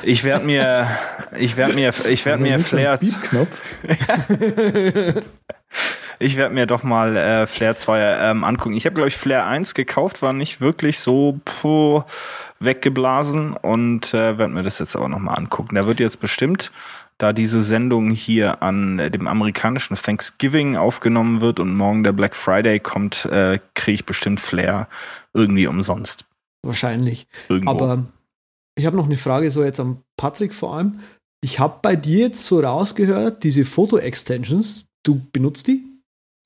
ich 0.02 0.24
werde 0.24 0.44
mir, 0.44 0.86
ich 1.38 1.56
werde 1.56 1.72
mir, 1.74 1.90
ich 2.08 2.26
werde 2.26 2.42
mir 2.42 2.58
Beep-Knopf. 2.58 3.62
ich 6.18 6.36
werde 6.36 6.54
mir 6.54 6.66
doch 6.66 6.82
mal 6.82 7.16
äh, 7.16 7.46
Flair 7.46 7.76
2 7.76 8.00
ähm, 8.00 8.44
angucken. 8.44 8.76
Ich 8.76 8.86
habe 8.86 8.94
glaube 8.94 9.08
ich 9.08 9.16
Flair 9.16 9.46
1 9.46 9.74
gekauft, 9.74 10.22
war 10.22 10.32
nicht 10.32 10.60
wirklich 10.60 11.00
so 11.00 11.40
puh, 11.44 12.02
weggeblasen 12.60 13.54
und 13.54 14.14
äh, 14.14 14.38
werde 14.38 14.52
mir 14.52 14.62
das 14.62 14.78
jetzt 14.78 14.96
aber 14.96 15.08
noch 15.08 15.18
mal 15.18 15.34
angucken. 15.34 15.74
Da 15.74 15.86
wird 15.86 16.00
jetzt 16.00 16.20
bestimmt 16.20 16.70
da 17.18 17.32
diese 17.32 17.62
Sendung 17.62 18.10
hier 18.10 18.62
an 18.62 18.98
äh, 18.98 19.10
dem 19.10 19.26
amerikanischen 19.26 19.96
Thanksgiving 19.96 20.76
aufgenommen 20.76 21.40
wird 21.40 21.60
und 21.60 21.74
morgen 21.74 22.04
der 22.04 22.12
Black 22.12 22.34
Friday 22.34 22.78
kommt, 22.78 23.24
äh, 23.26 23.58
kriege 23.74 23.96
ich 23.96 24.06
bestimmt 24.06 24.40
Flair 24.40 24.88
irgendwie 25.34 25.66
umsonst. 25.66 26.24
Wahrscheinlich. 26.62 27.26
Irgendwo. 27.48 27.70
Aber 27.70 28.06
ich 28.76 28.86
habe 28.86 28.96
noch 28.96 29.06
eine 29.06 29.16
Frage, 29.16 29.50
so 29.50 29.64
jetzt 29.64 29.80
am 29.80 30.02
Patrick 30.16 30.54
vor 30.54 30.76
allem. 30.76 31.00
Ich 31.40 31.58
habe 31.58 31.80
bei 31.82 31.96
dir 31.96 32.28
jetzt 32.28 32.44
so 32.44 32.60
rausgehört, 32.60 33.42
diese 33.44 33.64
Foto-Extensions, 33.64 34.86
du 35.02 35.20
benutzt 35.32 35.66
die? 35.66 35.84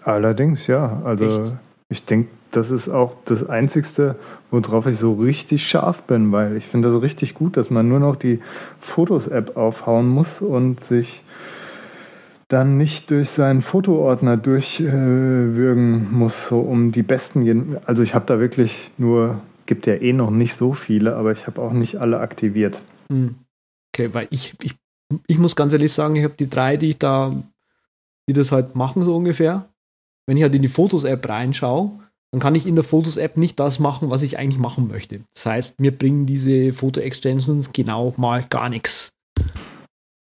Allerdings, 0.05 0.67
ja. 0.67 1.01
Also 1.05 1.25
Echt? 1.25 1.53
ich 1.89 2.05
denke, 2.05 2.29
das 2.51 2.71
ist 2.71 2.89
auch 2.89 3.15
das 3.25 3.49
Einzigste, 3.49 4.17
worauf 4.51 4.87
ich 4.87 4.99
so 4.99 5.15
richtig 5.15 5.67
scharf 5.67 6.03
bin, 6.03 6.33
weil 6.33 6.57
ich 6.57 6.67
finde 6.67 6.91
das 6.91 7.01
richtig 7.01 7.35
gut, 7.35 7.57
dass 7.57 7.71
man 7.71 7.89
nur 7.89 8.01
noch 8.01 8.17
die 8.17 8.41
Fotos-App 8.81 9.57
aufhauen 9.57 10.09
muss 10.09 10.43
und 10.43 10.85
sich 10.85 11.23
dann 12.49 12.77
nicht 12.77 13.11
durch 13.11 13.31
seinen 13.31 13.63
Fotoordner 13.63 14.37
durchwürgen 14.37 16.13
muss, 16.13 16.49
so 16.49 16.61
um 16.61 16.93
die 16.93 17.03
besten. 17.03 17.79
Also 17.87 18.03
ich 18.03 18.15
habe 18.15 18.27
da 18.27 18.39
wirklich 18.39 18.91
nur 18.99 19.41
Gibt 19.67 19.87
ja 19.87 19.95
eh 19.95 20.13
noch 20.13 20.31
nicht 20.31 20.55
so 20.55 20.75
viele, 20.75 21.17
aber 21.17 21.33
ich 21.33 21.47
habe 21.47 21.61
auch 21.61 21.73
nicht 21.73 21.97
alle 21.97 22.19
aktiviert. 22.21 22.83
Hm. 23.11 23.37
Okay, 23.95 24.13
weil 24.13 24.27
ich, 24.31 24.55
ich, 24.63 24.75
ich 25.27 25.39
muss 25.39 25.57
ganz 25.57 25.73
ehrlich 25.73 25.93
sagen, 25.93 26.17
ich 26.17 26.25
habe 26.25 26.35
die 26.39 26.51
drei, 26.51 26.77
die 26.77 26.91
ich 26.91 26.99
da, 26.99 27.35
die 28.29 28.33
das 28.33 28.51
halt 28.51 28.75
machen, 28.75 29.03
so 29.03 29.17
ungefähr. 29.17 29.69
Wenn 30.27 30.37
ich 30.37 30.43
halt 30.43 30.55
in 30.55 30.63
die 30.63 30.69
Fotos-App 30.69 31.29
reinschaue, 31.29 31.99
dann 32.33 32.41
kann 32.41 32.55
ich 32.55 32.67
in 32.67 32.75
der 32.77 32.85
Fotos-App 32.85 33.37
nicht 33.37 33.59
das 33.61 33.79
machen, 33.79 34.11
was 34.11 34.23
ich 34.23 34.39
eigentlich 34.39 34.59
machen 34.59 34.89
möchte. 34.89 35.21
Das 35.35 35.47
heißt, 35.47 35.81
mir 35.81 35.97
bringen 35.97 36.27
diese 36.27 36.73
Foto-Extensions 36.73 37.73
genau 37.73 38.15
mal 38.17 38.45
gar 38.49 38.69
nichts. 38.69 39.11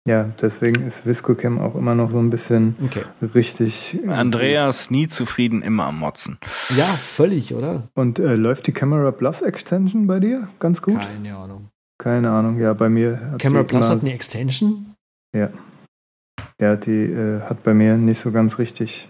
Ja, 0.08 0.32
deswegen 0.42 0.88
ist 0.88 1.06
ViscoCam 1.06 1.60
auch 1.60 1.76
immer 1.76 1.94
noch 1.94 2.10
so 2.10 2.18
ein 2.18 2.32
bisschen 2.32 2.76
Okay. 2.84 3.04
richtig. 3.36 4.00
Andreas 4.08 4.90
nie 4.90 5.08
zufrieden, 5.08 5.62
immer 5.62 5.86
am 5.86 6.00
Motzen. 6.00 6.40
Ja, 6.76 6.86
völlig, 6.86 7.54
oder? 7.54 7.90
Und 7.94 8.18
äh, 8.18 8.36
läuft 8.36 8.66
die 8.66 8.72
Camera 8.72 9.12
Plus 9.12 9.42
Extension 9.44 10.08
bei 10.08 10.20
dir 10.20 10.48
ganz 10.58 10.82
gut? 10.82 11.00
Keine 11.00 11.36
Ahnung. 11.36 11.70
Keine 12.02 12.32
Ahnung, 12.32 12.58
ja, 12.58 12.74
bei 12.74 12.90
mir. 12.90 13.20
hat 13.34 13.40
Camera 13.40 13.62
die 13.62 13.68
Plus 13.68 13.90
hat 13.90 14.02
eine 14.02 14.14
Extension. 14.14 14.96
Ja, 15.36 16.76
die 16.76 16.92
äh, 16.92 17.42
hat 17.42 17.64
bei 17.64 17.74
mir 17.74 17.96
nicht 17.98 18.20
so 18.20 18.32
ganz 18.32 18.58
richtig 18.58 19.08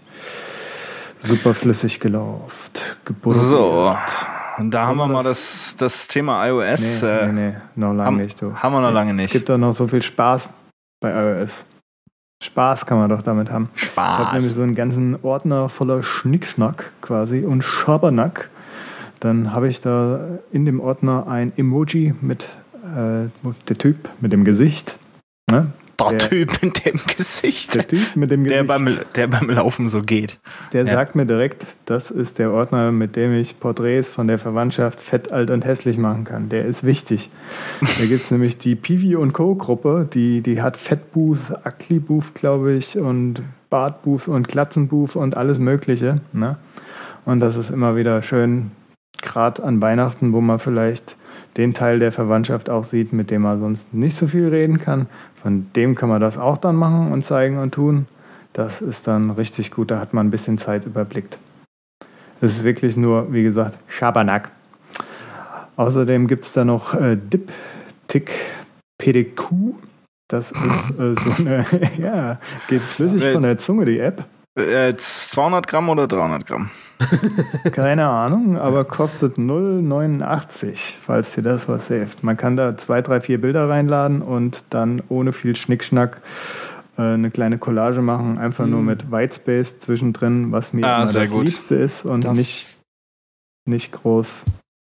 super 1.20 1.54
flüssig 1.54 2.00
gelauft. 2.00 2.96
Gebuddelt. 3.04 3.42
So, 3.44 3.96
und 4.58 4.70
da 4.72 4.78
Sollen 4.86 4.88
haben 4.88 4.96
wir 4.98 5.06
mal 5.06 5.24
das- 5.24 5.74
das, 5.78 6.06
Thema 6.08 6.46
iOS. 6.46 7.02
Nee, 7.02 7.08
äh, 7.08 7.26
nee, 7.26 7.32
nee, 7.50 7.56
noch 7.76 7.88
lange 7.92 8.04
haben, 8.04 8.16
nicht. 8.18 8.40
Du. 8.42 8.54
haben 8.54 8.72
wir 8.72 8.80
noch 8.80 8.92
lange 8.92 9.14
nicht. 9.14 9.32
gibt 9.32 9.48
doch 9.48 9.58
noch 9.58 9.72
so 9.72 9.86
viel 9.86 10.02
Spaß 10.02 10.50
bei 11.00 11.10
iOS. 11.12 11.64
Spaß 12.42 12.86
kann 12.86 12.98
man 12.98 13.10
doch 13.10 13.22
damit 13.22 13.50
haben. 13.50 13.68
Ich 13.76 13.94
habe 13.96 14.24
nämlich 14.32 14.44
Spaß. 14.44 14.54
so 14.54 14.62
einen 14.62 14.74
ganzen 14.74 15.22
Ordner 15.22 15.68
voller 15.68 16.02
Schnickschnack 16.02 16.90
quasi 17.02 17.44
und 17.44 17.62
Schabernack. 17.62 18.48
Dann 19.20 19.52
habe 19.52 19.68
ich 19.68 19.80
da 19.82 20.20
in 20.50 20.64
dem 20.64 20.80
Ordner 20.80 21.26
ein 21.28 21.52
Emoji 21.56 22.14
mit 22.22 22.48
äh, 22.84 23.28
der 23.68 23.78
Typ 23.78 24.08
mit 24.20 24.32
dem 24.32 24.44
Gesicht. 24.44 24.98
Ne? 25.50 25.66
Der 26.08 26.18
der- 26.18 26.28
Typ 26.30 26.62
mit 26.62 26.84
dem 26.84 26.98
Gesicht, 27.16 27.74
Der 27.74 27.86
Typ 27.86 28.16
mit 28.16 28.30
dem 28.30 28.44
der 28.44 28.64
Gesicht. 28.64 28.68
beim, 28.68 28.98
der 29.14 29.26
beim 29.26 29.50
Laufen 29.50 29.88
so 29.88 30.02
geht. 30.02 30.38
Der 30.72 30.84
Ja. 30.84 30.92
sagt 30.92 31.14
mir 31.14 31.26
direkt, 31.26 31.66
das 31.86 32.10
ist 32.10 32.38
der 32.38 32.52
Ordner, 32.52 32.90
mit 32.92 33.16
dem 33.16 33.34
ich 33.34 33.60
Porträts 33.60 34.10
von 34.10 34.26
der 34.28 34.38
Verwandtschaft 34.38 35.00
fett, 35.00 35.30
alt 35.32 35.50
und 35.50 35.64
hässlich 35.64 35.98
machen 35.98 36.24
kann. 36.24 36.48
Der 36.48 36.64
ist 36.64 36.84
wichtig. 36.84 37.30
Da 37.80 38.06
gibt 38.06 38.24
es 38.24 38.30
nämlich 38.30 38.58
die 38.58 38.76
Pivi 38.76 39.14
und 39.16 39.32
Co. 39.32 39.54
Gruppe, 39.54 40.08
die, 40.12 40.40
die 40.40 40.62
hat 40.62 40.76
Fettbooth, 40.76 41.52
Ugly-Booth, 41.66 42.34
glaube 42.34 42.72
ich, 42.72 42.96
und 42.98 43.42
Bartbooth 43.68 44.28
und 44.28 44.48
Glatzenbooth 44.48 45.16
und 45.16 45.36
alles 45.36 45.58
Mögliche. 45.58 46.16
Ne? 46.32 46.56
Und 47.24 47.40
das 47.40 47.56
ist 47.56 47.70
immer 47.70 47.94
wieder 47.96 48.22
schön, 48.22 48.70
gerade 49.22 49.62
an 49.62 49.82
Weihnachten, 49.82 50.32
wo 50.32 50.40
man 50.40 50.58
vielleicht 50.58 51.16
den 51.56 51.74
Teil 51.74 51.98
der 51.98 52.12
Verwandtschaft 52.12 52.70
auch 52.70 52.84
sieht, 52.84 53.12
mit 53.12 53.30
dem 53.30 53.42
man 53.42 53.60
sonst 53.60 53.92
nicht 53.92 54.16
so 54.16 54.26
viel 54.28 54.48
reden 54.48 54.78
kann. 54.78 55.06
Von 55.42 55.70
dem 55.74 55.94
kann 55.94 56.08
man 56.08 56.20
das 56.20 56.36
auch 56.38 56.58
dann 56.58 56.76
machen 56.76 57.12
und 57.12 57.24
zeigen 57.24 57.58
und 57.58 57.72
tun. 57.72 58.06
Das 58.52 58.82
ist 58.82 59.06
dann 59.06 59.30
richtig 59.30 59.70
gut, 59.70 59.90
da 59.90 59.98
hat 59.98 60.12
man 60.12 60.26
ein 60.26 60.30
bisschen 60.30 60.58
Zeit 60.58 60.84
überblickt. 60.84 61.38
Es 62.40 62.52
ist 62.52 62.64
wirklich 62.64 62.96
nur, 62.96 63.32
wie 63.32 63.42
gesagt, 63.42 63.78
Schabernack. 63.88 64.50
Außerdem 65.76 66.26
gibt 66.26 66.44
es 66.44 66.52
da 66.52 66.64
noch 66.64 66.94
äh, 66.94 67.16
Diptyque 67.16 68.32
PDQ. 68.98 69.74
Das 70.28 70.52
ist 70.52 70.90
äh, 70.98 71.14
so 71.14 71.32
eine, 71.38 71.64
ja, 71.98 72.38
geht 72.68 72.82
flüssig 72.82 73.24
von 73.32 73.42
der 73.42 73.58
Zunge, 73.58 73.84
die 73.84 73.98
App. 73.98 74.24
Äh, 74.58 74.94
200 74.96 75.66
Gramm 75.66 75.88
oder 75.88 76.06
300 76.06 76.46
Gramm? 76.46 76.70
Keine 77.72 78.06
Ahnung, 78.08 78.58
aber 78.58 78.84
kostet 78.84 79.38
0,89, 79.38 80.96
falls 81.00 81.34
dir 81.34 81.42
das 81.42 81.68
was 81.68 81.88
hilft. 81.88 82.22
Man 82.22 82.36
kann 82.36 82.56
da 82.56 82.76
zwei, 82.76 83.02
drei, 83.02 83.20
vier 83.20 83.40
Bilder 83.40 83.68
reinladen 83.68 84.22
und 84.22 84.64
dann 84.70 85.02
ohne 85.08 85.32
viel 85.32 85.56
Schnickschnack 85.56 86.20
äh, 86.98 87.02
eine 87.02 87.30
kleine 87.30 87.58
Collage 87.58 88.02
machen, 88.02 88.38
einfach 88.38 88.66
nur 88.66 88.82
mit 88.82 89.10
Whitespace 89.10 89.80
zwischendrin, 89.80 90.52
was 90.52 90.72
mir 90.72 90.86
Ah, 90.86 91.10
das 91.10 91.30
gut. 91.30 91.46
Liebste 91.46 91.76
ist 91.76 92.04
und 92.04 92.24
Da- 92.24 92.32
nicht, 92.32 92.66
nicht 93.66 93.92
groß 93.92 94.44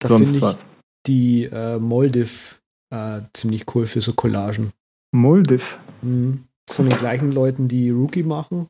Da 0.00 0.08
sonst 0.08 0.36
ich 0.36 0.42
was. 0.42 0.66
die 1.06 1.44
äh, 1.44 1.78
Moldiv 1.78 2.60
äh, 2.94 3.20
ziemlich 3.32 3.64
cool 3.74 3.86
für 3.86 4.00
so 4.00 4.12
Collagen. 4.12 4.70
Moldiv. 5.12 5.78
Mhm. 6.02 6.44
Von 6.70 6.88
den 6.88 6.98
gleichen 6.98 7.30
Leuten, 7.32 7.68
die 7.68 7.90
Rookie 7.90 8.22
machen. 8.24 8.68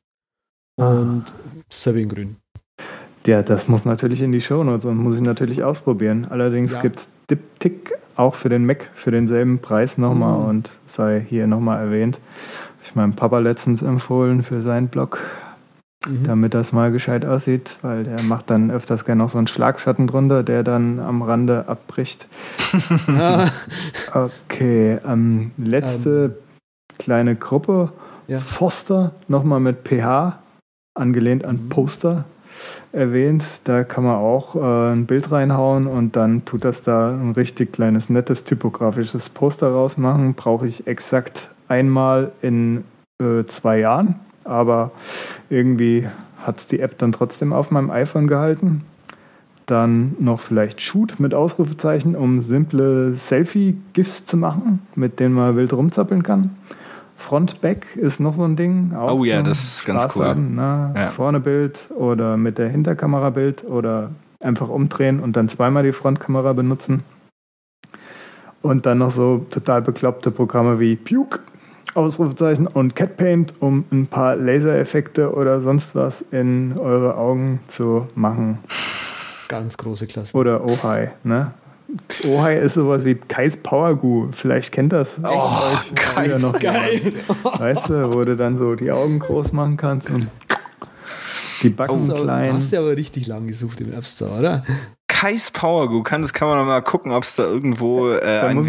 Und 0.78 1.24
Savin 1.70 2.08
Grün. 2.10 2.36
Ja, 3.26 3.42
das 3.42 3.66
muss 3.68 3.84
natürlich 3.84 4.22
in 4.22 4.30
die 4.32 4.40
Shownotes 4.40 4.84
und 4.84 4.96
muss 4.98 5.16
ich 5.16 5.22
natürlich 5.22 5.64
ausprobieren. 5.64 6.26
Allerdings 6.30 6.74
Ja. 6.74 6.80
gibt 6.82 7.00
es 7.00 7.10
Diptyque 7.30 7.92
auch 8.14 8.34
für 8.34 8.48
den 8.48 8.64
Mac 8.66 8.88
für 8.94 9.10
denselben 9.10 9.58
Preis 9.58 9.98
nochmal 9.98 10.38
Mhm. 10.40 10.46
und 10.46 10.70
sei 10.86 11.24
hier 11.28 11.46
nochmal 11.46 11.80
erwähnt. 11.84 12.16
Hab 12.78 12.86
ich 12.88 12.94
meinem 12.94 13.14
Papa 13.14 13.38
letztens 13.40 13.82
empfohlen 13.82 14.42
für 14.44 14.62
seinen 14.62 14.88
Blog, 14.88 15.18
Mhm. 16.08 16.22
damit 16.24 16.54
das 16.54 16.72
mal 16.72 16.92
gescheit 16.92 17.24
aussieht, 17.26 17.76
weil 17.82 18.04
der 18.04 18.22
macht 18.22 18.48
dann 18.50 18.70
öfters 18.70 19.04
gerne 19.04 19.24
noch 19.24 19.30
so 19.30 19.38
einen 19.38 19.48
Schlagschatten 19.48 20.06
drunter, 20.06 20.44
der 20.44 20.62
dann 20.62 21.00
am 21.00 21.22
Rande 21.22 21.64
abbricht. 21.68 22.28
Okay, 24.14 24.98
ähm, 25.06 25.50
letzte 25.56 26.38
kleine 26.98 27.34
Gruppe. 27.36 27.90
ja. 28.28 28.38
Foster 28.38 29.12
nochmal 29.28 29.60
mit 29.60 29.78
PH, 29.84 30.38
angelehnt 30.94 31.44
an 31.44 31.56
Mhm. 31.64 31.68
Poster 31.68 32.24
erwähnt. 32.92 33.62
Da 33.64 33.84
kann 33.84 34.04
man 34.04 34.16
auch 34.16 34.56
äh, 34.56 34.92
ein 34.92 35.06
Bild 35.06 35.30
reinhauen 35.30 35.86
und 35.86 36.16
dann 36.16 36.44
tut 36.44 36.64
das 36.64 36.82
da 36.82 37.10
ein 37.10 37.32
richtig 37.32 37.72
kleines, 37.72 38.10
nettes, 38.10 38.44
typografisches 38.44 39.28
Poster 39.28 39.68
rausmachen. 39.68 40.34
Brauche 40.34 40.66
ich 40.66 40.86
exakt 40.86 41.50
einmal 41.68 42.32
in 42.42 42.84
äh, 43.18 43.44
zwei 43.44 43.80
Jahren, 43.80 44.16
aber 44.44 44.92
irgendwie 45.50 46.08
hat 46.38 46.70
die 46.70 46.80
App 46.80 46.98
dann 46.98 47.12
trotzdem 47.12 47.52
auf 47.52 47.70
meinem 47.70 47.90
iPhone 47.90 48.28
gehalten. 48.28 48.84
Dann 49.66 50.14
noch 50.20 50.38
vielleicht 50.38 50.80
Shoot 50.80 51.18
mit 51.18 51.34
Ausrufezeichen, 51.34 52.14
um 52.14 52.40
simple 52.40 53.14
Selfie-GIFs 53.14 54.24
zu 54.24 54.36
machen, 54.36 54.86
mit 54.94 55.18
denen 55.18 55.34
man 55.34 55.56
wild 55.56 55.72
rumzappeln 55.72 56.22
kann. 56.22 56.50
Front-Back 57.16 57.96
ist 57.96 58.20
noch 58.20 58.34
so 58.34 58.44
ein 58.44 58.56
Ding. 58.56 58.94
Auch 58.94 59.20
Oh 59.20 59.24
ja, 59.24 59.42
das 59.42 59.58
ist 59.58 59.84
ganz 59.84 60.02
Spaß 60.02 60.16
cool. 60.16 60.24
Haben, 60.26 60.54
ne? 60.54 60.92
Ja. 60.94 61.06
Vorne 61.08 61.40
Bild 61.40 61.90
oder 61.96 62.36
mit 62.36 62.58
der 62.58 62.68
Hinterkamera 62.68 63.30
Bild 63.30 63.64
oder 63.64 64.10
einfach 64.40 64.68
umdrehen 64.68 65.20
und 65.20 65.36
dann 65.36 65.48
zweimal 65.48 65.82
die 65.82 65.92
Frontkamera 65.92 66.52
benutzen. 66.52 67.02
Und 68.62 68.86
dann 68.86 68.98
noch 68.98 69.10
so 69.10 69.46
total 69.50 69.82
bekloppte 69.82 70.30
Programme 70.30 70.78
wie 70.78 70.96
Puke, 70.96 71.40
Ausrufezeichen 71.94 72.66
und 72.66 72.94
Cat 72.94 73.16
Paint, 73.16 73.54
um 73.60 73.84
ein 73.90 74.06
paar 74.06 74.36
Lasereffekte 74.36 75.32
oder 75.32 75.60
sonst 75.60 75.94
was 75.94 76.22
in 76.30 76.76
eure 76.76 77.16
Augen 77.16 77.60
zu 77.68 78.06
machen. 78.14 78.58
Ganz 79.48 79.76
große 79.76 80.06
Klasse. 80.06 80.36
Oder 80.36 80.64
Ohai, 80.64 81.12
ne? 81.22 81.52
Ohai 82.24 82.56
ist 82.56 82.74
sowas 82.74 83.04
wie 83.04 83.14
Kais 83.14 83.56
Power 83.56 83.94
Goo. 83.96 84.28
Vielleicht 84.32 84.72
kennt 84.72 84.92
das 84.92 85.16
Oh, 85.22 85.50
Kais, 85.94 86.40
noch 86.42 86.58
Geil. 86.58 86.94
jemand. 87.02 87.60
Weißt 87.60 87.88
du, 87.90 88.12
wo 88.14 88.24
du 88.24 88.36
dann 88.36 88.58
so 88.58 88.74
die 88.74 88.90
Augen 88.90 89.18
groß 89.18 89.52
machen 89.52 89.76
kannst 89.76 90.10
und 90.10 90.26
die 91.62 91.68
Backen 91.70 92.00
So, 92.00 92.14
du 92.14 92.22
klein. 92.22 92.52
hast 92.52 92.72
ja 92.72 92.80
aber 92.80 92.96
richtig 92.96 93.26
lang 93.26 93.46
gesucht 93.46 93.80
im 93.80 93.92
App 93.92 94.04
Store, 94.06 94.38
oder? 94.38 94.62
Kais 95.08 95.50
Power 95.50 95.88
Goo, 95.88 96.02
kann, 96.02 96.20
das 96.20 96.34
kann 96.34 96.46
man 96.46 96.58
noch 96.58 96.66
mal 96.66 96.82
gucken, 96.82 97.10
ob 97.12 97.24
es 97.24 97.36
da 97.36 97.44
irgendwo 97.44 98.10
äh, 98.10 98.20
Da 98.20 98.46
einen 98.48 98.62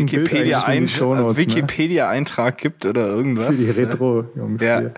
die 0.88 0.88
Shownotes, 0.88 1.36
ne? 1.36 1.38
Wikipedia-Eintrag 1.38 2.58
gibt 2.58 2.86
oder 2.86 3.06
irgendwas. 3.08 3.48
Für 3.48 3.54
die 3.64 3.70
Retro-Jungs 3.72 4.64
Ja. 4.64 4.80
hier. 4.80 4.94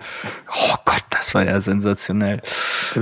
Oh 0.48 0.74
Gott, 0.84 1.02
das 1.10 1.34
war 1.34 1.44
ja 1.44 1.60
sensationell. 1.60 2.40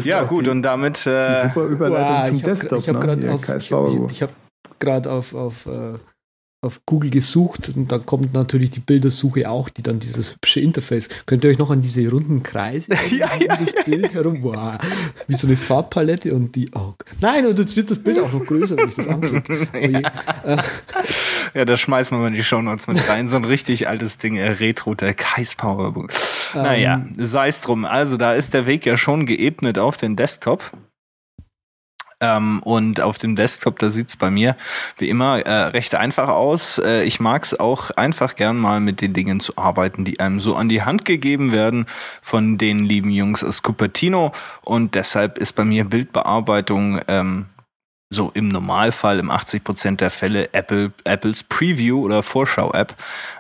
Ja 0.05 0.23
gut, 0.23 0.47
die, 0.47 0.51
und 0.51 0.63
damit 0.63 1.05
die 1.05 1.11
äh, 1.11 1.49
super 1.49 1.65
Überleitung 1.67 2.17
Wow, 2.17 2.27
zum 2.27 2.37
ich 2.37 2.43
hab- 2.43 2.49
Desktop. 2.49 2.79
Ich 2.79 2.89
habe 2.89 2.99
ne? 2.99 3.05
gerade 3.05 3.33
auf, 3.35 3.41
Kais 3.43 3.63
ich, 3.63 3.71
ich, 3.71 4.11
ich 4.13 4.23
hab 4.23 4.31
grad 4.79 5.07
auf, 5.07 5.35
auf, 5.35 5.67
äh, 5.67 5.95
auf 6.61 6.81
Google 6.87 7.11
gesucht 7.11 7.71
und 7.77 7.93
dann 7.93 8.05
kommt 8.05 8.35
natürlich 8.35 8.71
die 8.71 8.81
Bildersuche 8.81 9.49
auch, 9.49 9.69
die 9.69 9.83
dann 9.83 10.01
dieses 10.01 10.35
hübsche 10.35 10.59
Interface. 10.59 11.09
Könnt 11.25 11.45
ihr 11.45 11.51
euch 11.51 11.59
noch 11.59 11.71
an 11.71 11.83
diese 11.83 12.09
runden 12.11 12.43
Kreise 12.43 12.91
Ja, 13.17 13.31
um 13.33 13.65
das 13.65 13.85
Bild 13.85 14.13
herum? 14.13 14.43
Wow, 14.43 14.79
wie 15.29 15.37
so 15.37 15.47
eine 15.47 15.57
Farbpalette 15.57 16.35
und 16.35 16.57
die. 16.57 16.69
Oh. 16.75 16.95
Nein, 17.21 17.47
und 17.47 17.61
jetzt 17.61 17.77
wird 17.77 17.93
das 17.93 18.01
Bild 18.01 18.19
auch 18.19 18.33
noch 18.33 18.45
größer, 18.45 18.77
wenn 18.77 18.89
ich 18.89 18.97
das 18.97 19.07
anklicke. 19.07 19.69
Oh 19.73 19.77
je. 19.77 20.03
ja, 21.55 21.65
da 21.65 21.77
schmeißen 21.77 22.17
wir 22.17 22.23
mal 22.23 22.29
in 22.29 22.35
die 22.35 22.43
Shownotes 22.43 22.89
mit 22.89 23.09
rein. 23.09 23.29
So 23.29 23.37
ein 23.37 23.45
richtig 23.45 23.87
altes 23.87 24.19
Ding, 24.19 24.37
äh, 24.37 24.49
Retro, 24.49 24.95
der 24.95 25.15
Kais 25.15 25.57
Goo. 25.57 26.07
Naja, 26.55 27.07
sei 27.17 27.49
es 27.49 27.61
drum. 27.61 27.85
Also 27.85 28.17
da 28.17 28.35
ist 28.35 28.55
der 28.55 28.67
Weg 28.67 28.85
ja 28.87 28.97
schon 28.97 29.27
geebnet 29.27 29.79
auf 29.79 29.97
den 29.97 30.17
Desktop. 30.17 30.73
Ähm, 32.21 32.61
und 32.65 33.01
auf 33.01 33.19
dem 33.19 33.37
Desktop, 33.37 33.79
da 33.79 33.91
sieht's 33.91 34.17
bei 34.17 34.31
mir 34.31 34.57
wie 34.97 35.09
immer 35.09 35.39
äh, 35.41 35.67
recht 35.69 35.95
einfach 35.95 36.29
aus. 36.29 36.79
Äh, 36.79 37.05
ich 37.05 37.21
mag's 37.21 37.55
auch 37.55 37.91
einfach 37.93 38.35
gern 38.35 38.57
mal 38.57 38.81
mit 38.81 39.01
den 39.01 39.13
Dingen 39.13 39.39
zu 39.39 39.57
arbeiten, 39.57 40.05
die 40.05 40.19
einem 40.19 40.41
so 40.41 40.57
an 40.57 40.69
die 40.69 40.83
Hand 40.83 41.05
gegeben 41.05 41.53
werden 41.53 41.87
von 42.21 42.59
den 42.59 42.81
lieben 42.81 43.11
Jungs 43.11 43.45
aus 43.45 43.63
Cupertino. 43.63 44.33
Und 44.63 44.97
deshalb 44.97 45.39
ist 45.39 45.53
bei 45.53 45.65
mir 45.65 45.85
Bildbearbeitung 45.85 47.01
ähm, 47.07 47.47
so 48.11 48.31
im 48.35 48.49
Normalfall, 48.49 49.19
im 49.21 49.31
80 49.31 49.63
Prozent 49.63 50.01
der 50.01 50.11
Fälle, 50.11 50.53
Apple, 50.55 50.93
Apples 51.05 51.45
Preview 51.45 52.03
oder 52.03 52.23
Vorschau-App. 52.23 52.97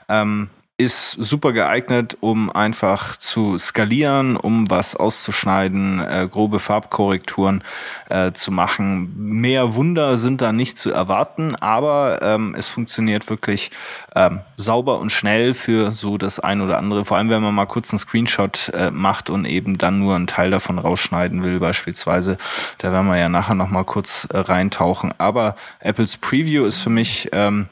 Ähm, 0.08 0.50
ist 0.80 1.10
super 1.10 1.52
geeignet, 1.52 2.16
um 2.20 2.50
einfach 2.52 3.16
zu 3.16 3.58
skalieren, 3.58 4.36
um 4.36 4.70
was 4.70 4.94
auszuschneiden, 4.94 6.00
äh, 6.00 6.28
grobe 6.30 6.60
Farbkorrekturen 6.60 7.64
äh, 8.08 8.30
zu 8.30 8.52
machen. 8.52 9.12
Mehr 9.16 9.74
Wunder 9.74 10.16
sind 10.18 10.40
da 10.40 10.52
nicht 10.52 10.78
zu 10.78 10.92
erwarten, 10.92 11.56
aber 11.56 12.22
ähm, 12.22 12.54
es 12.56 12.68
funktioniert 12.68 13.28
wirklich 13.28 13.72
ähm, 14.14 14.38
sauber 14.56 15.00
und 15.00 15.10
schnell 15.10 15.52
für 15.52 15.90
so 15.90 16.16
das 16.16 16.38
ein 16.38 16.60
oder 16.60 16.78
andere. 16.78 17.04
Vor 17.04 17.16
allem, 17.16 17.28
wenn 17.28 17.42
man 17.42 17.56
mal 17.56 17.66
kurz 17.66 17.90
einen 17.90 17.98
Screenshot 17.98 18.68
äh, 18.72 18.92
macht 18.92 19.30
und 19.30 19.46
eben 19.46 19.78
dann 19.78 19.98
nur 19.98 20.14
einen 20.14 20.28
Teil 20.28 20.52
davon 20.52 20.78
rausschneiden 20.78 21.42
will, 21.42 21.58
beispielsweise. 21.58 22.38
Da 22.78 22.92
werden 22.92 23.08
wir 23.08 23.18
ja 23.18 23.28
nachher 23.28 23.56
noch 23.56 23.68
mal 23.68 23.84
kurz 23.84 24.28
äh, 24.30 24.38
reintauchen. 24.38 25.12
Aber 25.18 25.56
Apples 25.80 26.18
Preview 26.18 26.66
ist 26.66 26.80
für 26.80 26.90
mich 26.90 27.30
ähm, 27.32 27.66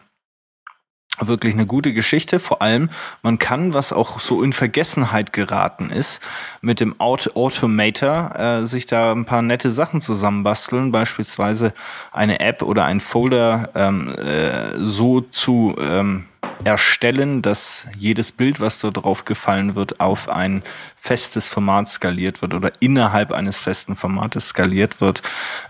wirklich 1.20 1.54
eine 1.54 1.66
gute 1.66 1.92
Geschichte. 1.92 2.40
Vor 2.40 2.62
allem, 2.62 2.90
man 3.22 3.38
kann, 3.38 3.74
was 3.74 3.92
auch 3.92 4.20
so 4.20 4.42
in 4.42 4.52
Vergessenheit 4.52 5.32
geraten 5.32 5.90
ist, 5.90 6.20
mit 6.60 6.80
dem 6.80 7.00
Auto 7.00 7.30
Automator 7.34 8.34
äh, 8.36 8.66
sich 8.66 8.86
da 8.86 9.12
ein 9.12 9.24
paar 9.24 9.42
nette 9.42 9.70
Sachen 9.70 10.00
zusammenbasteln, 10.00 10.92
beispielsweise 10.92 11.72
eine 12.12 12.40
App 12.40 12.62
oder 12.62 12.84
ein 12.84 13.00
Folder 13.00 13.70
ähm, 13.74 14.14
äh, 14.14 14.78
so 14.78 15.20
zu 15.20 15.74
ähm, 15.80 16.24
erstellen, 16.64 17.42
dass 17.42 17.86
jedes 17.96 18.32
Bild, 18.32 18.60
was 18.60 18.80
dort 18.80 18.96
drauf 18.96 19.24
gefallen 19.24 19.74
wird, 19.74 20.00
auf 20.00 20.28
ein 20.28 20.62
festes 20.96 21.46
Format 21.46 21.88
skaliert 21.88 22.42
wird 22.42 22.54
oder 22.54 22.72
innerhalb 22.80 23.32
eines 23.32 23.58
festen 23.58 23.94
Formates 23.94 24.48
skaliert 24.48 25.00
wird. 25.00 25.22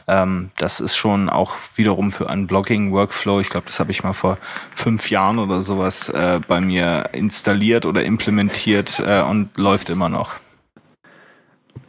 Ähm, 0.08 0.50
das 0.56 0.80
ist 0.80 0.96
schon 0.96 1.28
auch 1.28 1.54
wiederum 1.74 2.12
für 2.12 2.30
einen 2.30 2.46
Blogging-Workflow. 2.46 3.40
Ich 3.40 3.50
glaube, 3.50 3.66
das 3.66 3.78
habe 3.78 3.90
ich 3.90 4.02
mal 4.02 4.14
vor 4.14 4.38
fünf 4.74 5.10
Jahren 5.10 5.38
oder 5.38 5.60
sowas 5.60 6.08
äh, 6.08 6.40
bei 6.46 6.60
mir 6.60 7.10
installiert 7.12 7.84
oder 7.84 8.04
implementiert 8.04 9.02
äh, 9.04 9.20
und 9.20 9.56
läuft 9.58 9.90
immer 9.90 10.08
noch. 10.08 10.34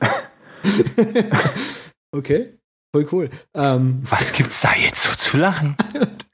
okay, 2.12 2.58
voll 2.94 3.08
cool. 3.12 3.30
Ähm, 3.54 4.04
Was 4.10 4.34
gibt's 4.34 4.62
da 4.62 4.74
jetzt 4.76 5.04
so 5.04 5.16
zu 5.16 5.38
lachen? 5.38 5.78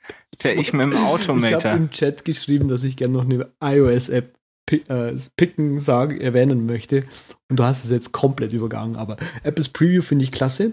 Der 0.44 0.58
ich 0.58 0.74
mit 0.74 0.86
dem 0.86 0.98
Automator. 0.98 1.58
Ich 1.60 1.66
habe 1.66 1.78
im 1.78 1.92
Chat 1.92 2.26
geschrieben, 2.26 2.68
dass 2.68 2.84
ich 2.84 2.96
gerne 2.96 3.14
noch 3.14 3.26
eine 3.26 3.50
iOS-App 3.62 4.36
äh, 4.72 5.14
picken, 5.36 5.80
sagen, 5.80 6.20
erwähnen 6.22 6.66
möchte. 6.66 7.04
Und 7.50 7.58
du 7.58 7.64
hast 7.64 7.84
es 7.84 7.92
jetzt 7.92 8.12
komplett 8.12 8.54
übergangen. 8.54 8.96
Aber 8.96 9.18
Apples 9.44 9.70
Preview 9.70 10.02
finde 10.02 10.24
ich 10.24 10.32
klasse. 10.32 10.72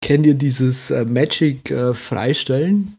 Kennt 0.00 0.26
ihr 0.26 0.34
dieses 0.34 0.90
äh, 0.90 1.04
Magic 1.04 1.70
äh, 1.70 1.94
Freistellen? 1.94 2.96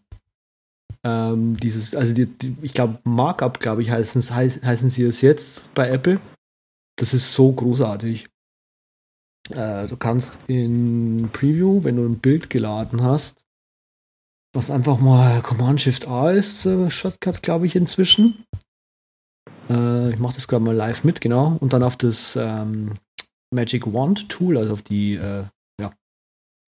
Ähm, 1.06 1.58
dieses, 1.58 1.96
also 1.96 2.14
die, 2.14 2.26
die, 2.26 2.56
ich 2.62 2.74
glaube, 2.74 3.00
Markup, 3.04 3.60
glaube 3.60 3.82
ich, 3.82 3.92
heißen, 3.92 4.22
heiß, 4.22 4.62
heißen 4.64 4.90
sie 4.90 5.04
es 5.04 5.22
jetzt 5.22 5.74
bei 5.74 5.90
Apple. 5.90 6.20
Das 6.98 7.14
ist 7.14 7.34
so 7.34 7.52
großartig. 7.52 8.28
Äh, 9.50 9.88
du 9.88 9.98
kannst 9.98 10.40
in 10.48 11.30
Preview, 11.34 11.84
wenn 11.84 11.98
du 11.98 12.06
ein 12.06 12.20
Bild 12.20 12.50
geladen 12.50 13.02
hast, 13.02 13.43
was 14.54 14.70
einfach 14.70 15.00
mal 15.00 15.42
Command 15.42 15.82
Shift 15.82 16.08
A 16.08 16.32
ist, 16.32 16.66
äh, 16.66 16.90
Shortcut, 16.90 17.42
glaube 17.42 17.66
ich, 17.66 17.76
inzwischen. 17.76 18.46
Äh, 19.70 20.10
ich 20.10 20.20
mache 20.20 20.36
das 20.36 20.48
gerade 20.48 20.64
mal 20.64 20.76
live 20.76 21.04
mit, 21.04 21.22
genau. 21.22 21.58
Und 21.60 21.74
dann 21.74 21.84
auf 21.84 21.98
das 21.98 22.36
ähm, 22.36 22.94
Magic 23.54 23.92
Wand 23.92 24.30
Tool, 24.30 24.58
also 24.58 24.74
auf 24.74 24.84
die, 24.84 25.16
äh, 25.16 25.44
ja, 25.82 25.92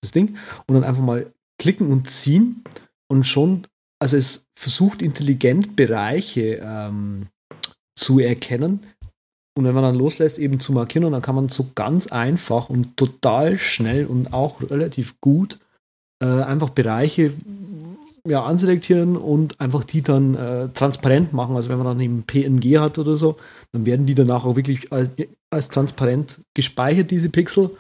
das 0.03 0.13
Ding. 0.13 0.37
Und 0.67 0.75
dann 0.75 0.85
einfach 0.85 1.03
mal 1.03 1.31
klicken 1.61 1.91
und 1.91 2.09
ziehen. 2.09 2.65
Und 3.09 3.25
schon, 3.25 3.67
also 4.01 4.17
es 4.17 4.47
versucht 4.59 5.03
intelligent 5.03 5.77
Bereiche 5.77 6.61
ähm, 6.63 7.29
zu 7.99 8.19
erkennen. 8.19 8.81
Und 9.57 9.65
wenn 9.65 9.75
man 9.75 9.85
dann 9.85 9.95
loslässt, 9.95 10.39
eben 10.39 10.59
zu 10.59 10.73
markieren, 10.73 11.05
und 11.05 11.13
dann 11.13 11.23
kann 11.23 11.35
man 11.35 11.49
so 11.49 11.71
ganz 11.75 12.07
einfach 12.09 12.71
und 12.71 12.97
total 12.97 13.59
schnell 13.59 14.07
und 14.07 14.33
auch 14.33 14.63
relativ 14.69 15.21
gut 15.21 15.61
äh, 16.21 16.43
einfach 16.43 16.71
Bereiche 16.71 17.33
ja, 18.27 18.43
anselektieren 18.45 19.17
und 19.17 19.61
einfach 19.61 19.85
die 19.85 20.03
dann 20.03 20.35
äh, 20.35 20.69
transparent 20.71 21.33
machen. 21.33 21.57
Also 21.57 21.69
wenn 21.69 21.77
man 21.79 21.87
dann 21.87 22.01
eben 22.01 22.23
PNG 22.23 22.79
hat 22.79 22.99
oder 22.99 23.17
so, 23.17 23.37
dann 23.73 23.85
werden 23.85 24.07
die 24.07 24.15
danach 24.15 24.45
auch 24.45 24.57
wirklich 24.57 24.93
als, 24.93 25.11
als 25.51 25.69
transparent 25.69 26.41
gespeichert, 26.55 27.11
diese 27.11 27.29
Pixel. 27.29 27.71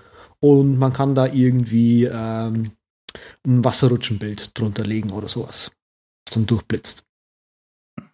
Und 0.40 0.78
man 0.78 0.92
kann 0.92 1.14
da 1.14 1.26
irgendwie 1.26 2.04
ähm, 2.04 2.72
ein 3.46 3.64
Wasserrutschenbild 3.64 4.58
drunter 4.58 4.84
legen 4.84 5.10
oder 5.10 5.28
sowas. 5.28 5.72
Das 6.26 6.34
dann 6.34 6.46
durchblitzt. 6.46 7.04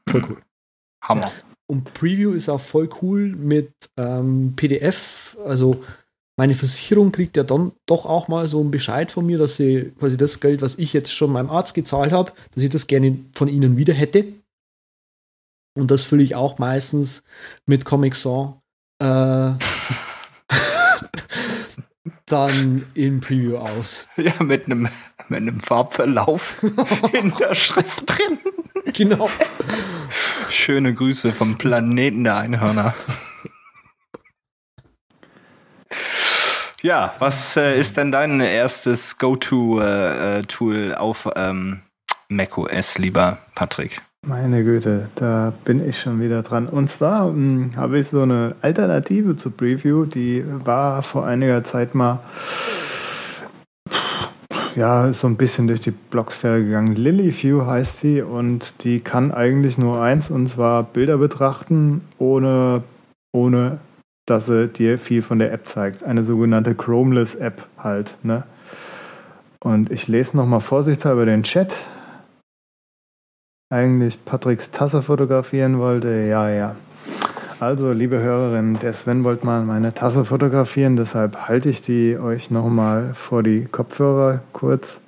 Voll 0.09 0.25
cool. 0.29 0.43
Hammer. 1.03 1.33
Und 1.67 1.95
Preview 1.95 2.33
ist 2.33 2.49
auch 2.49 2.61
voll 2.61 2.89
cool 3.01 3.35
mit 3.35 3.73
ähm, 3.97 4.55
PDF, 4.57 5.37
also 5.45 5.85
meine 6.41 6.55
Versicherung 6.55 7.13
kriegt 7.13 7.37
ja 7.37 7.43
dann 7.43 7.73
doch 7.85 8.07
auch 8.07 8.29
mal 8.29 8.49
so 8.49 8.61
einen 8.61 8.71
Bescheid 8.71 9.13
von 9.13 9.27
mir, 9.27 9.37
dass 9.37 9.57
sie 9.57 9.93
quasi 9.99 10.17
das 10.17 10.41
Geld, 10.41 10.63
was 10.63 10.77
ich 10.77 10.95
jetzt 10.95 11.15
schon 11.15 11.33
meinem 11.33 11.51
Arzt 11.51 11.75
gezahlt 11.75 12.13
habe, 12.13 12.33
dass 12.55 12.63
ich 12.63 12.71
das 12.71 12.87
gerne 12.87 13.19
von 13.35 13.47
ihnen 13.47 13.77
wieder 13.77 13.93
hätte. 13.93 14.25
Und 15.79 15.91
das 15.91 16.03
fülle 16.03 16.23
ich 16.23 16.35
auch 16.35 16.57
meistens 16.57 17.25
mit 17.67 17.85
Comic 17.85 18.15
Sans 18.15 18.55
äh, 19.03 19.05
dann 22.25 22.87
in 22.95 23.21
Preview 23.21 23.59
aus. 23.59 24.07
Ja, 24.17 24.43
mit 24.43 24.65
einem, 24.65 24.89
mit 25.29 25.41
einem 25.41 25.61
Farbverlauf 25.61 26.63
in 27.13 27.35
der 27.39 27.55
Schrift 27.55 28.09
drin. 28.09 28.39
Genau. 28.95 29.29
Schöne 30.49 30.95
Grüße 30.95 31.33
vom 31.33 31.59
Planeten 31.59 32.25
der 32.25 32.39
Einhörner. 32.39 32.95
Ja, 36.83 37.13
was 37.19 37.57
äh, 37.57 37.79
ist 37.79 37.99
denn 37.99 38.11
dein 38.11 38.41
erstes 38.41 39.19
Go-To-Tool 39.19 40.91
äh, 40.91 40.95
auf 40.95 41.29
ähm, 41.37 41.81
macOS, 42.31 42.97
lieber 42.97 43.39
Patrick? 43.55 44.01
Meine 44.27 44.65
Güte, 44.65 45.11
da 45.15 45.53
bin 45.65 45.87
ich 45.87 46.01
schon 46.01 46.21
wieder 46.21 46.41
dran. 46.41 46.67
Und 46.67 46.89
zwar 46.89 47.29
hm, 47.29 47.73
habe 47.77 47.99
ich 47.99 48.09
so 48.09 48.23
eine 48.23 48.55
Alternative 48.63 49.37
zu 49.37 49.51
Preview, 49.51 50.07
die 50.07 50.43
war 50.47 51.03
vor 51.03 51.27
einiger 51.27 51.65
Zeit 51.65 51.95
mal, 51.95 52.21
ja, 54.75 55.07
ist 55.07 55.21
so 55.21 55.27
ein 55.27 55.37
bisschen 55.37 55.67
durch 55.67 55.81
die 55.81 55.91
Blogsphäre 55.91 56.65
gegangen. 56.65 56.97
Lilyview 56.97 57.67
heißt 57.67 58.01
sie 58.01 58.23
und 58.23 58.85
die 58.85 59.01
kann 59.01 59.33
eigentlich 59.33 59.77
nur 59.77 60.01
eins, 60.01 60.31
und 60.31 60.49
zwar 60.49 60.85
Bilder 60.85 61.19
betrachten, 61.19 62.01
ohne, 62.19 62.83
ohne 63.33 63.81
dass 64.31 64.47
sie 64.47 64.69
dir 64.69 64.99
viel 64.99 65.23
von 65.23 65.39
der 65.41 65.53
App 65.53 65.67
zeigt. 65.67 66.05
Eine 66.05 66.25
sogenannte 66.25 66.75
Chromeless 66.75 67.35
App 67.35 67.67
halt. 67.77 68.15
Ne? 68.23 68.45
Und 69.63 69.91
ich 69.91 70.09
lese 70.09 70.37
nochmal 70.37 70.61
vorsichtshalber 70.61 71.27
den 71.27 71.43
Chat. 71.43 71.75
Eigentlich 73.73 74.25
Patricks 74.25 74.71
Tasse 74.71 75.03
fotografieren 75.03 75.79
wollte. 75.79 76.27
Ja, 76.27 76.49
ja. 76.49 76.77
Also, 77.61 77.93
liebe 77.93 78.21
Hörerinnen, 78.21 78.79
der 78.79 78.95
Sven 78.95 79.23
wollte 79.23 79.45
mal 79.45 79.63
meine 79.63 79.93
Tasse 79.93 80.25
fotografieren, 80.25 80.97
deshalb 80.97 81.47
halte 81.47 81.69
ich 81.69 81.83
die 81.83 82.17
euch 82.17 82.51
nochmal 82.51 83.13
vor 83.13 83.43
die 83.43 83.67
Kopfhörer 83.67 84.41
kurz 84.55 85.01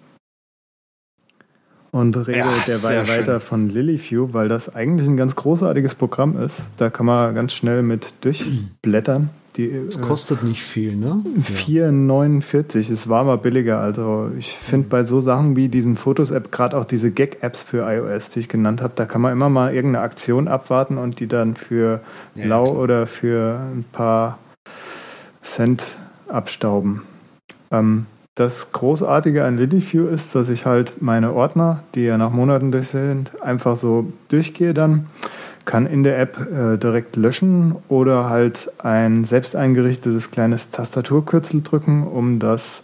und 1.93 2.17
rede 2.27 2.39
Ja, 2.39 2.49
derweil 2.67 3.07
weiter 3.07 3.39
schön. 3.39 3.49
von 3.49 3.69
Lilyview, 3.71 4.31
weil 4.33 4.49
das 4.49 4.75
eigentlich 4.75 5.07
ein 5.09 5.17
ganz 5.17 5.37
großartiges 5.37 5.95
Programm 5.95 6.37
ist. 6.37 6.63
Da 6.79 6.91
kann 6.91 7.07
man 7.07 7.35
ganz 7.35 7.53
schnell 7.53 7.83
mit 7.83 8.13
durchblättern. 8.23 9.29
Die, 9.57 9.69
Es 9.71 9.97
äh, 9.97 10.01
kostet 10.01 10.43
nicht 10.43 10.63
viel, 10.63 10.97
ne? 10.97 11.23
4,49. 11.39 12.91
Es 12.91 13.09
war 13.11 13.23
mal 13.25 13.37
billiger. 13.37 13.81
Also 13.81 14.31
ich 14.39 14.57
finde 14.57 14.89
bei 14.89 15.05
so 15.05 15.21
Sachen 15.21 15.57
wie 15.57 15.69
diesen 15.69 15.97
Fotos-App, 15.97 16.51
gerade 16.51 16.77
auch 16.77 16.87
diese 16.87 17.11
Gag-Apps 17.11 17.63
für 17.63 17.87
iOS, 17.87 18.31
die 18.31 18.41
ich 18.41 18.49
genannt 18.49 18.81
habe, 18.81 18.95
da 18.97 19.05
kann 19.05 19.21
man 19.21 19.31
immer 19.33 19.51
mal 19.51 19.75
irgendeine 19.75 20.05
Aktion 20.05 20.49
abwarten 20.49 20.97
und 20.97 21.21
die 21.21 21.27
dann 21.27 21.55
für 21.55 22.01
Ja, 22.35 22.47
lau 22.47 22.65
klar. 22.65 22.77
oder 22.79 23.07
für 23.07 23.61
ein 23.75 23.85
paar 23.93 24.39
Cent 25.43 25.99
abstauben. 26.29 27.03
Ähm, 27.71 28.07
das 28.35 28.73
Großartige 28.73 29.45
an 29.45 29.59
Lilyview 29.59 30.07
ist, 30.07 30.35
dass 30.35 30.49
ich 30.49 30.65
halt 30.65 31.03
meine 31.03 31.33
Ordner, 31.33 31.83
die 31.95 32.05
ja 32.05 32.17
nach 32.17 32.31
Monaten 32.31 32.73
durch 32.73 32.89
sind, 32.89 33.43
einfach 33.43 33.77
so 33.77 34.11
durchgehe 34.29 34.73
dann, 34.73 35.07
kann 35.65 35.87
in 35.87 36.03
der 36.03 36.19
App 36.19 36.39
äh, 36.51 36.77
direkt 36.79 37.17
löschen 37.17 37.77
oder 37.89 38.29
halt 38.31 38.71
ein 38.79 39.25
selbst 39.25 39.55
eingerichtetes 39.55 40.31
kleines 40.31 40.71
Tastaturkürzel 40.71 41.63
drücken, 41.63 42.07
um 42.07 42.39
das 42.39 42.83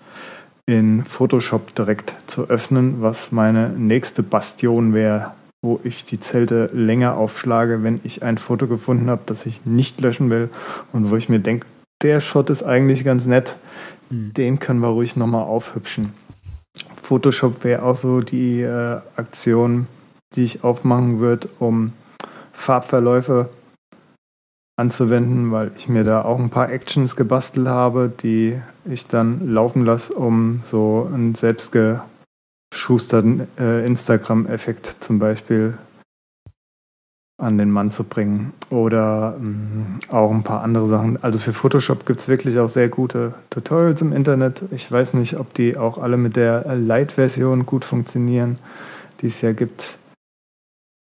in 0.67 1.03
Photoshop 1.03 1.75
direkt 1.75 2.15
zu 2.27 2.51
öffnen, 2.51 3.01
was 3.01 3.33
meine 3.33 3.71
nächste 3.71 4.23
Bastion 4.23 4.93
wäre, 4.93 5.33
wo 5.63 5.81
ich 5.83 6.05
die 6.05 6.21
Zelte 6.21 6.71
länger 6.75 7.17
aufschlage, 7.17 7.83
wenn 7.83 8.01
ich 8.05 8.23
ein 8.23 8.37
Foto 8.37 8.69
gefunden 8.69 9.09
habe, 9.09 9.23
das 9.25 9.47
ich 9.47 9.65
nicht 9.65 10.01
löschen 10.03 10.29
will 10.29 10.51
und 10.93 11.11
wo 11.11 11.17
ich 11.17 11.31
mir 11.31 11.41
denke, 11.41 11.67
der 12.03 12.21
Shot 12.21 12.51
ist 12.51 12.63
eigentlich 12.63 13.03
ganz 13.05 13.27
nett, 13.27 13.57
Hm. 14.11 14.35
den 14.35 14.59
können 14.59 14.81
wir 14.81 14.89
ruhig 14.89 15.17
nochmal 15.17 15.45
aufhübschen. 15.45 16.13
Photoshop 17.03 17.65
wäre 17.65 17.83
auch 17.83 17.97
so 17.97 18.21
die 18.21 18.61
äh, 18.61 19.01
Aktion, 19.17 19.87
die 20.35 20.45
ich 20.45 20.63
aufmachen 20.65 21.21
würde, 21.21 21.49
um 21.59 21.93
Farbverläufe 22.53 23.49
anzuwenden, 24.77 25.51
weil 25.51 25.73
ich 25.77 25.89
mir 25.89 26.05
da 26.05 26.23
auch 26.23 26.39
ein 26.39 26.51
paar 26.51 26.71
Actions 26.71 27.17
gebastelt 27.17 27.67
habe, 27.67 28.13
die 28.23 28.61
ich 28.85 29.07
dann 29.07 29.51
laufen 29.51 29.85
lasse, 29.85 30.13
um 30.15 30.61
so 30.63 31.11
einen 31.13 31.35
selbstgeschusterten 31.35 33.49
äh, 33.59 33.85
Instagram-Effekt 33.85 34.87
zum 35.01 35.19
Beispiel 35.19 35.77
an 37.39 37.57
den 37.57 37.71
Mann 37.71 37.93
zu 37.93 38.05
bringen. 38.05 38.53
Oder 38.69 39.37
mh, 39.39 39.47
mm, 39.47 39.99
auch 40.11 40.31
ein 40.33 40.43
paar 40.43 40.63
andere 40.63 40.87
Sachen. 40.87 41.23
Also 41.23 41.39
für 41.39 41.53
Photoshop 41.53 42.05
gibt 42.05 42.19
es 42.19 42.29
wirklich 42.29 42.59
auch 42.59 42.69
sehr 42.69 42.89
gute 42.89 43.35
Tutorials 43.51 44.03
im 44.03 44.13
Internet. 44.13 44.65
Ich 44.73 44.91
weiß 44.91 45.15
nicht, 45.15 45.39
ob 45.39 45.55
die 45.55 45.77
auch 45.77 45.99
alle 45.99 46.17
mit 46.17 46.37
der 46.37 46.65
Light-Version 46.75 47.65
gut 47.65 47.85
funktionieren, 47.85 48.59
die 49.21 49.27
es 49.27 49.41
ja 49.41 49.53
gibt. 49.53 49.99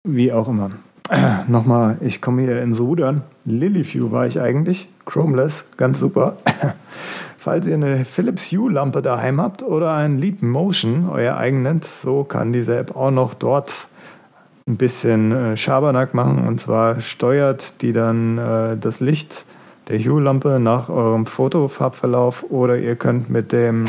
Wie 0.07 0.33
auch 0.33 0.49
immer. 0.49 0.71
Äh, 1.09 1.45
nochmal, 1.49 1.97
ich 2.01 2.21
komme 2.21 2.43
hier 2.43 2.63
ins 2.63 2.81
Rudern. 2.81 3.23
Lilyview 3.47 4.13
war 4.13 4.27
ich 4.27 4.41
eigentlich. 4.41 4.89
Chromeless, 5.07 5.71
ganz 5.79 5.99
super. 6.01 6.37
Falls 7.39 7.67
ihr 7.67 7.75
eine 7.75 8.05
Philips 8.05 8.51
Hue-Lampe 8.51 9.03
daheim 9.03 9.41
habt 9.41 9.63
oder 9.63 9.95
ein 9.95 10.19
Leap 10.19 10.43
Motion, 10.43 11.09
euer 11.09 11.37
eigen 11.37 11.63
nennt, 11.63 11.85
so 11.85 12.25
kann 12.25 12.53
diese 12.53 12.77
App 12.77 12.95
auch 12.97 13.13
noch 13.13 13.35
dort 13.35 13.89
ein 14.69 14.77
bisschen 14.77 15.33
äh, 15.33 15.57
Schabernack 15.57 16.15
machen. 16.15 16.47
Und 16.47 16.61
zwar 16.61 17.01
steuert 17.01 17.83
die 17.83 17.93
dann 17.93 18.39
äh, 18.39 18.77
das 18.77 19.01
Licht 19.01 19.45
der 19.89 19.99
Hue-Lampe 19.99 20.59
nach 20.59 20.89
eurem 20.89 21.27
Fotofarbverlauf 21.27 22.45
oder 22.51 22.77
ihr 22.77 22.97
könnt 22.97 23.31
mit 23.31 23.53
dem 23.53 23.85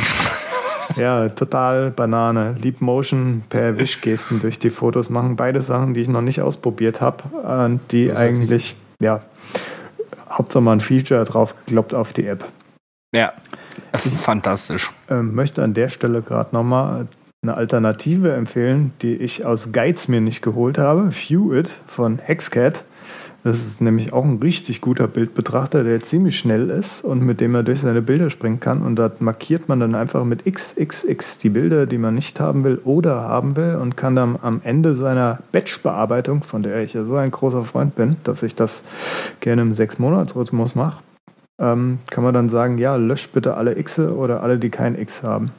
ja, 0.95 1.29
total 1.29 1.89
Banane. 1.89 2.55
Leap 2.61 2.81
Motion 2.81 3.43
per 3.49 3.79
Wischgesten 3.79 4.39
durch 4.39 4.59
die 4.59 4.69
Fotos 4.69 5.09
machen. 5.09 5.35
Beide 5.35 5.61
Sachen, 5.61 5.95
die 5.95 6.01
ich 6.01 6.07
noch 6.07 6.21
nicht 6.21 6.41
ausprobiert 6.41 7.01
habe 7.01 7.23
und 7.23 7.79
die 7.91 8.13
eigentlich, 8.13 8.75
ja, 9.01 9.21
Hauptsache 10.29 10.61
mal 10.61 10.73
ein 10.73 10.81
Feature 10.81 11.23
drauf 11.23 11.55
gekloppt 11.65 11.95
auf 11.95 12.13
die 12.13 12.27
App. 12.27 12.45
Ja, 13.15 13.33
fantastisch. 13.93 14.91
Ähm, 15.09 15.33
möchte 15.33 15.63
an 15.63 15.73
der 15.73 15.89
Stelle 15.89 16.21
gerade 16.21 16.55
nochmal 16.55 17.07
eine 17.47 17.57
Alternative 17.57 18.33
empfehlen, 18.33 18.91
die 19.01 19.15
ich 19.15 19.45
aus 19.45 19.71
Guides 19.71 20.09
mir 20.09 20.19
nicht 20.19 20.41
geholt 20.41 20.77
habe. 20.77 21.09
View 21.11 21.53
It 21.53 21.69
von 21.87 22.19
Hexcat. 22.19 22.83
Das 23.43 23.65
ist 23.65 23.79
nämlich 23.79 24.11
auch 24.11 24.25
ein 24.25 24.39
richtig 24.39 24.81
guter 24.81 25.07
Bildbetrachter, 25.07 25.85
der 25.85 26.01
ziemlich 26.01 26.37
schnell 26.37 26.69
ist 26.69 27.05
und 27.05 27.21
mit 27.21 27.39
dem 27.39 27.53
man 27.53 27.63
durch 27.63 27.79
seine 27.79 28.01
Bilder 28.01 28.29
springen 28.29 28.59
kann. 28.59 28.81
Und 28.81 28.97
da 28.97 29.09
markiert 29.19 29.69
man 29.69 29.79
dann 29.79 29.95
einfach 29.95 30.25
mit 30.25 30.43
XXX 30.43 31.37
die 31.37 31.49
Bilder, 31.49 31.85
die 31.85 31.97
man 31.97 32.15
nicht 32.15 32.41
haben 32.41 32.65
will 32.65 32.81
oder 32.83 33.21
haben 33.21 33.55
will 33.55 33.75
und 33.75 33.95
kann 33.95 34.17
dann 34.17 34.37
am 34.41 34.59
Ende 34.65 34.95
seiner 34.95 35.39
Batch-Bearbeitung, 35.53 36.43
von 36.43 36.63
der 36.63 36.83
ich 36.83 36.93
ja 36.93 37.05
so 37.05 37.15
ein 37.15 37.31
großer 37.31 37.63
Freund 37.63 37.95
bin, 37.95 38.17
dass 38.25 38.43
ich 38.43 38.55
das 38.55 38.81
gerne 39.39 39.61
im 39.61 39.71
Sechs-Monats-Rhythmus 39.71 40.75
mache, 40.75 41.01
ähm, 41.59 41.99
kann 42.09 42.25
man 42.25 42.33
dann 42.33 42.49
sagen, 42.49 42.77
ja, 42.77 42.97
löscht 42.97 43.31
bitte 43.31 43.55
alle 43.55 43.79
X 43.79 43.99
oder 43.99 44.43
alle, 44.43 44.57
die 44.57 44.69
kein 44.69 44.99
X 44.99 45.23
haben. 45.23 45.51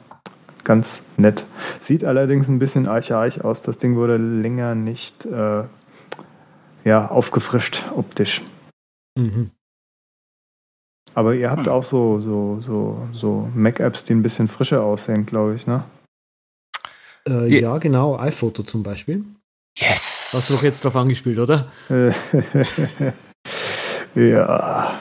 Ganz 0.69 1.01
nett. 1.17 1.45
Sieht 1.79 2.05
allerdings 2.05 2.47
ein 2.47 2.59
bisschen 2.59 2.87
archaisch 2.87 3.41
aus. 3.41 3.63
Das 3.63 3.79
Ding 3.79 3.95
wurde 3.95 4.17
länger 4.17 4.75
nicht 4.75 5.25
äh, 5.25 5.63
ja, 6.83 7.07
aufgefrischt 7.07 7.85
optisch. 7.95 8.43
Mhm. 9.17 9.49
Aber 11.15 11.33
ihr 11.33 11.49
habt 11.49 11.65
hm. 11.65 11.73
auch 11.73 11.81
so, 11.81 12.21
so, 12.21 12.61
so, 12.61 13.09
so 13.13 13.49
Mac-Apps, 13.55 14.03
die 14.03 14.13
ein 14.13 14.21
bisschen 14.21 14.47
frischer 14.47 14.83
aussehen, 14.83 15.25
glaube 15.25 15.55
ich, 15.55 15.65
ne? 15.65 15.85
Äh, 17.27 17.47
ja. 17.51 17.61
ja, 17.61 17.77
genau. 17.79 18.19
iPhoto 18.19 18.61
zum 18.61 18.83
Beispiel. 18.83 19.25
Yes! 19.75 20.29
Hast 20.35 20.51
du 20.51 20.53
doch 20.53 20.61
jetzt 20.61 20.85
drauf 20.85 20.95
angespielt, 20.95 21.39
oder? 21.39 21.71
ja. 24.13 24.99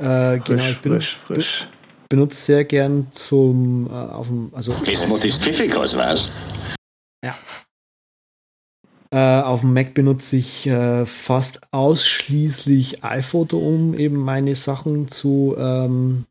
Äh, 0.00 0.38
genau, 0.38 0.62
frisch, 0.62 0.78
frisch, 0.80 1.16
frisch. 1.18 1.68
Benutze 2.12 2.40
sehr 2.40 2.64
gern 2.64 3.06
zum 3.10 3.86
äh, 3.86 3.92
auf 3.92 4.26
dem, 4.28 4.50
also. 4.52 4.72
Bismut 4.84 5.24
ist 5.24 5.42
pfiffig, 5.42 5.74
aus 5.74 5.96
was? 5.96 6.30
Ja, 7.24 7.34
äh, 9.12 9.42
auf 9.42 9.60
dem 9.60 9.74
Mac 9.74 9.92
benutze 9.92 10.36
ich 10.36 10.66
äh, 10.66 11.04
fast 11.04 11.60
ausschließlich 11.70 13.04
iPhoto, 13.04 13.58
um 13.58 13.92
eben 13.92 14.16
meine 14.16 14.54
Sachen 14.54 15.08
zu, 15.08 15.54
ähm, 15.58 16.24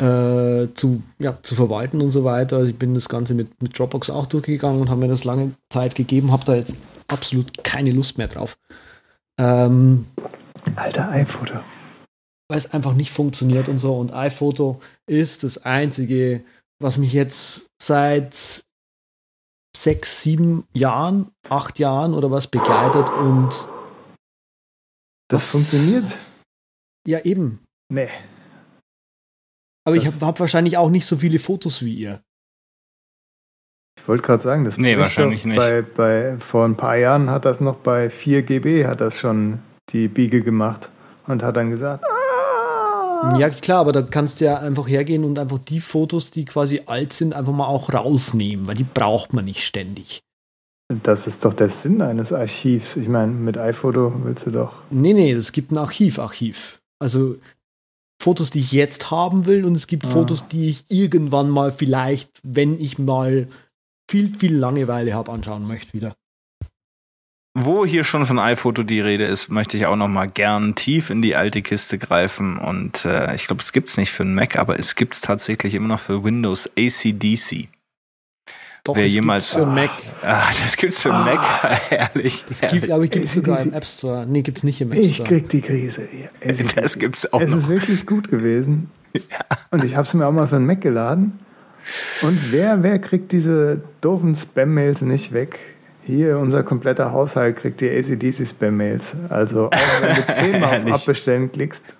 äh, 0.00 0.68
zu, 0.74 1.02
ja, 1.18 1.36
zu 1.42 1.56
verwalten 1.56 2.00
und 2.00 2.12
so 2.12 2.22
weiter. 2.22 2.58
Also 2.58 2.70
ich 2.70 2.78
bin 2.78 2.94
das 2.94 3.08
Ganze 3.08 3.34
mit, 3.34 3.60
mit 3.60 3.76
Dropbox 3.76 4.10
auch 4.10 4.26
durchgegangen 4.26 4.80
und 4.80 4.90
habe 4.90 5.00
mir 5.00 5.08
das 5.08 5.24
lange 5.24 5.54
Zeit 5.70 5.96
gegeben, 5.96 6.30
habe 6.30 6.44
da 6.44 6.54
jetzt 6.54 6.76
absolut 7.08 7.64
keine 7.64 7.90
Lust 7.90 8.16
mehr 8.16 8.28
drauf. 8.28 8.56
Ähm, 9.40 10.06
Alter 10.76 11.08
iPhoto. 11.10 11.54
Weil 12.48 12.58
es 12.58 12.72
einfach 12.72 12.94
nicht 12.94 13.12
funktioniert 13.12 13.68
und 13.68 13.78
so. 13.78 13.96
Und 13.96 14.12
iPhoto 14.12 14.80
ist 15.06 15.44
das 15.44 15.64
einzige, 15.64 16.44
was 16.80 16.98
mich 16.98 17.12
jetzt 17.12 17.66
seit 17.80 18.64
sechs, 19.76 20.20
sieben 20.20 20.66
Jahren, 20.72 21.30
acht 21.48 21.78
Jahren 21.78 22.14
oder 22.14 22.30
was 22.30 22.46
begleitet 22.46 23.08
und 23.10 23.50
das, 25.28 25.50
das 25.50 25.50
funktioniert. 25.50 26.18
Ja, 27.06 27.20
eben. 27.20 27.60
Nee. 27.90 28.10
Aber 29.84 29.96
das 29.96 30.04
ich 30.04 30.14
habe 30.14 30.26
hab 30.26 30.40
wahrscheinlich 30.40 30.76
auch 30.76 30.90
nicht 30.90 31.06
so 31.06 31.16
viele 31.16 31.38
Fotos 31.38 31.82
wie 31.82 31.94
ihr. 31.94 32.22
Ich 33.98 34.08
wollte 34.08 34.24
gerade 34.24 34.42
sagen, 34.42 34.64
das 34.64 34.78
nee, 34.78 34.98
wahrscheinlich 34.98 35.44
nicht. 35.44 35.56
Bei, 35.56 35.82
bei, 35.82 36.36
vor 36.38 36.64
ein 36.64 36.76
paar 36.76 36.96
Jahren 36.96 37.30
hat 37.30 37.44
das 37.44 37.60
noch 37.60 37.76
bei 37.76 38.10
4 38.10 38.42
GB 38.42 38.86
hat 38.86 39.00
das 39.00 39.18
schon 39.18 39.60
die 39.90 40.08
Biege 40.08 40.42
gemacht 40.42 40.88
und 41.26 41.42
hat 41.42 41.56
dann 41.56 41.70
gesagt, 41.70 42.04
ja, 43.38 43.50
klar, 43.50 43.80
aber 43.80 43.92
da 43.92 44.02
kannst 44.02 44.40
du 44.40 44.46
ja 44.46 44.58
einfach 44.58 44.88
hergehen 44.88 45.24
und 45.24 45.38
einfach 45.38 45.58
die 45.58 45.80
Fotos, 45.80 46.30
die 46.30 46.44
quasi 46.44 46.82
alt 46.86 47.12
sind, 47.12 47.34
einfach 47.34 47.52
mal 47.52 47.66
auch 47.66 47.92
rausnehmen, 47.92 48.66
weil 48.66 48.74
die 48.74 48.84
braucht 48.84 49.32
man 49.32 49.44
nicht 49.44 49.64
ständig. 49.64 50.22
Das 51.02 51.26
ist 51.26 51.44
doch 51.44 51.54
der 51.54 51.68
Sinn 51.68 52.02
eines 52.02 52.32
Archivs. 52.32 52.96
Ich 52.96 53.08
meine, 53.08 53.32
mit 53.32 53.56
iPhoto 53.56 54.12
willst 54.24 54.46
du 54.46 54.50
doch. 54.50 54.72
Nee, 54.90 55.14
nee, 55.14 55.32
es 55.32 55.52
gibt 55.52 55.72
ein 55.72 55.78
Archiv, 55.78 56.18
Archiv. 56.18 56.80
Also 56.98 57.36
Fotos, 58.20 58.50
die 58.50 58.60
ich 58.60 58.72
jetzt 58.72 59.10
haben 59.10 59.46
will 59.46 59.64
und 59.64 59.74
es 59.74 59.86
gibt 59.86 60.06
ah. 60.06 60.10
Fotos, 60.10 60.48
die 60.48 60.68
ich 60.68 60.84
irgendwann 60.88 61.48
mal 61.48 61.70
vielleicht, 61.70 62.30
wenn 62.42 62.78
ich 62.78 62.98
mal 62.98 63.48
viel, 64.10 64.32
viel 64.34 64.56
Langeweile 64.56 65.14
habe, 65.14 65.32
anschauen 65.32 65.66
möchte 65.66 65.94
wieder. 65.94 66.14
Wo 67.54 67.84
hier 67.84 68.02
schon 68.02 68.24
von 68.24 68.38
iPhoto 68.38 68.82
die 68.82 69.00
Rede 69.00 69.24
ist, 69.24 69.50
möchte 69.50 69.76
ich 69.76 69.84
auch 69.84 69.96
noch 69.96 70.08
mal 70.08 70.26
gern 70.26 70.74
tief 70.74 71.10
in 71.10 71.20
die 71.20 71.36
alte 71.36 71.60
Kiste 71.60 71.98
greifen 71.98 72.56
und 72.56 73.04
äh, 73.04 73.34
ich 73.34 73.46
glaube, 73.46 73.62
es 73.62 73.72
gibt's 73.72 73.98
nicht 73.98 74.10
für 74.10 74.22
einen 74.22 74.34
Mac, 74.34 74.58
aber 74.58 74.78
es 74.78 74.94
gibt's 74.94 75.20
tatsächlich 75.20 75.74
immer 75.74 75.88
noch 75.88 76.00
für 76.00 76.24
Windows 76.24 76.70
ACDC. 76.78 77.68
Doch, 78.84 78.96
Wer 78.96 79.04
das 79.04 79.12
jemals 79.12 79.50
gibt's 79.50 79.64
für 79.64 79.66
Mac. 79.66 79.90
Ah, 80.22 80.50
das 80.62 80.76
gibt's 80.78 81.02
für 81.02 81.12
ah, 81.12 81.24
Mac, 81.24 81.80
ehrlich. 81.90 82.46
Das 82.48 82.62
gibt, 82.62 82.90
aber 82.90 83.06
gibt 83.06 83.26
es 83.26 83.32
sogar 83.32 83.60
im 83.60 83.74
App 83.74 83.84
Store. 83.84 84.26
Nee, 84.26 84.40
gibt's 84.40 84.62
nicht 84.62 84.80
im 84.80 84.90
App 84.90 84.98
Store. 84.98 85.10
Ich 85.10 85.24
krieg 85.24 85.48
die 85.50 85.60
Krise. 85.60 86.08
Es, 86.40 86.64
das 86.74 86.98
gibt's 86.98 87.32
auch 87.34 87.40
Es 87.42 87.50
noch. 87.50 87.58
ist 87.58 87.68
wirklich 87.68 88.06
gut 88.06 88.30
gewesen. 88.30 88.90
ja. 89.14 89.22
Und 89.70 89.84
ich 89.84 89.94
habe 89.94 90.06
es 90.06 90.14
mir 90.14 90.26
auch 90.26 90.32
mal 90.32 90.48
für 90.48 90.56
einen 90.56 90.66
Mac 90.66 90.80
geladen. 90.80 91.38
Und 92.22 92.50
wer, 92.50 92.82
wer 92.82 92.98
kriegt 92.98 93.30
diese 93.32 93.82
doofen 94.00 94.34
Spam-Mails 94.34 95.02
nicht 95.02 95.32
weg? 95.32 95.58
Hier, 96.04 96.38
unser 96.38 96.62
kompletter 96.62 97.12
Haushalt 97.12 97.56
kriegt 97.56 97.80
die 97.80 97.88
ACDC-Spam-Mails. 97.88 99.16
Also, 99.28 99.66
auch 99.66 100.02
wenn 100.02 100.16
du 100.16 100.34
zehnmal 100.34 100.80
auf 100.80 101.02
Abbestellen 101.02 101.52
klickst. 101.52 101.94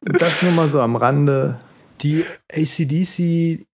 Das 0.00 0.42
nur 0.42 0.52
mal 0.52 0.68
so 0.68 0.80
am 0.80 0.96
Rande. 0.96 1.58
Die 2.00 2.24
ACDC, 2.50 3.66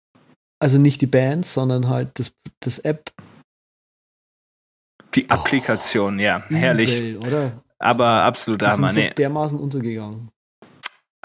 also 0.59 0.79
nicht 0.79 1.01
die 1.01 1.07
Bands, 1.07 1.53
sondern 1.53 1.89
halt 1.89 2.19
das, 2.19 2.33
das 2.61 2.79
App. 2.79 3.13
Die 5.15 5.31
Applikation, 5.31 6.19
oh, 6.19 6.23
ja, 6.23 6.43
herrlich. 6.49 6.99
Übel, 6.99 7.27
oder? 7.27 7.63
Aber 7.79 8.07
absolut 8.07 8.63
Hammer. 8.63 8.89
So 8.91 9.01
dermaßen 9.17 9.59
untergegangen. 9.59 10.31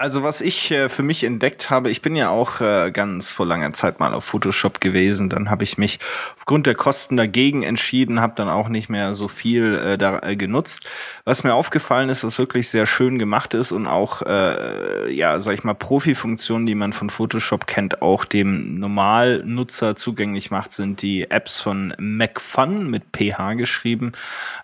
Also 0.02 0.24
was 0.24 0.40
ich 0.40 0.72
äh, 0.72 0.88
für 0.88 1.04
mich 1.04 1.22
entdeckt 1.22 1.70
habe, 1.70 1.88
ich 1.88 2.02
bin 2.02 2.16
ja 2.16 2.28
auch 2.28 2.60
äh, 2.60 2.90
ganz 2.90 3.30
vor 3.30 3.46
langer 3.46 3.72
Zeit 3.72 4.00
mal 4.00 4.14
auf 4.14 4.24
Photoshop 4.24 4.80
gewesen, 4.80 5.28
dann 5.28 5.48
habe 5.48 5.62
ich 5.62 5.78
mich 5.78 6.00
aufgrund 6.36 6.66
der 6.66 6.74
Kosten 6.74 7.16
dagegen 7.16 7.62
entschieden, 7.62 8.20
habe 8.20 8.32
dann 8.34 8.48
auch 8.48 8.68
nicht 8.68 8.88
mehr 8.88 9.14
so 9.14 9.28
viel 9.28 9.76
äh, 9.76 9.98
da 9.98 10.18
äh, 10.18 10.34
genutzt. 10.34 10.80
Was 11.24 11.44
mir 11.44 11.54
aufgefallen 11.54 12.08
ist, 12.08 12.24
was 12.24 12.36
wirklich 12.40 12.68
sehr 12.68 12.86
schön 12.86 13.20
gemacht 13.20 13.54
ist 13.54 13.70
und 13.70 13.86
auch 13.86 14.22
äh, 14.22 15.14
ja, 15.14 15.38
sag 15.38 15.54
ich 15.54 15.62
mal 15.62 15.74
Profi-Funktionen, 15.74 16.66
die 16.66 16.74
man 16.74 16.92
von 16.92 17.08
Photoshop 17.08 17.68
kennt, 17.68 18.02
auch 18.02 18.24
dem 18.24 18.80
Normalnutzer 18.80 19.94
zugänglich 19.94 20.50
macht, 20.50 20.72
sind 20.72 21.00
die 21.02 21.30
Apps 21.30 21.60
von 21.60 21.94
MacFun 22.00 22.90
mit 22.90 23.04
PH 23.16 23.54
geschrieben. 23.54 24.10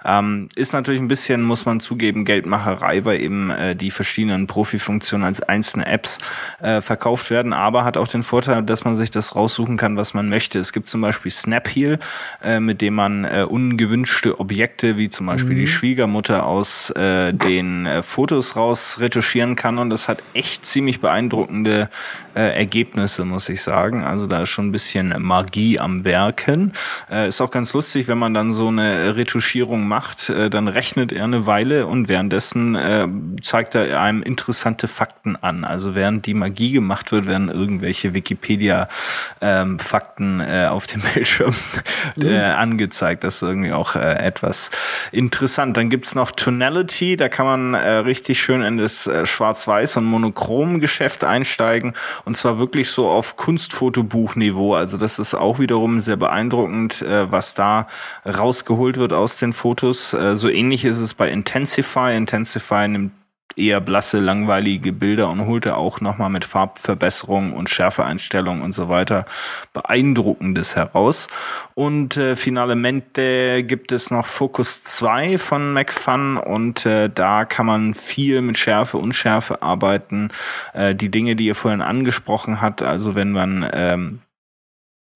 Ähm, 0.05 0.49
ist 0.57 0.73
natürlich 0.73 1.01
ein 1.01 1.07
bisschen, 1.07 1.43
muss 1.43 1.65
man 1.65 1.79
zugeben, 1.79 2.25
Geldmacherei, 2.25 3.05
weil 3.05 3.21
eben 3.21 3.51
äh, 3.51 3.77
die 3.77 3.93
verschiedenen 3.93 4.49
Profi-Funktionen 4.49 5.28
als 5.29 5.41
einzelne 5.43 5.87
Apps 5.87 6.19
äh, 6.61 6.81
verkauft 6.81 7.31
werden, 7.31 7.53
aber 7.53 7.85
hat 7.85 7.97
auch 7.97 8.09
den 8.09 8.23
Vorteil, 8.23 8.63
dass 8.63 8.85
man 8.85 8.97
sich 8.97 9.11
das 9.11 9.37
raussuchen 9.37 9.77
kann, 9.77 9.97
was 9.97 10.15
man 10.15 10.29
möchte. 10.29 10.59
Es 10.59 10.73
gibt 10.73 10.89
zum 10.89 11.01
Beispiel 11.01 11.31
Snapheal, 11.31 11.99
äh, 12.43 12.61
mit 12.61 12.81
dem 12.81 12.95
man 12.95 13.25
äh, 13.25 13.47
ungewünschte 13.49 14.41
Objekte 14.41 14.97
wie 14.97 15.09
zum 15.09 15.27
Beispiel 15.27 15.55
mhm. 15.55 15.61
die 15.61 15.67
Schwiegermutter 15.67 16.47
aus 16.47 16.91
äh, 16.91 17.33
den 17.33 17.87
äh, 17.87 18.03
Fotos 18.03 18.57
raus 18.57 18.99
retuschieren 19.01 19.55
kann 19.55 19.79
und 19.79 19.91
das 19.91 20.09
hat 20.09 20.23
echt 20.35 20.67
ziemlich 20.67 21.01
beeindruckende 21.01 21.89
äh, 22.39 22.57
Ergebnisse, 22.57 23.25
muss 23.25 23.49
ich 23.49 23.63
sagen. 23.63 24.05
Also 24.05 24.29
da 24.29 24.43
ist 24.43 24.51
schon 24.51 24.69
ein 24.69 24.73
bisschen 24.73 25.13
Magie 25.19 25.81
am 25.81 26.05
Werken. 26.05 26.73
Äh, 27.11 27.27
ist 27.29 27.41
auch 27.41 27.51
ganz 27.51 27.73
lustig, 27.73 28.07
wenn 28.07 28.19
man 28.19 28.33
dann 28.33 28.53
so 28.53 28.69
eine 28.69 29.17
Retuschierung 29.17 29.89
macht, 29.89 30.31
äh, 30.31 30.49
dann 30.49 30.69
rechnet 30.69 31.11
er 31.11 31.25
eine 31.25 31.47
Weile 31.47 31.87
und 31.87 32.09
währenddessen 32.09 32.77
äh, 32.77 33.09
zeigt 33.43 33.75
er 33.75 34.01
einem 34.01 34.23
interessante 34.23 34.87
Fakten 34.87 35.35
an. 35.35 35.65
Also 35.65 35.97
während 35.97 36.27
die 36.27 36.35
Magie 36.35 36.71
gemacht 36.71 37.11
wird, 37.11 37.27
werden 37.27 37.49
irgendwelche 37.49 38.15
Wikipedia-Fakten 38.15 40.41
ähm, 40.41 40.49
äh, 40.49 40.67
auf 40.67 40.87
dem 40.87 41.03
Bildschirm 41.15 41.57
äh, 42.21 42.25
mhm. 42.25 42.57
angezeigt. 42.57 43.25
Das 43.25 43.35
ist 43.37 43.43
irgendwie 43.43 43.73
auch 43.73 43.97
äh, 43.97 44.01
etwas 44.01 44.71
interessant. 45.11 45.77
Dann 45.77 45.91
gibt's 45.91 46.15
noch 46.15 46.31
Tonality, 46.31 47.17
da 47.17 47.29
kann 47.29 47.47
man 47.47 47.75
äh, 47.75 47.95
richtig 47.95 48.41
schön 48.41 48.63
in 48.63 48.77
das 48.77 49.09
äh, 49.09 49.27
Schwarz-Weiß- 49.27 49.99
und 49.99 50.05
Monochrom-Geschäft 50.05 51.25
einsteigen 51.25 51.95
und 52.29 52.35
zwar 52.35 52.59
wirklich 52.59 52.91
so 52.91 53.09
auf 53.09 53.37
Kunstfotobuchniveau. 53.37 54.75
Also 54.75 54.99
das 54.99 55.19
ist 55.19 55.35
auch 55.35 55.59
wiederum 55.59 55.99
sehr 56.03 56.19
beeindruckend, 56.19 57.01
äh, 57.01 57.33
was 57.33 57.55
da 57.55 57.87
rausgeholt 58.27 58.99
wird 58.99 59.15
aus 59.15 59.39
den 59.39 59.55
Fotos. 59.55 60.13
Äh, 60.13 60.37
so 60.37 60.51
ähnlich 60.51 60.85
ist 60.85 60.99
es 60.99 61.15
bei 61.15 61.31
Intensify. 61.31 62.15
Intensify 62.15 62.87
nimmt 62.87 63.13
eher 63.57 63.81
blasse, 63.81 64.21
langweilige 64.21 64.93
Bilder 64.93 65.29
und 65.29 65.47
holte 65.47 65.77
auch 65.77 66.01
nochmal 66.01 66.31
mit 66.31 66.45
Farbverbesserungen 66.45 67.53
und 67.53 67.69
Schärfeeinstellungen 67.69 68.63
und 68.63 68.73
so 68.73 68.89
weiter 68.89 69.27
beeindruckendes 69.73 70.77
heraus. 70.77 71.29
Und 71.75 72.17
äh, 72.17 72.37
finalmente 72.37 73.63
gibt 73.65 73.93
es 73.93 74.11
noch 74.11 74.27
Focus 74.27 74.83
2 74.83 75.39
von 75.39 75.73
MacFun 75.73 76.37
und 76.37 76.87
äh, 76.87 77.11
da 77.13 77.45
kann 77.45 77.67
man 77.67 77.95
viel 77.95 78.43
mit 78.43 78.59
Schärfe, 78.59 78.99
Unschärfe 78.99 79.63
arbeiten. 79.63 80.31
Äh, 80.75 80.95
die 80.95 81.11
Dinge, 81.11 81.37
die 81.37 81.47
ihr 81.47 81.55
vorhin 81.55 81.83
angesprochen 81.83 82.61
habt, 82.61 82.83
also 82.83 83.15
wenn 83.15 83.33
man 83.33 83.69
ähm, 83.73 84.21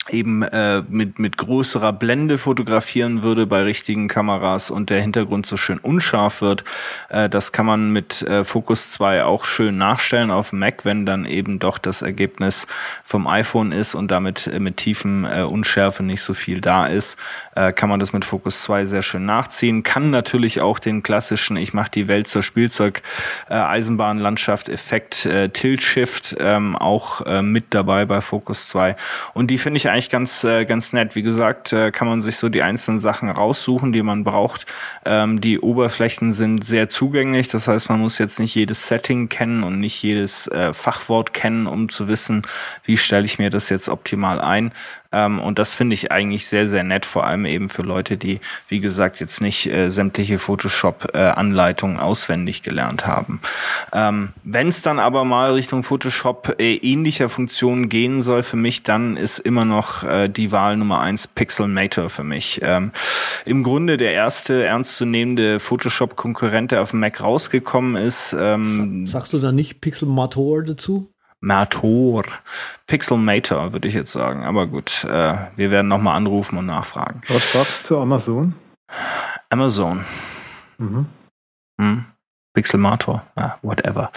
eben 0.09 0.42
äh, 0.42 0.82
mit, 0.88 1.20
mit 1.20 1.38
größerer 1.38 1.92
Blende 1.92 2.36
fotografieren 2.36 3.22
würde 3.22 3.46
bei 3.46 3.62
richtigen 3.62 4.09
Kameras 4.09 4.70
und 4.70 4.90
der 4.90 5.00
Hintergrund 5.00 5.46
so 5.46 5.57
schön 5.57 5.78
unscharf 5.78 6.42
wird. 6.42 6.64
Äh, 7.09 7.28
das 7.28 7.53
kann 7.53 7.66
man 7.66 7.90
mit 7.92 8.22
äh, 8.22 8.42
Focus 8.42 8.90
2 8.90 9.24
auch 9.24 9.44
schön 9.44 9.78
nachstellen 9.78 10.32
auf 10.32 10.53
Mac, 10.53 10.84
wenn 10.84 11.07
dann 11.07 11.24
eben 11.24 11.61
doch 11.61 11.78
das 11.78 12.03
Ergebnis 12.03 12.66
vom 13.05 13.28
iPhone 13.28 13.70
ist 13.70 13.94
und 13.94 14.11
damit 14.11 14.48
äh, 14.48 14.59
mit 14.59 14.78
tiefen 14.78 15.24
äh, 15.24 15.42
Unschärfe 15.42 16.03
nicht 16.03 16.22
so 16.22 16.34
viel 16.34 16.61
da 16.61 16.86
ist, 16.86 17.16
äh, 17.55 17.72
kann 17.72 17.88
man 17.88 18.00
das 18.00 18.12
mit 18.12 18.24
Focus 18.24 18.62
2 18.62 18.86
sehr 18.86 19.03
schön 19.03 19.24
nachziehen. 19.24 19.84
Kann 19.84 20.11
natürlich 20.11 20.61
auch 20.61 20.80
den 20.80 21.05
klassischen, 21.05 21.57
ich 21.57 21.74
mache 21.74 21.92
die 21.92 22.09
Welt 22.09 22.26
zur 22.26 22.42
Spielzeug 22.42 23.03
äh, 23.48 23.55
Eisenbahnlandschaft 23.55 24.68
Effekt 24.68 25.26
äh, 25.26 25.50
Tilt 25.50 25.82
Shift 25.82 26.36
ähm, 26.40 26.74
auch 26.74 27.24
äh, 27.24 27.40
mit 27.40 27.66
dabei 27.70 28.05
bei 28.05 28.20
Focus 28.20 28.66
2 28.66 28.96
und 29.32 29.48
die 29.48 29.59
finde 29.59 29.76
ich 29.76 29.91
eigentlich 29.93 30.11
ganz, 30.11 30.43
äh, 30.45 30.64
ganz 30.64 30.93
nett. 30.93 31.14
Wie 31.14 31.22
gesagt, 31.22 31.72
äh, 31.72 31.90
kann 31.90 32.09
man 32.09 32.20
sich 32.20 32.36
so 32.36 32.49
die 32.49 32.62
einzelnen 32.62 32.99
Sachen 32.99 33.28
raussuchen, 33.28 33.93
die 33.93 34.03
man 34.03 34.24
braucht. 34.24 34.66
Ähm, 35.05 35.40
die 35.40 35.61
Oberflächen 35.61 36.32
sind 36.32 36.64
sehr 36.64 36.88
zugänglich. 36.88 37.49
Das 37.49 37.68
heißt, 37.68 37.88
man 37.88 38.01
muss 38.01 38.18
jetzt 38.18 38.40
nicht 38.40 38.55
jedes 38.55 38.88
Setting 38.88 39.28
kennen 39.28 39.62
und 39.62 39.80
nicht 39.80 40.03
jedes 40.03 40.49
äh, 40.49 40.72
Fachwort 40.72 41.32
kennen, 41.32 41.66
um 41.66 41.88
zu 41.88 42.09
wissen, 42.09 42.43
wie 42.84 42.97
stelle 42.97 43.26
ich 43.26 43.38
mir 43.38 43.51
das 43.51 43.68
jetzt 43.68 43.88
optimal 43.88 44.40
ein. 44.40 44.72
Ähm, 45.12 45.40
und 45.40 45.58
das 45.58 45.74
finde 45.74 45.94
ich 45.94 46.10
eigentlich 46.10 46.46
sehr, 46.46 46.68
sehr 46.68 46.84
nett, 46.84 47.06
vor 47.06 47.26
allem 47.26 47.44
eben 47.44 47.68
für 47.68 47.82
Leute, 47.82 48.16
die, 48.16 48.40
wie 48.68 48.80
gesagt, 48.80 49.20
jetzt 49.20 49.40
nicht 49.40 49.66
äh, 49.66 49.90
sämtliche 49.90 50.38
Photoshop-Anleitungen 50.38 51.96
äh, 51.96 52.00
auswendig 52.00 52.62
gelernt 52.62 53.06
haben. 53.06 53.40
Ähm, 53.92 54.30
Wenn 54.44 54.68
es 54.68 54.82
dann 54.82 54.98
aber 54.98 55.24
mal 55.24 55.52
Richtung 55.52 55.82
Photoshop 55.82 56.56
äh, 56.58 56.74
ähnlicher 56.74 57.28
Funktionen 57.28 57.88
gehen 57.88 58.22
soll 58.22 58.42
für 58.42 58.56
mich, 58.56 58.82
dann 58.82 59.16
ist 59.16 59.38
immer 59.38 59.64
noch 59.64 60.04
äh, 60.04 60.28
die 60.28 60.52
Wahl 60.52 60.76
Nummer 60.76 61.00
eins 61.00 61.26
Pixelmator 61.26 62.08
für 62.08 62.24
mich. 62.24 62.60
Ähm, 62.62 62.92
Im 63.44 63.62
Grunde 63.62 63.96
der 63.96 64.12
erste 64.12 64.64
ernstzunehmende 64.64 65.60
Photoshop-Konkurrent, 65.60 66.72
der 66.72 66.82
auf 66.82 66.90
dem 66.90 67.00
Mac 67.00 67.20
rausgekommen 67.20 67.96
ist. 67.96 68.34
Ähm, 68.38 69.06
Sagst 69.06 69.32
du 69.32 69.38
da 69.38 69.52
nicht 69.52 69.80
Pixelmator 69.80 70.62
dazu? 70.62 71.11
Mator. 71.43 72.24
Pixelmator, 72.86 73.72
würde 73.72 73.88
ich 73.88 73.95
jetzt 73.95 74.12
sagen. 74.12 74.45
Aber 74.45 74.66
gut, 74.66 75.05
äh, 75.05 75.36
wir 75.57 75.70
werden 75.70 75.88
nochmal 75.88 76.16
anrufen 76.16 76.57
und 76.57 76.66
nachfragen. 76.66 77.20
Was 77.28 77.53
sagst 77.53 77.80
du 77.80 77.86
zu 77.88 77.99
Amazon? 77.99 78.55
Amazon. 79.51 80.05
Mhm. 80.78 81.07
Hm? 81.80 82.05
Pixelmator, 82.55 83.26
ah, 83.34 83.57
whatever. 83.62 84.12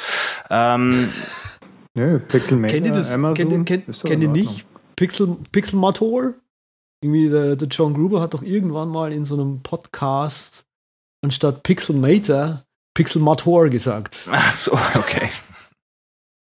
Ähm, 0.50 1.10
Nö, 1.96 2.20
Pixelmator, 2.20 2.74
kennt 2.74 2.86
ihr 2.86 2.94
das, 2.94 3.14
Amazon. 3.14 3.66
Kennt, 3.66 3.86
kennt, 3.88 4.04
kennt 4.04 4.24
ihr 4.24 4.30
nicht 4.30 4.66
Pixel, 4.96 5.38
Pixelmator? 5.52 6.34
Irgendwie 7.02 7.30
der, 7.30 7.56
der 7.56 7.68
John 7.70 7.94
Gruber 7.94 8.22
hat 8.22 8.34
doch 8.34 8.44
irgendwann 8.44 8.90
mal 8.90 9.12
in 9.12 9.26
so 9.26 9.36
einem 9.36 9.62
Podcast 9.62 10.66
anstatt 11.24 11.64
Pixelmator 11.64 12.66
Pixelmator 12.94 13.70
gesagt. 13.70 14.30
Ach 14.32 14.54
so, 14.54 14.72
okay. 14.96 15.30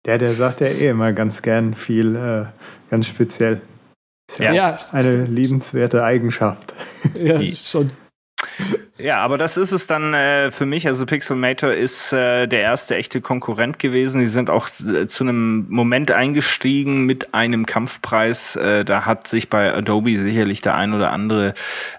Der, 0.05 0.19
der 0.19 0.35
sagt 0.35 0.61
ja 0.61 0.67
eh 0.67 0.89
immer 0.89 1.13
ganz 1.13 1.43
gern 1.43 1.75
viel, 1.75 2.17
äh, 2.17 2.47
ganz 2.91 3.07
speziell. 3.07 3.61
Ist 4.29 4.41
ja, 4.41 4.53
ja. 4.53 4.79
Eine 4.91 5.25
liebenswerte 5.25 6.03
Eigenschaft. 6.05 6.75
Ja, 7.15 7.41
schon. 7.53 7.91
Ja, 9.03 9.19
aber 9.19 9.37
das 9.37 9.57
ist 9.57 9.73
es 9.73 9.89
dann 9.89 10.15
äh, 10.15 10.53
für 10.53 10.65
mich. 10.65 10.87
Also 10.87 11.07
Pixelmator 11.07 11.73
ist 11.73 12.13
äh, 12.13 12.47
der 12.47 12.61
erste 12.61 12.95
echte 12.95 13.21
Konkurrent 13.21 13.81
gewesen. 13.81 14.21
Die 14.21 14.29
sind 14.29 14.49
auch 14.49 14.69
äh, 14.69 15.09
zu 15.09 15.25
einem 15.25 15.67
Moment 15.69 16.13
eingestiegen 16.13 17.05
mit 17.05 17.35
einem 17.35 17.67
Kampfpreis. 17.67 18.55
Äh, 18.55 18.85
da 18.85 19.05
hat 19.05 19.27
sich 19.27 19.51
bei 19.51 19.75
Adobe 19.75 20.17
sicherlich 20.17 20.61
der 20.61 20.77
ein 20.77 20.95
oder 20.95 21.11
andere 21.11 21.55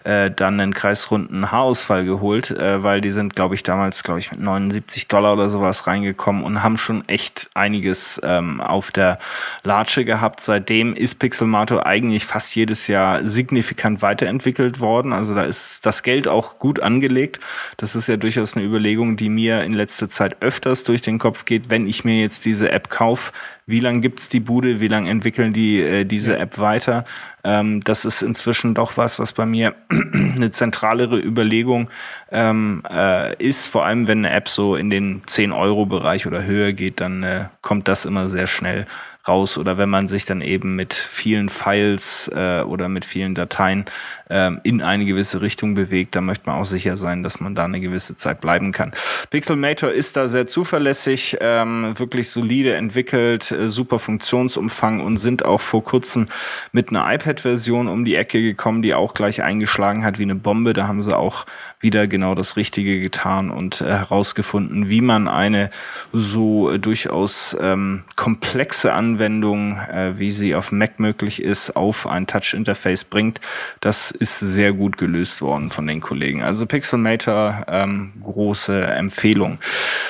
äh, 0.05 0.31
dann 0.31 0.61
einen 0.61 0.73
kreisrunden 0.73 1.51
Haarausfall 1.51 2.05
geholt, 2.05 2.55
weil 2.57 3.01
die 3.01 3.11
sind, 3.11 3.35
glaube 3.35 3.55
ich, 3.55 3.63
damals, 3.63 4.03
glaube 4.03 4.19
ich, 4.19 4.31
mit 4.31 4.39
79 4.39 5.09
Dollar 5.09 5.33
oder 5.33 5.49
sowas 5.49 5.87
reingekommen 5.87 6.43
und 6.43 6.63
haben 6.63 6.77
schon 6.77 7.07
echt 7.09 7.49
einiges 7.53 8.21
ähm, 8.23 8.61
auf 8.61 8.91
der 8.91 9.19
Latsche 9.63 10.05
gehabt. 10.05 10.39
Seitdem 10.39 10.93
ist 10.93 11.15
Pixelmator 11.19 11.85
eigentlich 11.85 12.25
fast 12.25 12.55
jedes 12.55 12.87
Jahr 12.87 13.27
signifikant 13.27 14.01
weiterentwickelt 14.01 14.79
worden. 14.79 15.11
Also 15.11 15.35
da 15.35 15.41
ist 15.41 15.85
das 15.85 16.03
Geld 16.03 16.27
auch 16.27 16.59
gut 16.59 16.79
angelegt. 16.93 17.39
Das 17.77 17.95
ist 17.95 18.07
ja 18.07 18.17
durchaus 18.17 18.55
eine 18.55 18.65
Überlegung, 18.65 19.17
die 19.17 19.29
mir 19.29 19.63
in 19.63 19.73
letzter 19.73 20.09
Zeit 20.09 20.41
öfters 20.41 20.83
durch 20.83 21.01
den 21.01 21.19
Kopf 21.19 21.45
geht, 21.45 21.69
wenn 21.69 21.87
ich 21.87 22.05
mir 22.05 22.19
jetzt 22.21 22.45
diese 22.45 22.71
App 22.71 22.89
kaufe. 22.89 23.31
Wie 23.65 23.79
lange 23.79 24.01
gibt's 24.01 24.27
die 24.29 24.41
Bude? 24.41 24.79
Wie 24.79 24.89
lange 24.89 25.09
entwickeln 25.09 25.53
die 25.53 25.81
äh, 25.81 26.03
diese 26.05 26.37
App 26.37 26.59
weiter? 26.59 27.05
Ähm, 27.43 27.81
das 27.83 28.05
ist 28.05 28.21
inzwischen 28.21 28.73
doch 28.73 28.97
was, 28.97 29.19
was 29.19 29.33
bei 29.33 29.45
mir 29.45 29.75
eine 29.89 30.51
zentralere 30.51 31.17
Überlegung 31.17 31.89
ähm, 32.31 32.83
äh, 32.89 33.35
ist. 33.37 33.67
Vor 33.67 33.85
allem, 33.85 34.07
wenn 34.07 34.19
eine 34.19 34.31
App 34.31 34.49
so 34.49 34.75
in 34.75 34.89
den 34.89 35.21
10-Euro-Bereich 35.21 36.27
oder 36.27 36.43
höher 36.43 36.73
geht, 36.73 36.99
dann 36.99 37.23
äh, 37.23 37.45
kommt 37.61 37.87
das 37.87 38.05
immer 38.05 38.27
sehr 38.27 38.47
schnell 38.47 38.85
raus 39.27 39.57
oder 39.57 39.77
wenn 39.77 39.89
man 39.89 40.07
sich 40.07 40.25
dann 40.25 40.41
eben 40.41 40.75
mit 40.75 40.93
vielen 40.93 41.49
Files 41.49 42.29
äh, 42.33 42.61
oder 42.61 42.89
mit 42.89 43.05
vielen 43.05 43.35
Dateien 43.35 43.85
äh, 44.29 44.51
in 44.63 44.81
eine 44.81 45.05
gewisse 45.05 45.41
Richtung 45.41 45.75
bewegt, 45.75 46.15
dann 46.15 46.25
möchte 46.25 46.49
man 46.49 46.59
auch 46.59 46.65
sicher 46.65 46.97
sein, 46.97 47.23
dass 47.23 47.39
man 47.39 47.55
da 47.55 47.63
eine 47.63 47.79
gewisse 47.79 48.15
Zeit 48.15 48.41
bleiben 48.41 48.71
kann. 48.71 48.91
Pixelmator 49.29 49.91
ist 49.91 50.17
da 50.17 50.27
sehr 50.27 50.45
zuverlässig, 50.47 51.37
ähm, 51.39 51.97
wirklich 51.97 52.29
solide 52.29 52.75
entwickelt, 52.75 53.51
äh, 53.51 53.69
super 53.69 53.99
Funktionsumfang 53.99 54.99
und 54.99 55.17
sind 55.17 55.45
auch 55.45 55.61
vor 55.61 55.83
kurzem 55.83 56.27
mit 56.73 56.89
einer 56.89 57.11
iPad-Version 57.13 57.87
um 57.87 58.03
die 58.03 58.15
Ecke 58.15 58.41
gekommen, 58.41 58.81
die 58.81 58.93
auch 58.93 59.13
gleich 59.13 59.41
eingeschlagen 59.41 60.03
hat 60.03 60.19
wie 60.19 60.23
eine 60.23 60.35
Bombe. 60.35 60.73
Da 60.73 60.87
haben 60.87 61.01
sie 61.01 61.17
auch 61.17 61.45
wieder 61.83 62.07
genau 62.07 62.35
das 62.35 62.57
Richtige 62.57 62.99
getan 62.99 63.49
und 63.49 63.81
äh, 63.81 63.85
herausgefunden, 63.85 64.89
wie 64.89 65.01
man 65.01 65.27
eine 65.27 65.69
so 66.11 66.71
äh, 66.71 66.79
durchaus 66.79 67.55
ähm, 67.61 68.03
komplexe 68.15 68.93
Anwendung 68.93 69.77
äh, 69.77 70.17
wie 70.17 70.31
sie 70.31 70.55
auf 70.55 70.71
Mac 70.71 70.99
möglich 70.99 71.41
ist, 71.41 71.75
auf 71.75 72.07
ein 72.07 72.27
Touch-Interface 72.27 73.03
bringt. 73.03 73.39
Das 73.79 74.11
ist 74.11 74.39
sehr 74.39 74.73
gut 74.73 74.97
gelöst 74.97 75.41
worden 75.41 75.69
von 75.69 75.87
den 75.87 76.01
Kollegen. 76.01 76.43
Also 76.43 76.65
Pixelmator, 76.65 77.65
ähm, 77.67 78.13
große 78.21 78.83
Empfehlung. 78.83 79.59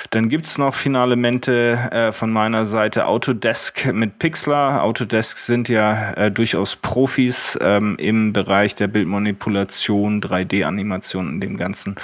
Dann 0.09 0.30
gibt's 0.30 0.57
noch 0.57 0.76
Finalemente 0.76 1.89
äh, 1.91 2.11
von 2.11 2.32
meiner 2.32 2.65
Seite 2.65 3.07
Autodesk 3.07 3.91
mit 3.93 4.19
Pixlr. 4.19 4.84
Autodesk 4.84 5.38
sind 5.38 5.69
ja 5.69 6.13
äh, 6.13 6.32
durchaus 6.32 6.76
Profis 6.76 7.57
ähm, 7.61 7.95
im 7.97 8.34
Bereich 8.34 8.76
der 8.76 8.88
Bildmanipulation, 8.88 10.21
3D-Animation 10.21 11.28
und 11.28 11.41
dem 11.41 11.57
ganzen 11.64 11.95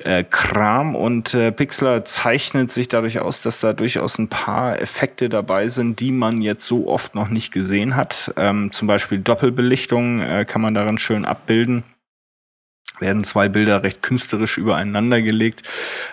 äh, 0.00 0.24
Kram. 0.24 0.94
Und 0.94 1.32
äh, 1.34 1.52
Pixlr 1.52 2.04
zeichnet 2.04 2.70
sich 2.70 2.88
dadurch 2.88 3.20
aus, 3.20 3.42
dass 3.42 3.60
da 3.60 3.72
durchaus 3.72 4.18
ein 4.18 4.28
paar 4.28 4.80
Effekte 4.80 5.28
dabei 5.28 5.68
sind, 5.68 6.00
die 6.00 6.12
man 6.12 6.42
jetzt 6.42 6.66
so 6.66 6.88
oft 6.88 7.14
noch 7.14 7.28
nicht 7.28 7.52
gesehen 7.52 7.96
hat. 7.96 8.32
Ähm, 8.36 8.72
zum 8.72 8.88
Beispiel 8.88 9.18
Doppelbelichtung 9.18 10.20
äh, 10.20 10.44
kann 10.44 10.60
man 10.60 10.74
darin 10.74 10.98
schön 10.98 11.24
abbilden 11.24 11.84
werden 13.00 13.24
zwei 13.24 13.48
Bilder 13.48 13.82
recht 13.82 14.02
künstlerisch 14.02 14.58
übereinander 14.58 15.20
gelegt. 15.22 15.62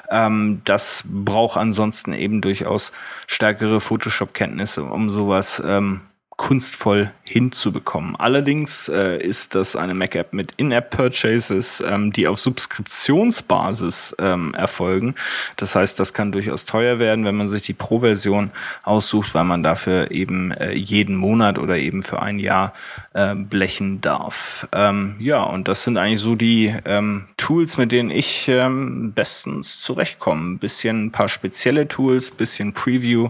Ähm, 0.10 0.62
das 0.66 1.04
braucht 1.06 1.58
ansonsten 1.58 2.14
eben 2.14 2.42
durchaus 2.42 2.92
stärkere 3.28 3.80
Photoshop-Kenntnisse, 3.80 4.84
um 4.84 5.10
sowas 5.10 5.62
ähm, 5.66 6.02
kunstvoll 6.38 7.12
hinzubekommen. 7.24 8.16
Allerdings 8.16 8.90
äh, 8.90 9.18
ist 9.18 9.56
das 9.56 9.76
eine 9.76 9.94
Mac-App 9.94 10.34
mit 10.34 10.54
In-App-Purchases, 10.58 11.84
ähm, 11.88 12.12
die 12.12 12.28
auf 12.28 12.40
Subskriptionsbasis 12.40 14.16
ähm, 14.20 14.54
erfolgen. 14.54 15.16
Das 15.58 15.76
heißt, 15.76 16.00
das 16.00 16.14
kann 16.14 16.32
durchaus 16.32 16.66
teuer 16.66 17.00
werden, 17.00 17.24
wenn 17.26 17.36
man 17.36 17.50
sich 17.50 17.62
die 17.62 17.74
Pro-Version 17.74 18.52
aussucht, 18.84 19.34
weil 19.36 19.44
man 19.44 19.64
dafür 19.64 20.12
eben 20.12 20.52
äh, 20.52 20.74
jeden 20.74 21.16
Monat 21.16 21.60
oder 21.60 21.78
eben 21.78 22.04
für 22.04 22.22
ein 22.22 22.40
Jahr 22.40 22.74
äh, 23.14 23.36
blechen 23.36 24.02
darf. 24.02 24.68
Ähm, 24.74 25.16
ja, 25.20 25.44
und 25.44 25.68
das 25.68 25.84
sind 25.84 25.98
eigentlich 25.98 26.20
so 26.20 26.36
die 26.36 26.74
ähm, 26.86 27.26
Tools, 27.38 27.78
mit 27.78 27.92
denen 27.92 28.10
ich 28.10 28.48
ähm, 28.48 29.14
bestens 29.14 29.80
zurechtkomme. 29.80 30.54
Ein 30.54 30.60
bisschen 30.60 31.06
ein 31.06 31.12
paar 31.12 31.30
spezielle 31.30 31.88
Tools, 31.88 32.32
bisschen 32.32 32.74
Preview, 32.74 33.30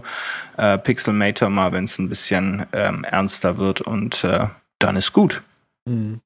äh, 0.56 0.78
Pixelmator 0.78 1.48
mal, 1.48 1.72
wenn 1.72 1.84
es 1.84 1.98
ein 1.98 2.08
bisschen 2.08 2.66
ähm, 2.72 2.93
ernster 3.02 3.58
wird 3.58 3.80
und 3.80 4.22
äh, 4.22 4.46
dann 4.78 4.96
ist 4.96 5.12
gut. 5.12 5.42
Mhm. 5.88 6.20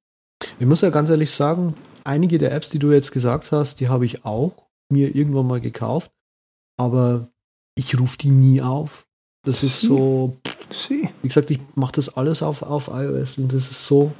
Ich 0.59 0.67
muss 0.67 0.83
ja 0.83 0.91
ganz 0.91 1.09
ehrlich 1.11 1.31
sagen, 1.31 1.75
einige 2.05 2.39
der 2.39 2.53
Apps, 2.53 2.71
die 2.71 2.79
du 2.79 2.93
jetzt 2.93 3.13
gesagt 3.13 3.51
hast, 3.51 3.81
die 3.81 3.89
habe 3.89 4.05
ich 4.05 4.25
auch 4.25 4.53
mir 4.91 5.15
irgendwann 5.15 5.47
mal 5.47 5.61
gekauft, 5.61 6.11
aber 6.77 7.29
ich 7.75 7.99
rufe 7.99 8.19
die 8.19 8.31
nie 8.31 8.61
auf. 8.61 9.07
Das 9.45 9.63
ist 9.63 9.81
so, 9.81 10.37
Sie. 10.71 11.09
wie 11.23 11.29
gesagt, 11.29 11.51
ich 11.51 11.61
mache 11.75 11.93
das 11.93 12.17
alles 12.17 12.43
auf, 12.43 12.63
auf 12.63 12.89
iOS 12.89 13.39
und 13.39 13.53
das 13.53 13.71
ist 13.71 13.87
so 13.87 14.13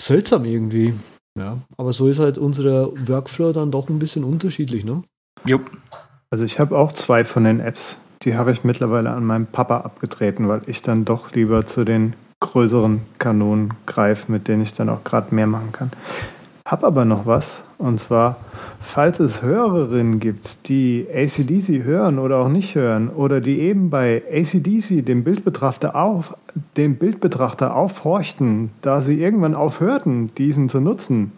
seltsam 0.00 0.44
irgendwie. 0.44 0.94
Ja, 1.36 1.58
aber 1.78 1.92
so 1.92 2.08
ist 2.08 2.18
halt 2.18 2.36
unsere 2.36 2.92
Workflow 3.08 3.52
dann 3.52 3.70
doch 3.70 3.88
ein 3.88 3.98
bisschen 3.98 4.24
unterschiedlich, 4.24 4.84
ne? 4.84 5.02
Jupp. 5.46 5.70
Also 6.30 6.44
ich 6.44 6.58
habe 6.58 6.76
auch 6.78 6.92
zwei 6.92 7.24
von 7.24 7.44
den 7.44 7.60
Apps. 7.60 7.98
Die 8.22 8.36
habe 8.36 8.52
ich 8.52 8.62
mittlerweile 8.62 9.10
an 9.10 9.24
meinem 9.24 9.46
Papa 9.46 9.78
abgetreten, 9.78 10.48
weil 10.48 10.60
ich 10.66 10.82
dann 10.82 11.04
doch 11.04 11.32
lieber 11.32 11.66
zu 11.66 11.84
den 11.84 12.14
größeren 12.40 13.02
Kanonen 13.18 13.74
greife, 13.86 14.30
mit 14.30 14.48
denen 14.48 14.62
ich 14.62 14.72
dann 14.72 14.88
auch 14.88 15.04
gerade 15.04 15.34
mehr 15.34 15.46
machen 15.46 15.72
kann. 15.72 15.90
Hab 16.64 16.84
aber 16.84 17.04
noch 17.04 17.26
was, 17.26 17.64
und 17.78 17.98
zwar, 17.98 18.36
falls 18.80 19.18
es 19.18 19.42
Hörerinnen 19.42 20.20
gibt, 20.20 20.68
die 20.68 21.06
ACDC 21.12 21.84
hören 21.84 22.18
oder 22.18 22.38
auch 22.38 22.48
nicht 22.48 22.76
hören, 22.76 23.08
oder 23.08 23.40
die 23.40 23.60
eben 23.60 23.90
bei 23.90 24.22
ACDC 24.32 25.04
dem 25.04 25.24
Bildbetrachter, 25.24 25.96
auf, 25.96 26.36
dem 26.76 26.96
Bildbetrachter 26.96 27.74
aufhorchten, 27.74 28.70
da 28.80 29.00
sie 29.00 29.20
irgendwann 29.20 29.56
aufhörten, 29.56 30.32
diesen 30.36 30.68
zu 30.68 30.80
nutzen, 30.80 31.32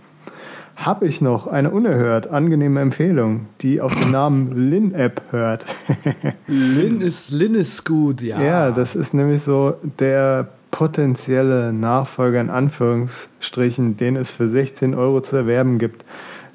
habe 0.76 1.06
ich 1.06 1.20
noch 1.20 1.46
eine 1.46 1.70
unerhört 1.70 2.28
angenehme 2.28 2.80
Empfehlung, 2.80 3.46
die 3.60 3.80
auf 3.80 3.94
den 3.94 4.10
Namen 4.10 4.70
Lin-App 4.70 5.22
hört. 5.30 5.64
Lin 6.46 7.00
ist, 7.00 7.30
Lin 7.30 7.54
ist 7.54 7.84
gut, 7.84 8.20
ja. 8.20 8.40
Ja, 8.42 8.70
das 8.70 8.94
ist 8.94 9.14
nämlich 9.14 9.42
so 9.42 9.74
der 9.98 10.48
potenzielle 10.70 11.72
Nachfolger 11.72 12.40
in 12.40 12.50
Anführungsstrichen, 12.50 13.96
den 13.96 14.16
es 14.16 14.30
für 14.30 14.48
16 14.48 14.94
Euro 14.94 15.20
zu 15.20 15.36
erwerben 15.36 15.78
gibt. 15.78 16.04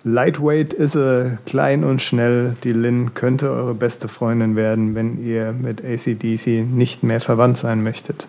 Lightweight 0.03 0.73
ist 0.73 0.95
er, 0.95 1.37
klein 1.45 1.83
und 1.83 2.01
schnell. 2.01 2.55
Die 2.63 2.73
Lin 2.73 3.13
könnte 3.13 3.49
eure 3.49 3.73
beste 3.73 4.07
Freundin 4.07 4.55
werden, 4.55 4.95
wenn 4.95 5.23
ihr 5.23 5.53
mit 5.53 5.83
ACDC 5.83 6.65
nicht 6.69 7.03
mehr 7.03 7.21
verwandt 7.21 7.57
sein 7.57 7.83
möchtet. 7.83 8.27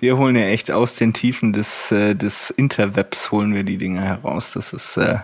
Wir 0.00 0.16
holen 0.16 0.34
ja 0.36 0.42
echt 0.46 0.70
aus 0.70 0.94
den 0.94 1.12
Tiefen 1.12 1.52
des, 1.52 1.92
äh, 1.92 2.14
des 2.14 2.50
Interwebs 2.50 3.30
holen 3.30 3.54
wir 3.54 3.64
die 3.64 3.78
Dinge 3.78 4.00
heraus. 4.00 4.52
Das 4.52 4.72
ist 4.72 4.96
äh, 4.96 5.18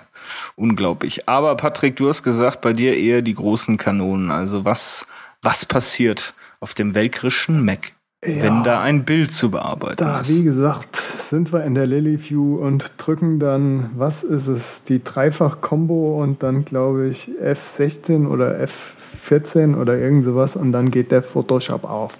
unglaublich. 0.54 1.28
Aber 1.28 1.56
Patrick, 1.56 1.96
du 1.96 2.08
hast 2.08 2.22
gesagt, 2.22 2.60
bei 2.60 2.72
dir 2.72 2.96
eher 2.96 3.22
die 3.22 3.34
großen 3.34 3.76
Kanonen. 3.78 4.30
Also 4.30 4.64
was, 4.64 5.06
was 5.42 5.64
passiert 5.64 6.34
auf 6.60 6.74
dem 6.74 6.94
welkrischen 6.94 7.64
Mac, 7.64 7.92
Ja. 8.24 8.42
wenn 8.42 8.64
da 8.64 8.80
ein 8.82 9.04
Bild 9.04 9.30
zu 9.32 9.50
bearbeiten 9.50 9.96
Da, 9.98 10.20
ist? 10.20 10.28
wie 10.30 10.42
gesagt, 10.42 10.96
sind 10.96 11.52
wir 11.52 11.64
in 11.64 11.74
der 11.74 11.86
Lilyview 11.86 12.56
und 12.56 12.92
drücken 12.98 13.38
dann, 13.38 13.90
was 13.96 14.24
ist 14.24 14.46
es, 14.46 14.84
die 14.84 15.02
Dreifach-Kombo 15.04 16.22
und 16.22 16.42
dann 16.42 16.64
glaube 16.64 17.08
ich 17.08 17.30
F16 17.42 18.26
oder 18.26 18.58
F14 18.58 19.76
oder 19.76 19.96
irgend 19.98 20.24
sowas 20.24 20.56
und 20.56 20.72
dann 20.72 20.90
geht 20.90 21.12
der 21.12 21.22
Photoshop 21.22 21.84
auf. 21.84 22.14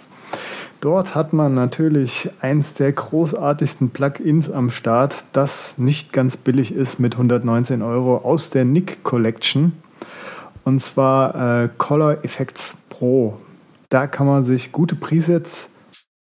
Dort 0.87 1.15
hat 1.15 1.33
man 1.33 1.53
natürlich 1.53 2.29
eins 2.39 2.73
der 2.73 2.93
großartigsten 2.93 3.89
Plugins 3.89 4.49
am 4.49 4.69
Start, 4.69 5.25
das 5.33 5.77
nicht 5.77 6.13
ganz 6.13 6.37
billig 6.37 6.73
ist 6.73 6.97
mit 6.97 7.15
119 7.15 7.81
Euro 7.81 8.19
aus 8.19 8.51
der 8.51 8.63
Nick 8.63 9.03
Collection. 9.03 9.73
Und 10.63 10.81
zwar 10.81 11.63
äh, 11.63 11.69
Color 11.77 12.23
Effects 12.23 12.73
Pro. 12.87 13.37
Da 13.89 14.07
kann 14.07 14.27
man 14.27 14.45
sich 14.45 14.71
gute 14.71 14.95
Presets 14.95 15.67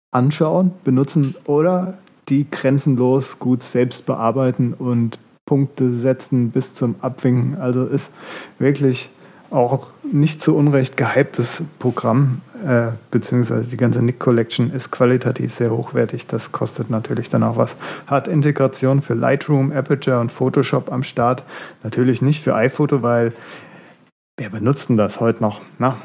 anschauen, 0.09 0.71
benutzen 0.83 1.35
oder 1.45 1.99
die 2.29 2.49
grenzenlos 2.49 3.37
gut 3.37 3.61
selbst 3.61 4.07
bearbeiten 4.07 4.73
und 4.73 5.19
Punkte 5.45 5.93
setzen 5.93 6.49
bis 6.49 6.73
zum 6.73 6.95
Abwinken. 7.01 7.55
Also 7.59 7.85
ist 7.85 8.11
wirklich 8.57 9.11
auch 9.51 9.87
nicht 10.03 10.41
zu 10.41 10.55
Unrecht 10.55 10.97
gehyptes 10.97 11.63
Programm, 11.79 12.41
äh, 12.65 12.87
beziehungsweise 13.11 13.69
die 13.69 13.77
ganze 13.77 14.01
Nick 14.01 14.19
Collection 14.19 14.71
ist 14.71 14.91
qualitativ 14.91 15.53
sehr 15.53 15.71
hochwertig. 15.71 16.27
Das 16.27 16.51
kostet 16.51 16.89
natürlich 16.89 17.29
dann 17.29 17.43
auch 17.43 17.57
was. 17.57 17.75
Hat 18.07 18.27
Integration 18.27 19.01
für 19.01 19.13
Lightroom, 19.13 19.71
Aperture 19.71 20.19
und 20.19 20.31
Photoshop 20.31 20.91
am 20.91 21.03
Start. 21.03 21.43
Natürlich 21.83 22.21
nicht 22.21 22.43
für 22.43 22.55
iPhoto, 22.55 23.01
weil 23.01 23.33
wer 24.37 24.49
benutzt 24.49 24.89
denn 24.89 24.97
das 24.97 25.19
heute 25.19 25.41
noch? 25.41 25.61
Na? 25.79 25.97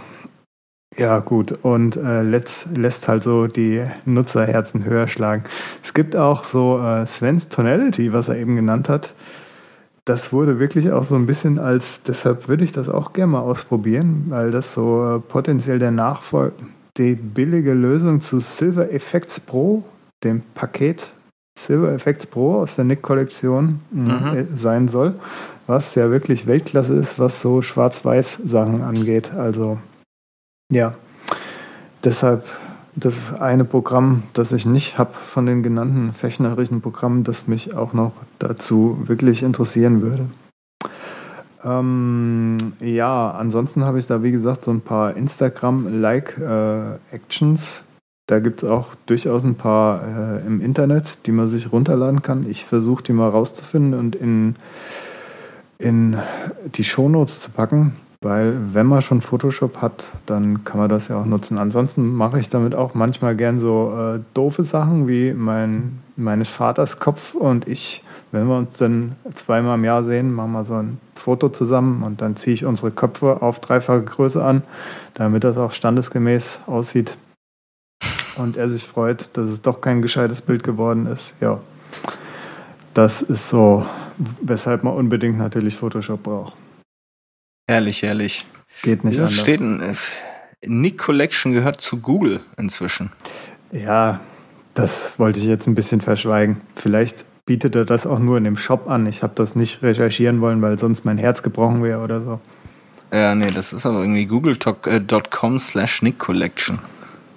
Ja, 0.97 1.21
gut. 1.21 1.53
Und 1.63 1.97
äh, 1.97 2.23
letzt, 2.23 2.77
lässt 2.77 3.07
halt 3.07 3.23
so 3.23 3.47
die 3.47 3.85
Nutzerherzen 4.07 4.85
höher 4.85 5.07
schlagen. 5.07 5.45
Es 5.85 5.95
gibt 5.95 6.17
auch 6.17 6.43
so 6.43 6.81
äh, 6.81 7.07
Sven's 7.07 7.49
Tonality, 7.49 8.13
was 8.13 8.29
er 8.29 8.37
eben 8.37 8.57
genannt 8.57 8.89
hat. 8.89 9.13
Das 10.05 10.33
wurde 10.33 10.59
wirklich 10.59 10.91
auch 10.91 11.05
so 11.05 11.15
ein 11.15 11.27
bisschen 11.27 11.59
als, 11.59 12.03
deshalb 12.03 12.49
würde 12.49 12.65
ich 12.65 12.73
das 12.73 12.89
auch 12.89 13.13
gerne 13.13 13.33
mal 13.33 13.41
ausprobieren, 13.41 14.27
weil 14.29 14.51
das 14.51 14.73
so 14.73 15.17
äh, 15.17 15.21
potenziell 15.21 15.79
der 15.79 15.91
Nachfolger, 15.91 16.55
die 16.97 17.15
billige 17.15 17.75
Lösung 17.75 18.21
zu 18.21 18.41
Silver 18.41 18.91
Effects 18.91 19.41
Pro, 19.41 19.85
dem 20.25 20.43
Paket 20.55 21.13
Silver 21.59 21.93
Effects 21.93 22.27
Pro 22.27 22.61
aus 22.61 22.77
der 22.77 22.85
Nick-Kollektion 22.85 23.81
äh, 23.95 24.45
sein 24.57 24.89
soll, 24.89 25.15
was 25.67 25.95
ja 25.95 26.11
wirklich 26.11 26.47
Weltklasse 26.47 26.95
ist, 26.95 27.19
was 27.19 27.41
so 27.41 27.61
Schwarz-Weiß-Sachen 27.63 28.83
angeht. 28.83 29.33
Also 29.35 29.79
ja, 30.73 30.93
deshalb, 32.03 32.45
das 33.01 33.17
ist 33.17 33.33
eine 33.41 33.65
Programm, 33.65 34.23
das 34.35 34.53
ich 34.53 34.67
nicht 34.67 34.99
habe 34.99 35.15
von 35.15 35.47
den 35.47 35.63
genannten 35.63 36.13
fechnerischen 36.13 36.81
Programmen, 36.81 37.25
das 37.25 37.49
mich 37.49 37.75
auch 37.75 37.93
noch 37.93 38.13
dazu 38.39 38.99
wirklich 39.07 39.43
interessieren 39.43 40.03
würde. 40.03 40.27
Ähm, 41.65 42.57
ja, 42.81 43.33
ansonsten 43.33 43.85
habe 43.85 43.99
ich 43.99 44.07
da, 44.07 44.23
wie 44.23 44.31
gesagt, 44.31 44.65
so 44.65 44.71
ein 44.71 44.81
paar 44.81 45.17
Instagram-Like-Actions. 45.17 47.83
da 48.27 48.39
gibt 48.39 48.63
es 48.63 48.69
auch 48.69 48.95
durchaus 49.07 49.43
ein 49.45 49.57
paar 49.57 50.03
äh, 50.03 50.47
im 50.47 50.61
Internet, 50.61 51.27
die 51.27 51.33
man 51.33 51.49
sich 51.49 51.73
runterladen 51.73 52.23
kann. 52.23 52.49
Ich 52.49 52.65
versuche 52.65 53.03
die 53.03 53.13
mal 53.13 53.29
rauszufinden 53.29 53.99
und 53.99 54.15
in, 54.15 54.55
in 55.79 56.17
die 56.75 56.85
Shownotes 56.85 57.41
zu 57.41 57.51
packen. 57.51 57.97
Weil 58.23 58.75
wenn 58.75 58.87
man 58.87 59.01
schon 59.01 59.23
Photoshop 59.23 59.79
hat, 59.79 60.13
dann 60.27 60.65
kann 60.65 60.79
man 60.79 60.91
das 60.91 61.09
ja 61.09 61.21
auch 61.21 61.25
nutzen. 61.25 61.59
Ansonsten 61.59 62.15
mache 62.15 62.39
ich 62.39 62.51
damit 62.51 62.75
auch 62.75 62.95
manchmal 62.95 63.35
gern 63.35 63.59
so 63.59 63.95
äh, 63.97 64.21
doofe 64.35 64.63
Sachen 64.63 65.09
wie 65.09 65.33
mein, 65.33 66.01
meines 66.17 66.51
Vaters 66.51 66.99
Kopf 66.99 67.35
und 67.35 67.67
ich 67.67 68.05
wenn 68.33 68.47
wir 68.47 68.57
uns 68.57 68.77
dann 68.77 69.17
zweimal 69.35 69.77
im 69.77 69.85
Jahr 69.85 70.05
sehen, 70.05 70.33
machen 70.33 70.53
wir 70.53 70.65
so 70.65 70.75
ein 70.75 70.99
Foto 71.15 71.49
zusammen 71.49 72.05
und 72.05 72.21
dann 72.21 72.37
ziehe 72.37 72.55
ich 72.55 72.65
unsere 72.65 72.93
Köpfe 72.93 73.43
auf 73.43 73.59
dreifache 73.59 74.03
Größe 74.03 74.43
an, 74.43 74.63
damit 75.15 75.43
das 75.43 75.59
auch 75.59 75.73
standesgemäß 75.73 76.61
aussieht. 76.67 77.17
Und 78.37 78.57
er 78.57 78.71
sich 78.71 78.87
freut, 78.87 79.37
dass 79.37 79.51
es 79.51 79.63
doch 79.63 79.81
kein 79.81 80.01
gescheites 80.01 80.43
Bild 80.43 80.63
geworden 80.63 81.07
ist. 81.07 81.35
Ja, 81.41 81.59
das 82.95 83.21
ist 83.21 83.49
so, 83.49 83.85
weshalb 84.41 84.85
man 84.85 84.95
unbedingt 84.95 85.37
natürlich 85.37 85.75
Photoshop 85.77 86.23
braucht. 86.23 86.60
Herrlich, 87.71 88.03
herrlich. 88.03 88.45
Geht 88.83 89.05
nicht 89.05 89.15
Wieso 89.15 89.27
anders. 89.27 89.39
steht 89.39 89.61
ein, 89.61 89.81
äh, 89.81 89.95
Nick 90.67 90.99
Collection 90.99 91.53
gehört 91.53 91.81
zu 91.81 91.99
Google 92.01 92.41
inzwischen. 92.57 93.13
Ja, 93.71 94.19
das 94.75 95.21
wollte 95.21 95.39
ich 95.39 95.47
jetzt 95.47 95.69
ein 95.69 95.77
bisschen 95.77 96.01
verschweigen. 96.01 96.61
Vielleicht 96.75 97.25
bietet 97.47 97.77
er 97.77 97.85
das 97.85 98.09
auch 98.09 98.19
nur 98.19 98.39
in 98.39 98.43
dem 98.43 98.57
Shop 98.57 98.89
an. 98.91 99.07
Ich 99.07 99.23
habe 99.23 99.35
das 99.37 99.55
nicht 99.55 99.85
recherchieren 99.85 100.41
wollen, 100.41 100.61
weil 100.63 100.81
sonst 100.81 101.05
mein 101.05 101.17
Herz 101.17 101.45
gebrochen 101.45 101.81
wäre 101.85 102.01
oder 102.01 102.21
so. 102.21 102.41
Ja, 103.13 103.37
nee, 103.37 103.51
das 103.55 103.73
ist 103.73 103.87
aber 103.87 104.01
irgendwie 104.01 104.27
google.com 104.27 105.61
slash 105.61 106.03
Nick 106.03 106.19
Collection. 106.19 106.81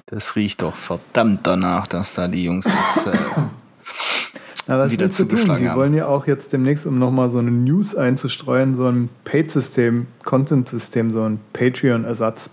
Das 0.08 0.36
riecht 0.36 0.64
doch 0.64 0.76
verdammt 0.76 1.42
danach, 1.46 1.86
dass 1.86 2.16
da 2.16 2.28
die 2.28 2.46
Jungs 2.46 2.66
das. 2.66 3.06
Äh, 3.06 3.18
Na, 4.68 4.78
was 4.78 4.92
wieder 4.92 5.08
du 5.08 5.26
tun? 5.26 5.58
Die 5.60 5.68
haben. 5.70 5.78
wollen 5.78 5.94
ja 5.94 6.08
auch 6.08 6.28
jetzt 6.28 6.54
demnächst, 6.54 6.86
um 6.86 6.98
nochmal 7.00 7.30
so 7.30 7.40
eine 7.40 7.52
News 7.52 7.96
einzustreuen, 7.96 8.76
so 8.76 8.88
ein 8.88 9.10
Paid-System, 9.26 10.08
Content-System, 10.24 11.12
so 11.12 11.24
ein 11.24 11.40
Patreon-Ersatz. 11.52 12.52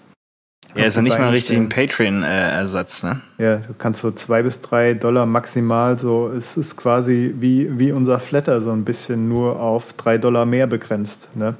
ja, 0.74 0.84
ist 0.84 0.96
ja 0.96 1.02
nicht 1.02 1.18
mal 1.18 1.30
richtig 1.30 1.56
ein. 1.56 1.68
Patreon-Ersatz, 1.68 3.04
ne? 3.04 3.20
Ja, 3.38 3.56
du 3.58 3.74
kannst 3.78 4.00
so 4.00 4.10
zwei 4.10 4.42
bis 4.42 4.60
drei 4.60 4.94
Dollar 4.94 5.26
maximal, 5.26 5.98
so 5.98 6.28
es 6.28 6.56
ist 6.56 6.76
quasi 6.76 7.34
wie, 7.38 7.78
wie 7.78 7.92
unser 7.92 8.18
Flatter, 8.18 8.60
so 8.60 8.72
ein 8.72 8.84
bisschen 8.84 9.28
nur 9.28 9.60
auf 9.60 9.92
drei 9.92 10.18
Dollar 10.18 10.46
mehr 10.46 10.66
begrenzt. 10.66 11.36
Ne? 11.36 11.54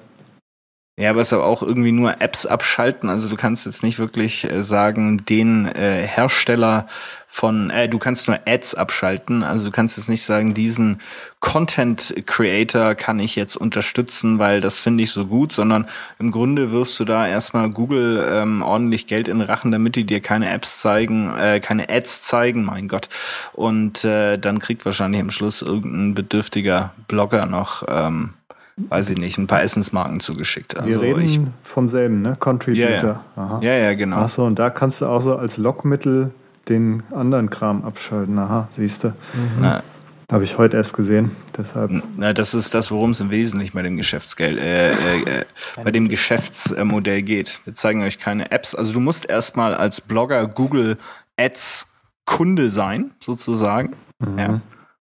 Ja, 1.00 1.08
aber 1.08 1.22
es 1.22 1.28
ist 1.28 1.32
aber 1.32 1.46
auch 1.46 1.62
irgendwie 1.62 1.92
nur 1.92 2.20
Apps 2.20 2.44
abschalten. 2.44 3.08
Also 3.08 3.30
du 3.30 3.36
kannst 3.36 3.64
jetzt 3.64 3.82
nicht 3.82 3.98
wirklich 3.98 4.44
äh, 4.44 4.62
sagen, 4.62 5.24
den 5.24 5.64
äh, 5.64 6.06
Hersteller 6.06 6.86
von, 7.26 7.70
äh, 7.70 7.88
du 7.88 7.98
kannst 7.98 8.28
nur 8.28 8.38
Ads 8.44 8.74
abschalten. 8.74 9.42
Also 9.42 9.64
du 9.64 9.70
kannst 9.70 9.96
jetzt 9.96 10.10
nicht 10.10 10.22
sagen, 10.22 10.52
diesen 10.52 11.00
Content 11.38 12.12
Creator 12.26 12.94
kann 12.96 13.18
ich 13.18 13.34
jetzt 13.34 13.56
unterstützen, 13.56 14.38
weil 14.38 14.60
das 14.60 14.78
finde 14.78 15.02
ich 15.02 15.12
so 15.12 15.24
gut, 15.24 15.52
sondern 15.52 15.88
im 16.18 16.32
Grunde 16.32 16.70
wirst 16.70 17.00
du 17.00 17.06
da 17.06 17.26
erstmal 17.26 17.70
Google 17.70 18.22
ähm, 18.30 18.60
ordentlich 18.60 19.06
Geld 19.06 19.28
in 19.28 19.40
Rachen, 19.40 19.72
damit 19.72 19.96
die 19.96 20.04
dir 20.04 20.20
keine 20.20 20.50
Apps 20.50 20.82
zeigen, 20.82 21.34
äh, 21.34 21.60
keine 21.60 21.88
Ads 21.88 22.24
zeigen, 22.24 22.62
mein 22.62 22.88
Gott. 22.88 23.08
Und 23.54 24.04
äh, 24.04 24.36
dann 24.36 24.58
kriegt 24.58 24.84
wahrscheinlich 24.84 25.22
am 25.22 25.30
Schluss 25.30 25.62
irgendein 25.62 26.12
bedürftiger 26.12 26.92
Blogger 27.08 27.46
noch 27.46 27.84
ähm, 27.88 28.34
weiß 28.76 29.10
ich 29.10 29.18
nicht, 29.18 29.38
ein 29.38 29.46
paar 29.46 29.62
Essensmarken 29.62 30.20
zugeschickt. 30.20 30.76
Also 30.76 30.88
Wir 30.88 31.00
reden 31.00 31.22
ich, 31.22 31.40
vom 31.62 31.88
selben, 31.88 32.22
ne? 32.22 32.36
Contributor. 32.38 32.88
Ja, 32.88 33.02
ja. 33.02 33.24
Aha. 33.36 33.60
ja, 33.62 33.76
ja, 33.76 33.94
genau. 33.94 34.16
Ach 34.16 34.28
so, 34.28 34.44
und 34.44 34.58
da 34.58 34.70
kannst 34.70 35.00
du 35.00 35.06
auch 35.06 35.20
so 35.20 35.36
als 35.36 35.58
Lockmittel 35.58 36.30
den 36.68 37.02
anderen 37.10 37.50
Kram 37.50 37.84
abschalten. 37.84 38.38
Aha, 38.38 38.68
siehst 38.70 39.04
du. 39.04 39.12
Na, 39.60 39.82
Habe 40.30 40.44
ich 40.44 40.58
heute 40.58 40.76
erst 40.76 40.96
gesehen. 40.96 41.30
Deshalb. 41.56 41.90
na, 42.16 42.32
das 42.32 42.54
ist 42.54 42.72
das, 42.74 42.90
worum 42.90 43.10
es 43.10 43.20
im 43.20 43.30
Wesentlichen 43.30 43.74
bei 43.74 43.82
dem 43.82 43.96
Geschäftsgeld, 43.96 44.58
äh, 44.58 44.90
äh, 44.90 45.40
äh, 45.40 45.44
bei 45.82 45.90
dem 45.90 46.08
Geschäftsmodell 46.08 47.22
geht. 47.22 47.60
Wir 47.64 47.74
zeigen 47.74 48.02
euch 48.02 48.18
keine 48.18 48.50
Apps. 48.50 48.74
Also 48.74 48.92
du 48.92 49.00
musst 49.00 49.28
erstmal 49.28 49.74
als 49.74 50.00
Blogger 50.00 50.46
Google 50.46 50.96
Ads 51.36 51.86
Kunde 52.24 52.70
sein, 52.70 53.10
sozusagen. 53.20 53.94
Ja. 54.38 54.60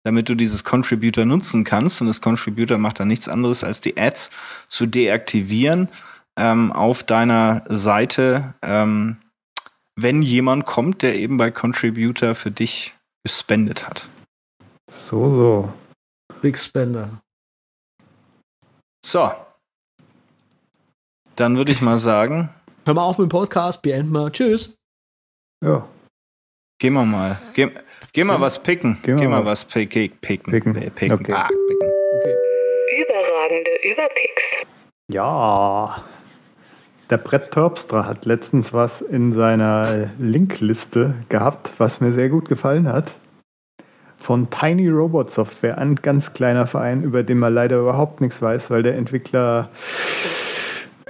Damit 0.04 0.28
du 0.28 0.34
dieses 0.34 0.64
Contributor 0.64 1.24
nutzen 1.24 1.64
kannst. 1.64 2.00
Und 2.00 2.08
das 2.08 2.20
Contributor 2.20 2.78
macht 2.78 3.00
dann 3.00 3.08
nichts 3.08 3.28
anderes, 3.28 3.62
als 3.62 3.80
die 3.80 3.96
Ads 3.96 4.30
zu 4.68 4.86
deaktivieren 4.86 5.88
ähm, 6.36 6.72
auf 6.72 7.02
deiner 7.04 7.64
Seite, 7.68 8.54
ähm, 8.62 9.18
wenn 9.96 10.22
jemand 10.22 10.66
kommt, 10.66 11.02
der 11.02 11.16
eben 11.16 11.36
bei 11.36 11.50
Contributor 11.50 12.34
für 12.34 12.50
dich 12.50 12.94
gespendet 13.24 13.86
hat. 13.86 14.08
So, 14.90 15.28
so. 15.28 15.72
Big 16.40 16.58
Spender. 16.58 17.20
So. 19.04 19.30
Dann 21.36 21.56
würde 21.56 21.72
ich 21.72 21.80
mal 21.80 21.98
sagen, 21.98 22.50
Hör 22.84 22.94
mal 22.94 23.04
auf 23.04 23.18
mit 23.18 23.28
dem 23.28 23.30
Podcast, 23.30 23.80
beenden 23.80 24.10
wir. 24.10 24.32
Tschüss. 24.32 24.70
Ja, 25.64 25.86
gehen 26.80 26.94
wir 26.94 27.04
mal. 27.04 27.38
Geh, 27.54 27.70
geh 28.12 28.24
mal 28.24 28.40
was 28.40 28.62
picken. 28.62 28.98
Geh 29.02 29.14
Geh 29.14 29.26
mal 29.26 29.40
mal, 29.40 29.40
was 29.42 29.50
was 29.50 29.64
picken. 29.64 30.10
Picken. 30.20 30.52
picken. 30.52 30.76
Äh, 30.76 30.90
picken. 30.90 31.20
Okay. 31.20 31.32
Ah, 31.32 31.48
picken. 31.48 31.88
Okay. 32.18 32.34
Überragende 33.02 33.70
Überpicks. 33.82 34.42
Ja. 35.08 35.96
Der 37.10 37.16
Brett 37.18 37.50
Terpstra 37.50 38.06
hat 38.06 38.24
letztens 38.24 38.72
was 38.72 39.02
in 39.02 39.34
seiner 39.34 40.10
Linkliste 40.18 41.14
gehabt, 41.28 41.72
was 41.78 42.00
mir 42.00 42.12
sehr 42.12 42.28
gut 42.28 42.48
gefallen 42.48 42.88
hat. 42.88 43.12
Von 44.18 44.50
Tiny 44.50 44.88
Robot 44.88 45.30
Software, 45.30 45.78
ein 45.78 45.96
ganz 45.96 46.32
kleiner 46.32 46.66
Verein, 46.66 47.02
über 47.02 47.22
den 47.22 47.38
man 47.38 47.52
leider 47.52 47.78
überhaupt 47.78 48.20
nichts 48.20 48.40
weiß, 48.40 48.70
weil 48.70 48.82
der 48.82 48.96
Entwickler 48.96 49.68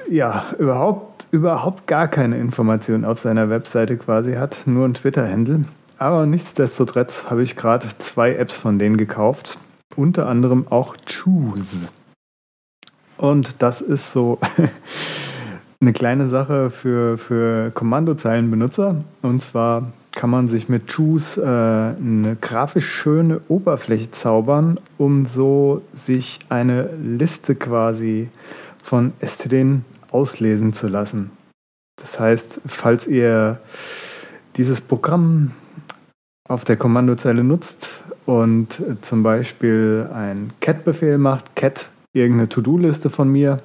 ja 0.08 0.46
überhaupt, 0.58 1.28
überhaupt 1.30 1.86
gar 1.86 2.08
keine 2.08 2.38
Informationen 2.38 3.04
auf 3.04 3.18
seiner 3.18 3.50
Webseite 3.50 3.96
quasi 3.96 4.34
hat, 4.34 4.66
nur 4.66 4.86
ein 4.88 4.94
Twitter-Handle. 4.94 5.66
Aber 6.02 6.26
nichtsdestotrotz 6.26 7.26
habe 7.30 7.44
ich 7.44 7.54
gerade 7.54 7.86
zwei 7.98 8.34
Apps 8.34 8.56
von 8.56 8.80
denen 8.80 8.96
gekauft, 8.96 9.58
unter 9.94 10.26
anderem 10.26 10.66
auch 10.68 10.96
Choose. 11.06 11.90
Und 13.18 13.62
das 13.62 13.80
ist 13.80 14.10
so 14.10 14.40
eine 15.80 15.92
kleine 15.92 16.28
Sache 16.28 16.70
für, 16.70 17.18
für 17.18 17.70
Kommandozeilenbenutzer. 17.70 19.04
Und 19.22 19.42
zwar 19.42 19.92
kann 20.10 20.28
man 20.28 20.48
sich 20.48 20.68
mit 20.68 20.92
Choose 20.92 21.40
äh, 21.40 21.46
eine 21.46 22.36
grafisch 22.40 22.90
schöne 22.90 23.40
Oberfläche 23.46 24.10
zaubern, 24.10 24.80
um 24.98 25.24
so 25.24 25.82
sich 25.92 26.40
eine 26.48 26.90
Liste 27.00 27.54
quasi 27.54 28.28
von 28.82 29.12
STDen 29.24 29.84
auslesen 30.10 30.72
zu 30.72 30.88
lassen. 30.88 31.30
Das 31.94 32.18
heißt, 32.18 32.62
falls 32.66 33.06
ihr 33.06 33.60
dieses 34.56 34.80
Programm 34.80 35.52
auf 36.48 36.64
der 36.64 36.76
Kommandozeile 36.76 37.44
nutzt 37.44 38.00
und 38.26 38.82
zum 39.02 39.22
Beispiel 39.22 40.08
einen 40.12 40.52
cat-Befehl 40.60 41.18
macht, 41.18 41.56
cat 41.56 41.90
irgendeine 42.12 42.48
To-Do-Liste 42.48 43.10
von 43.10 43.30
mir, 43.30 43.58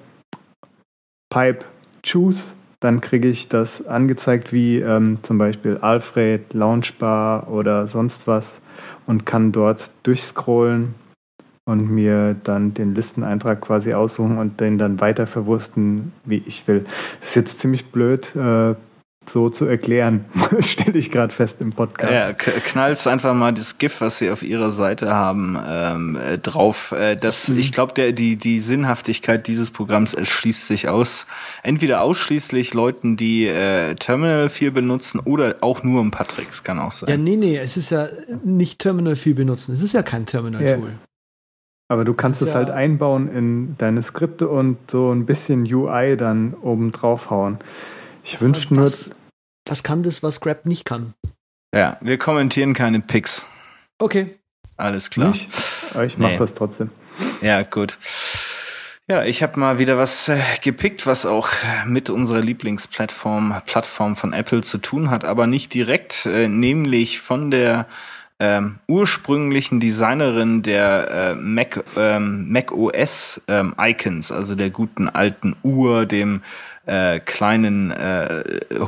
Pipe 1.29 1.65
Choose, 2.05 2.55
dann 2.79 3.01
kriege 3.01 3.27
ich 3.27 3.49
das 3.49 3.87
angezeigt 3.87 4.53
wie 4.53 4.79
ähm, 4.79 5.19
zum 5.23 5.37
Beispiel 5.37 5.77
Alfred, 5.77 6.53
Launchbar 6.53 7.49
oder 7.49 7.87
sonst 7.87 8.27
was 8.27 8.61
und 9.07 9.25
kann 9.25 9.51
dort 9.51 9.91
durchscrollen 10.03 10.93
und 11.65 11.91
mir 11.91 12.35
dann 12.43 12.73
den 12.73 12.95
Listeneintrag 12.95 13.61
quasi 13.61 13.93
aussuchen 13.93 14.37
und 14.37 14.61
den 14.61 14.77
dann 14.77 15.01
weiter 15.01 15.27
verwursten, 15.27 16.13
wie 16.23 16.41
ich 16.45 16.67
will. 16.67 16.85
Das 17.19 17.29
ist 17.29 17.35
jetzt 17.35 17.59
ziemlich 17.59 17.91
blöd, 17.91 18.33
äh, 18.35 18.75
so 19.29 19.49
zu 19.49 19.65
erklären, 19.65 20.25
stelle 20.61 20.97
ich 20.97 21.11
gerade 21.11 21.33
fest 21.33 21.59
im 21.61 21.71
Podcast. 21.73 22.11
Ja, 22.13 22.33
knallst 22.33 23.07
einfach 23.07 23.33
mal 23.33 23.53
das 23.53 23.77
GIF, 23.77 23.99
was 24.01 24.19
sie 24.19 24.29
auf 24.31 24.41
ihrer 24.43 24.71
Seite 24.71 25.13
haben, 25.13 25.57
ähm, 25.67 26.15
äh, 26.15 26.37
drauf. 26.37 26.91
Äh, 26.93 27.15
das, 27.15 27.49
Mhm. 27.49 27.59
Ich 27.59 27.71
glaube, 27.71 27.93
der 27.93 28.13
die 28.13 28.35
die 28.37 28.59
Sinnhaftigkeit 28.59 29.47
dieses 29.47 29.71
Programms 29.71 30.13
erschließt 30.13 30.67
sich 30.67 30.87
aus 30.89 31.27
entweder 31.63 32.01
ausschließlich 32.01 32.73
Leuten, 32.73 33.17
die 33.17 33.47
äh, 33.47 33.95
Terminal 33.95 34.49
viel 34.49 34.71
benutzen 34.71 35.19
oder 35.19 35.55
auch 35.61 35.83
nur 35.83 36.01
ein 36.03 36.11
paar 36.11 36.27
Tricks, 36.27 36.63
kann 36.63 36.79
auch 36.79 36.91
sein. 36.91 37.09
Ja, 37.09 37.17
nee, 37.17 37.35
nee, 37.35 37.57
es 37.57 37.75
ist 37.77 37.89
ja 37.89 38.07
nicht 38.43 38.79
Terminal 38.79 39.15
viel 39.15 39.33
benutzen. 39.33 39.73
Es 39.73 39.81
ist 39.81 39.93
ja 39.93 40.03
kein 40.03 40.25
Terminal-Tool. 40.25 40.91
Aber 41.89 42.03
du 42.03 42.13
kannst 42.13 42.41
es 42.41 42.49
ja- 42.49 42.55
halt 42.55 42.69
einbauen 42.69 43.29
in 43.33 43.75
deine 43.77 44.01
Skripte 44.01 44.47
und 44.49 44.77
so 44.91 45.11
ein 45.13 45.25
bisschen 45.25 45.63
UI 45.73 46.17
dann 46.17 46.53
oben 46.61 46.91
drauf 46.91 47.29
hauen. 47.29 47.57
Ich 48.23 48.41
wünschte 48.41 48.73
nur, 48.73 48.83
Was, 48.83 49.11
was 49.67 49.83
kann 49.83 50.03
das, 50.03 50.23
was 50.23 50.39
Grab 50.39 50.65
nicht 50.65 50.85
kann? 50.85 51.13
Ja, 51.73 51.97
wir 52.01 52.17
kommentieren 52.17 52.73
keine 52.73 52.99
Picks. 53.01 53.45
Okay. 53.99 54.39
Alles 54.77 55.09
klar. 55.09 55.29
nicht, 55.29 55.49
aber 55.93 56.05
ich 56.05 56.17
mache 56.17 56.33
Nee. 56.33 56.37
das 56.37 56.53
trotzdem. 56.53 56.91
Ja, 57.41 57.63
gut. 57.63 57.97
Ja, 59.09 59.23
ich 59.23 59.41
habe 59.41 59.59
mal 59.59 59.79
wieder 59.79 59.97
was 59.97 60.27
äh, 60.27 60.37
gepickt, 60.61 61.07
was 61.07 61.25
auch 61.25 61.49
mit 61.85 62.09
unserer 62.09 62.41
Lieblingsplattform 62.41 63.61
Plattform 63.65 64.15
von 64.15 64.33
Apple 64.33 64.61
zu 64.61 64.77
tun 64.77 65.09
hat, 65.09 65.23
aber 65.23 65.47
nicht 65.47 65.73
direkt, 65.73 66.25
äh, 66.25 66.47
nämlich 66.47 67.19
von 67.19 67.49
der 67.49 67.87
ähm, 68.39 68.79
ursprünglichen 68.87 69.79
Designerin 69.79 70.61
der 70.61 71.11
äh, 71.11 71.35
Mac, 71.35 71.83
ähm, 71.97 72.51
Mac 72.51 72.71
OS 72.71 73.41
ähm, 73.47 73.73
Icons, 73.79 74.31
also 74.31 74.55
der 74.55 74.69
guten 74.69 75.09
alten 75.09 75.55
Uhr, 75.63 76.05
dem 76.05 76.41
äh, 76.85 77.19
kleinen 77.19 77.91
äh, 77.91 78.43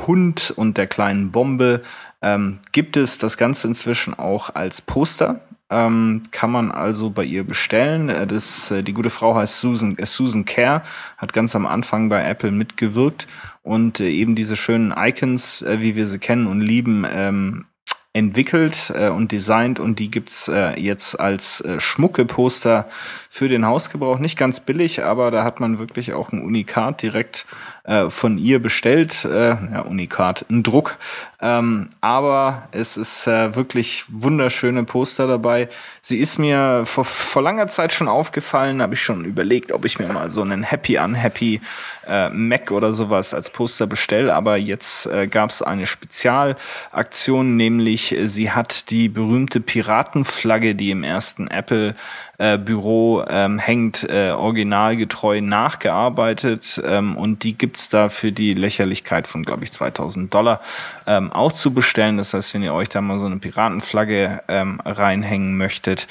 Hund 0.06 0.54
und 0.56 0.78
der 0.78 0.88
kleinen 0.88 1.32
Bombe, 1.32 1.82
ähm, 2.22 2.60
gibt 2.72 2.96
es 2.96 3.18
das 3.18 3.38
Ganze 3.38 3.68
inzwischen 3.68 4.14
auch 4.14 4.56
als 4.56 4.82
Poster 4.82 5.42
Ähm, 5.72 6.24
kann 6.32 6.50
man 6.50 6.72
also 6.72 7.12
bei 7.12 7.24
ihr 7.24 7.44
bestellen. 7.44 8.10
Äh, 8.10 8.26
das, 8.26 8.72
äh, 8.72 8.82
die 8.82 8.94
gute 8.94 9.12
Frau 9.12 9.36
heißt 9.36 9.60
Susan, 9.60 9.96
äh, 10.00 10.06
Susan 10.08 10.46
Kerr, 10.46 10.82
hat 11.18 11.32
ganz 11.32 11.56
am 11.56 11.68
Anfang 11.68 12.10
bei 12.10 12.24
Apple 12.24 12.52
mitgewirkt 12.52 13.28
und 13.62 14.00
äh, 14.00 14.10
eben 14.10 14.34
diese 14.36 14.56
schönen 14.56 14.92
Icons, 14.98 15.62
äh, 15.62 15.80
wie 15.80 15.96
wir 15.96 16.08
sie 16.08 16.18
kennen 16.18 16.48
und 16.48 16.62
lieben, 16.62 17.06
ähm, 17.08 17.66
entwickelt 18.14 18.91
äh, 18.95 19.10
und 19.10 19.31
designt 19.31 19.80
und 19.80 19.99
die 19.99 20.10
gibt's 20.10 20.48
äh, 20.48 20.80
jetzt 20.80 21.19
als 21.19 21.61
äh, 21.61 21.80
Schmucke-Poster 21.80 22.90
für 23.30 23.49
den 23.49 23.65
Hausgebrauch. 23.65 24.18
Nicht 24.18 24.38
ganz 24.38 24.60
billig, 24.60 25.03
aber 25.03 25.30
da 25.30 25.44
hat 25.44 25.60
man 25.60 25.77
wirklich 25.77 26.14
auch 26.14 26.31
ein 26.31 26.41
Unikat 26.41 27.03
direkt 27.03 27.45
äh, 27.90 28.11
von 28.11 28.38
ihr 28.38 28.61
bestellt. 28.61 29.26
Äh, 29.26 29.49
ja, 29.49 29.82
Unikat, 29.82 30.45
ein 30.49 30.61
Druck. 30.61 30.98
Ähm, 31.41 31.90
aber 32.02 32.68
es 32.72 32.98
ist 32.98 33.26
äh, 33.26 33.56
wirklich 33.56 34.03
wunderschöne 34.10 34.84
Poster 34.84 35.26
dabei. 35.26 35.70
Sie 36.02 36.20
ist 36.20 36.38
mir 36.38 36.84
vor, 36.86 37.03
vor 37.03 37.41
langer 37.41 37.68
Zeit 37.68 37.91
schon 37.91 38.07
aufgefallen, 38.07 38.82
habe 38.84 38.94
ich 38.94 39.02
schon 39.02 39.26
überlegt, 39.26 39.72
ob 39.72 39.86
ich 39.86 39.98
mir 39.98 40.07
mal 40.07 40.30
so 40.30 40.41
einen 40.41 40.61
Happy 40.64 40.99
Unhappy 40.99 41.61
äh, 42.07 42.30
Mac 42.30 42.72
oder 42.72 42.94
sowas 42.94 43.34
als 43.34 43.49
Poster 43.49 43.88
bestelle. 43.88 44.36
Aber 44.36 44.57
jetzt 44.57 45.07
äh, 45.07 45.28
gab 45.28 45.49
es 45.49 45.64
eine 45.64 45.88
Spezialaktion, 45.88 47.56
nämlich 47.56 48.16
äh, 48.16 48.28
sie 48.28 48.52
hat 48.52 48.91
die 48.91 49.10
berühmte 49.10 49.61
Piratenflagge, 49.61 50.76
die 50.76 50.91
im 50.91 51.03
ersten 51.03 51.48
Apple 51.48 51.95
äh, 52.40 52.57
Büro 52.57 53.24
ähm, 53.28 53.60
hängt, 53.60 54.10
äh, 54.10 54.32
originalgetreu 54.32 55.41
nachgearbeitet 55.41 56.82
ähm, 56.86 57.18
und 57.18 57.44
die 57.44 57.57
gibt's 57.57 57.90
da 57.90 58.07
für 58.07 58.32
die 58.32 58.53
Lächerlichkeit 58.53 59.28
von, 59.28 59.44
glaube 59.44 59.66
ich, 59.66 59.74
2000 59.74 60.34
Dollar 60.34 60.61
ähm, 61.06 61.32
auch 61.34 61.52
zu 61.52 61.74
bestellen. 61.74 62.18
Das 62.18 62.34
heißt, 62.34 62.53
wenn 62.53 62.64
ihr 62.64 62.74
euch 62.74 62.88
da 62.88 63.02
mal 63.02 63.20
so 63.20 63.26
eine 63.26 63.38
Piratenflagge 63.38 64.41
ähm, 64.48 64.80
reinhängen 64.86 65.57
möchtet, 65.57 66.07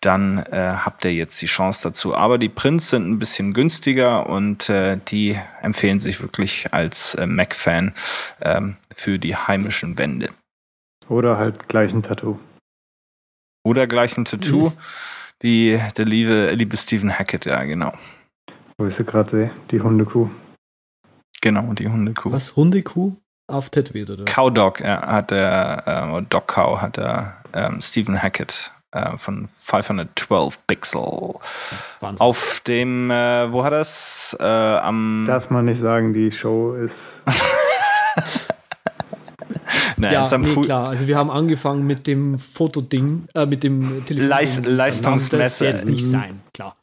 dann 0.00 0.38
äh, 0.50 0.74
habt 0.84 1.04
ihr 1.06 1.14
jetzt 1.14 1.40
die 1.40 1.46
Chance 1.46 1.88
dazu. 1.88 2.14
Aber 2.14 2.36
die 2.36 2.50
Prints 2.50 2.90
sind 2.90 3.08
ein 3.08 3.18
bisschen 3.18 3.54
günstiger 3.54 4.28
und 4.28 4.68
äh, 4.68 4.98
die 5.08 5.38
empfehlen 5.62 5.98
sich 5.98 6.20
wirklich 6.20 6.72
als 6.72 7.14
äh, 7.14 7.26
Mac-Fan 7.26 7.94
ähm, 8.42 8.76
für 8.94 9.18
die 9.18 9.34
heimischen 9.34 9.98
Wände. 9.98 10.28
Oder 11.08 11.38
halt 11.38 11.68
gleich 11.68 11.94
ein 11.94 12.02
Tattoo. 12.02 12.38
Oder 13.64 13.86
gleich 13.86 14.16
ein 14.18 14.26
Tattoo. 14.26 14.70
Mhm. 14.70 14.76
Wie 15.42 15.80
der 15.96 16.04
liebe, 16.04 16.50
liebe 16.50 16.76
Stephen 16.76 17.18
Hackett, 17.18 17.46
ja, 17.46 17.62
genau. 17.64 17.92
Wo 18.76 18.86
ich 18.86 18.94
sie 18.94 19.04
gerade 19.04 19.30
sehe, 19.30 19.50
die 19.70 19.80
Hundekuh. 19.80 20.28
Genau, 21.40 21.72
die 21.72 21.88
Hundekuh. 21.88 22.30
Was, 22.30 22.56
Hundekuh? 22.56 23.16
Auf 23.46 23.70
tätowiert, 23.70 24.10
oder? 24.10 24.24
Cowdog, 24.26 24.80
ja, 24.80 25.00
hat 25.06 25.30
der, 25.30 25.82
äh, 25.86 26.22
Dog 26.28 26.46
Cow 26.46 26.80
hat 26.80 26.98
der 26.98 27.36
ähm, 27.54 27.80
Stephen 27.80 28.22
Hackett 28.22 28.70
äh, 28.92 29.16
von 29.16 29.48
512 29.56 30.58
Pixel. 30.66 31.00
Wahnsinn. 32.00 32.20
Auf 32.20 32.60
dem, 32.66 33.10
äh, 33.10 33.50
wo 33.50 33.64
hat 33.64 33.72
das? 33.72 34.36
Äh, 34.38 34.44
am. 34.44 35.24
Darf 35.26 35.48
man 35.48 35.64
nicht 35.64 35.78
sagen, 35.78 36.12
die 36.12 36.30
Show 36.30 36.74
ist. 36.74 37.22
Nein, 39.96 40.12
ja, 40.12 40.38
nee, 40.38 40.54
klar. 40.62 40.88
Also 40.88 41.06
wir 41.06 41.16
haben 41.16 41.30
angefangen 41.30 41.86
mit 41.86 42.06
dem 42.06 42.38
Fotoding, 42.38 43.26
äh, 43.34 43.46
mit 43.46 43.62
dem 43.62 44.04
Telefon. 44.06 44.28
Leist 44.28 44.66
Leistungsmesser. 44.66 45.38
Das 45.38 45.60
jetzt 45.60 45.86
nicht 45.86 46.04
sein, 46.04 46.40
klar. 46.52 46.76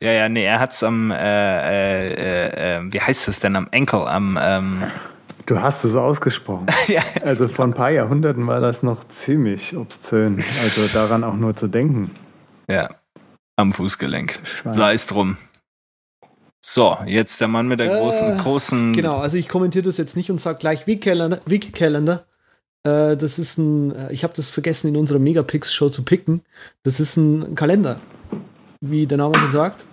Ja, 0.00 0.12
ja, 0.12 0.28
nee, 0.28 0.44
er 0.44 0.60
hat 0.60 0.72
es 0.72 0.82
am, 0.82 1.10
äh, 1.10 1.16
äh, 1.16 2.76
äh, 2.76 2.92
wie 2.92 3.00
heißt 3.00 3.28
es 3.28 3.40
denn, 3.40 3.56
am 3.56 3.68
Enkel, 3.70 4.00
am, 4.00 4.38
ähm 4.40 4.84
Du 5.46 5.60
hast 5.60 5.84
es 5.84 5.94
ausgesprochen. 5.94 6.66
ja. 6.88 7.02
Also 7.22 7.48
vor 7.48 7.66
ein 7.66 7.74
paar 7.74 7.90
Jahrhunderten 7.90 8.46
war 8.46 8.60
das 8.62 8.82
noch 8.82 9.04
ziemlich 9.08 9.76
obszön. 9.76 10.42
Also 10.62 10.86
daran 10.86 11.22
auch 11.22 11.34
nur 11.34 11.54
zu 11.54 11.68
denken. 11.68 12.10
Ja, 12.66 12.88
am 13.56 13.74
Fußgelenk. 13.74 14.40
Sei 14.70 14.94
es 14.94 15.06
drum. 15.06 15.36
So, 16.64 16.96
jetzt 17.04 17.42
der 17.42 17.48
Mann 17.48 17.68
mit 17.68 17.78
der 17.78 17.88
großen, 17.88 18.38
äh, 18.38 18.42
großen. 18.42 18.92
Genau, 18.94 19.18
also 19.18 19.36
ich 19.36 19.50
kommentiere 19.50 19.84
das 19.84 19.98
jetzt 19.98 20.16
nicht 20.16 20.30
und 20.30 20.40
sage 20.40 20.58
gleich 20.58 20.86
Wiki-Calendar. 20.86 22.24
Äh, 22.84 23.16
das 23.16 23.38
ist 23.38 23.58
ein, 23.58 23.92
äh, 23.92 24.12
ich 24.12 24.24
habe 24.24 24.34
das 24.34 24.50
vergessen 24.50 24.88
in 24.88 24.96
unserer 24.96 25.18
Megapix-Show 25.18 25.88
zu 25.88 26.04
picken. 26.04 26.42
Das 26.82 27.00
ist 27.00 27.16
ein 27.16 27.54
Kalender, 27.54 28.00
wie 28.80 29.06
der 29.06 29.18
Name 29.18 29.36
schon 29.36 29.52
sagt. 29.52 29.84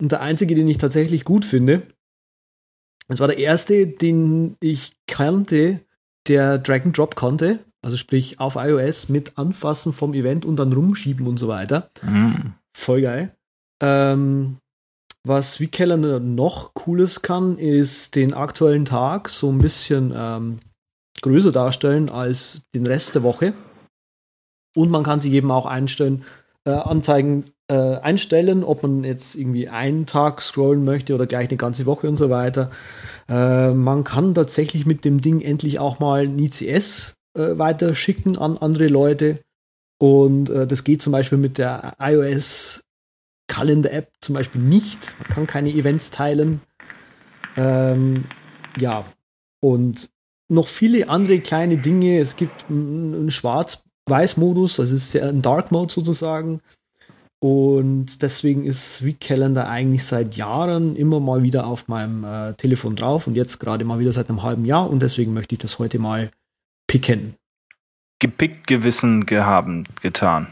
Und 0.00 0.12
der 0.12 0.20
einzige, 0.20 0.54
den 0.54 0.68
ich 0.68 0.78
tatsächlich 0.78 1.24
gut 1.24 1.44
finde, 1.44 1.82
das 3.08 3.20
war 3.20 3.28
der 3.28 3.38
erste, 3.38 3.86
den 3.86 4.56
ich 4.60 4.92
kannte, 5.06 5.80
der 6.26 6.58
Drag 6.58 6.84
and 6.84 6.96
Drop 6.96 7.16
konnte. 7.16 7.60
Also 7.80 7.96
sprich 7.96 8.38
auf 8.38 8.56
iOS 8.56 9.08
mit 9.08 9.38
Anfassen 9.38 9.92
vom 9.92 10.12
Event 10.12 10.44
und 10.44 10.56
dann 10.56 10.72
rumschieben 10.72 11.26
und 11.26 11.38
so 11.38 11.48
weiter. 11.48 11.90
Mhm. 12.02 12.54
Voll 12.76 13.02
geil. 13.02 13.34
Ähm, 13.80 14.58
was 15.24 15.60
Weekender 15.60 16.20
noch 16.20 16.74
Cooles 16.74 17.22
kann, 17.22 17.56
ist 17.56 18.14
den 18.14 18.34
aktuellen 18.34 18.84
Tag 18.84 19.28
so 19.28 19.50
ein 19.50 19.58
bisschen 19.58 20.12
ähm, 20.14 20.58
größer 21.22 21.52
darstellen 21.52 22.08
als 22.08 22.62
den 22.74 22.86
Rest 22.86 23.14
der 23.14 23.22
Woche. 23.22 23.52
Und 24.74 24.90
man 24.90 25.02
kann 25.02 25.20
sich 25.20 25.32
eben 25.32 25.50
auch 25.50 25.66
einstellen, 25.66 26.24
äh, 26.64 26.70
Anzeigen 26.70 27.52
äh, 27.70 27.96
einstellen, 27.98 28.64
ob 28.64 28.82
man 28.82 29.04
jetzt 29.04 29.34
irgendwie 29.34 29.68
einen 29.68 30.06
Tag 30.06 30.40
scrollen 30.40 30.84
möchte 30.84 31.14
oder 31.14 31.26
gleich 31.26 31.48
eine 31.48 31.58
ganze 31.58 31.86
Woche 31.86 32.08
und 32.08 32.16
so 32.16 32.30
weiter. 32.30 32.70
Äh, 33.28 33.72
man 33.72 34.04
kann 34.04 34.34
tatsächlich 34.34 34.86
mit 34.86 35.04
dem 35.04 35.20
Ding 35.20 35.40
endlich 35.40 35.78
auch 35.78 36.00
mal 36.00 36.22
ein 36.22 36.38
ICS 36.38 37.14
äh, 37.34 37.58
weiterschicken 37.58 38.38
an 38.38 38.58
andere 38.58 38.86
Leute. 38.86 39.40
Und 39.98 40.48
äh, 40.48 40.66
das 40.66 40.84
geht 40.84 41.02
zum 41.02 41.12
Beispiel 41.12 41.38
mit 41.38 41.58
der 41.58 41.96
iOS 41.98 42.84
Kalender-App 43.48 44.12
zum 44.20 44.34
Beispiel 44.34 44.60
nicht. 44.60 45.14
Man 45.18 45.28
kann 45.28 45.46
keine 45.46 45.70
Events 45.70 46.10
teilen. 46.10 46.60
Ähm, 47.56 48.24
ja, 48.78 49.04
und 49.60 50.10
noch 50.48 50.68
viele 50.68 51.08
andere 51.08 51.40
kleine 51.40 51.76
Dinge. 51.76 52.18
Es 52.18 52.36
gibt 52.36 52.70
einen 52.70 53.30
Schwarz-Weiß-Modus, 53.30 54.76
das 54.76 54.90
ist 54.90 55.16
ein 55.16 55.42
Dark 55.42 55.70
Mode 55.70 55.92
sozusagen. 55.92 56.60
Und 57.40 58.22
deswegen 58.22 58.64
ist 58.64 59.04
Week 59.04 59.20
Calendar 59.20 59.68
eigentlich 59.68 60.04
seit 60.04 60.34
Jahren 60.34 60.96
immer 60.96 61.20
mal 61.20 61.42
wieder 61.44 61.66
auf 61.66 61.86
meinem 61.86 62.24
äh, 62.24 62.54
Telefon 62.54 62.96
drauf 62.96 63.28
und 63.28 63.36
jetzt 63.36 63.60
gerade 63.60 63.84
mal 63.84 64.00
wieder 64.00 64.12
seit 64.12 64.28
einem 64.28 64.42
halben 64.42 64.64
Jahr 64.64 64.90
und 64.90 65.00
deswegen 65.00 65.34
möchte 65.34 65.54
ich 65.54 65.60
das 65.60 65.78
heute 65.78 66.00
mal 66.00 66.30
picken. 66.88 67.34
Gepickt, 68.18 68.66
gewissen, 68.66 69.24
gehaben, 69.24 69.84
getan. 70.02 70.48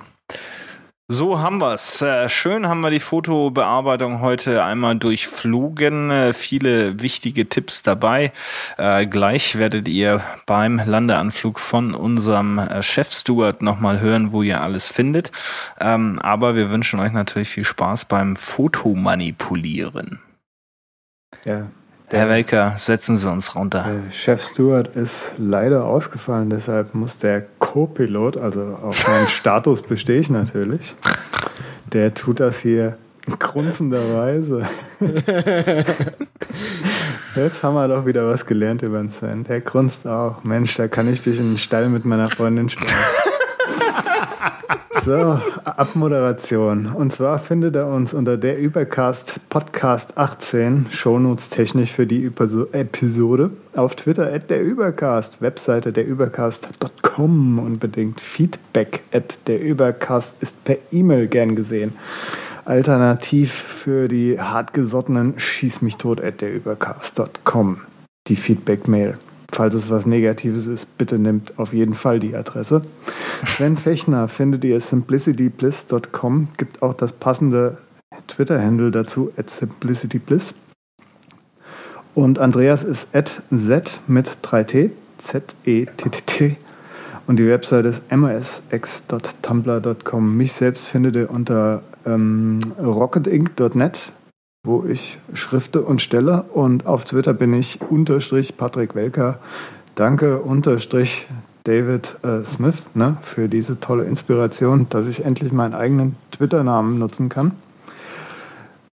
So 1.09 1.39
haben 1.39 1.61
wir's. 1.61 2.03
Äh, 2.03 2.29
schön 2.29 2.67
haben 2.67 2.81
wir 2.81 2.91
die 2.91 2.99
Fotobearbeitung 2.99 4.23
heute 4.23 4.65
einmal 4.65 4.99
durchflogen. 4.99 6.11
Äh, 6.11 6.33
viele 6.33 7.01
wichtige 7.01 7.49
Tipps 7.49 7.85
dabei. 7.85 8.33
Äh, 8.77 9.07
gleich 9.07 9.57
werdet 9.57 9.87
ihr 9.87 10.21
beim 10.47 10.83
Landeanflug 10.85 11.61
von 11.61 11.95
unserem 11.95 12.61
Chef 12.81 13.13
Stuart 13.13 13.63
nochmal 13.63 14.01
hören, 14.01 14.33
wo 14.33 14.43
ihr 14.43 14.61
alles 14.61 14.89
findet. 14.89 15.31
Ähm, 15.79 16.19
aber 16.23 16.57
wir 16.57 16.73
wünschen 16.73 16.99
euch 16.99 17.13
natürlich 17.13 17.51
viel 17.51 17.63
Spaß 17.63 18.07
beim 18.07 18.35
Fotomanipulieren. 18.35 20.19
Ja, 21.45 21.69
Herr 22.11 22.29
Welker, 22.29 22.75
setzen 22.77 23.17
Sie 23.17 23.29
uns 23.29 23.57
runter. 23.57 23.85
Chef 24.13 24.41
Stewart 24.43 24.95
ist 24.95 25.33
leider 25.39 25.85
ausgefallen, 25.85 26.51
deshalb 26.51 26.95
muss 26.95 27.19
der 27.19 27.45
Co-Pilot, 27.59 28.37
also 28.37 28.61
auf 28.61 29.09
meinen 29.09 29.27
Status 29.29 29.83
bestehe 29.83 30.21
ich 30.21 30.31
natürlich, 30.31 30.95
der 31.93 32.15
tut 32.15 32.39
das 32.39 32.61
hier 32.61 32.97
grunzenderweise. 33.39 34.67
Jetzt 37.35 37.63
haben 37.65 37.75
wir 37.75 37.89
doch 37.89 38.07
wieder 38.07 38.29
was 38.29 38.47
gelernt 38.47 38.83
über 38.83 38.99
den 38.99 39.11
Sven. 39.11 39.43
Der 39.45 39.61
grunzt 39.61 40.07
auch. 40.07 40.45
Mensch, 40.45 40.77
da 40.77 40.89
kann 40.89 41.13
ich 41.13 41.25
dich 41.25 41.39
in 41.39 41.51
den 41.51 41.59
Stall 41.59 41.89
mit 41.89 42.05
meiner 42.05 42.31
Freundin 42.31 42.69
spielen. 42.69 42.95
So, 45.07 45.41
Abmoderation. 45.63 46.87
Und 46.87 47.13
zwar 47.13 47.39
findet 47.39 47.77
er 47.77 47.87
uns 47.87 48.13
unter 48.13 48.37
der 48.37 48.59
Übercast 48.59 49.39
Podcast 49.49 50.19
18, 50.19 50.87
Shownotes 50.91 51.49
technisch 51.49 51.93
für 51.93 52.09
die 52.09 52.25
Episode, 52.25 53.53
auf 53.77 53.95
Twitter 53.95 54.27
at 54.33 54.51
der 54.51 54.61
Übercast, 54.61 55.41
Webseite 55.41 55.93
der 55.93 56.09
Übercast.com 56.09 57.61
unbedingt 57.61 58.21
Feedback 58.21 59.05
at 59.13 59.47
der 59.47 59.63
Übercast 59.63 60.43
ist 60.43 60.65
per 60.65 60.79
E-Mail 60.91 61.29
gern 61.29 61.55
gesehen. 61.55 61.93
Alternativ 62.65 63.53
für 63.53 64.09
die 64.09 64.41
hartgesottenen 64.41 65.39
schieß 65.39 65.83
mich 65.83 65.99
tot 65.99 66.21
at 66.21 66.41
der 66.41 66.53
Übercast.com 66.53 67.83
die 68.27 68.35
Feedback-Mail. 68.35 69.17
Falls 69.53 69.75
es 69.75 69.91
was 69.91 70.07
Negatives 70.07 70.67
ist, 70.67 70.97
bitte 70.99 71.19
nehmt 71.19 71.59
auf 71.59 71.73
jeden 71.73 71.95
Fall 71.95 72.21
die 72.21 72.35
Adresse. 72.35 72.83
Sven 73.47 73.77
Fechner 73.77 74.29
findet 74.29 74.65
ihr 74.65 74.81
simplicitybliss.com, 74.81 76.49
gibt 76.57 76.83
auch 76.83 76.95
das 76.95 77.13
passende 77.13 77.77
Twitter-Handle 78.27 78.91
dazu, 78.91 79.31
at 79.37 79.51
simplicitybliss. 79.51 80.55
Und 82.15 82.39
Andreas 82.39 82.83
ist 82.83 83.15
at 83.15 83.43
z 83.55 84.01
mit 84.09 84.39
3t, 84.43 84.91
z-e-t-t-t. 85.19 86.57
Und 87.27 87.39
die 87.39 87.47
Website 87.47 87.85
ist 87.87 88.03
msx.tumblr.com. 88.11 90.37
Mich 90.37 90.53
selbst 90.53 90.89
findet 90.89 91.17
ihr 91.17 91.31
unter 91.31 91.83
ähm, 92.07 92.61
rocketinc.net, 92.79 94.13
wo 94.67 94.85
ich 94.85 95.19
schrifte 95.33 95.83
und 95.83 96.03
stelle. 96.03 96.43
Und 96.53 96.87
auf 96.87 97.05
Twitter 97.05 97.33
bin 97.33 97.55
ich 97.55 97.81
unterstrich 97.89 98.57
Patrick 98.57 98.95
Welker. 98.95 99.39
Danke 99.95 100.41
unterstrich 100.41 101.27
David 101.65 102.17
äh, 102.23 102.45
Smith 102.45 102.83
ne, 102.95 103.17
für 103.23 103.49
diese 103.49 103.81
tolle 103.81 104.05
Inspiration, 104.05 104.87
dass 104.91 105.09
ich 105.09 105.25
endlich 105.25 105.53
meinen 105.53 105.75
eigenen 105.75 106.17
Twitter-Namen 106.31 106.99
nutzen 106.99 107.29
kann. 107.29 107.53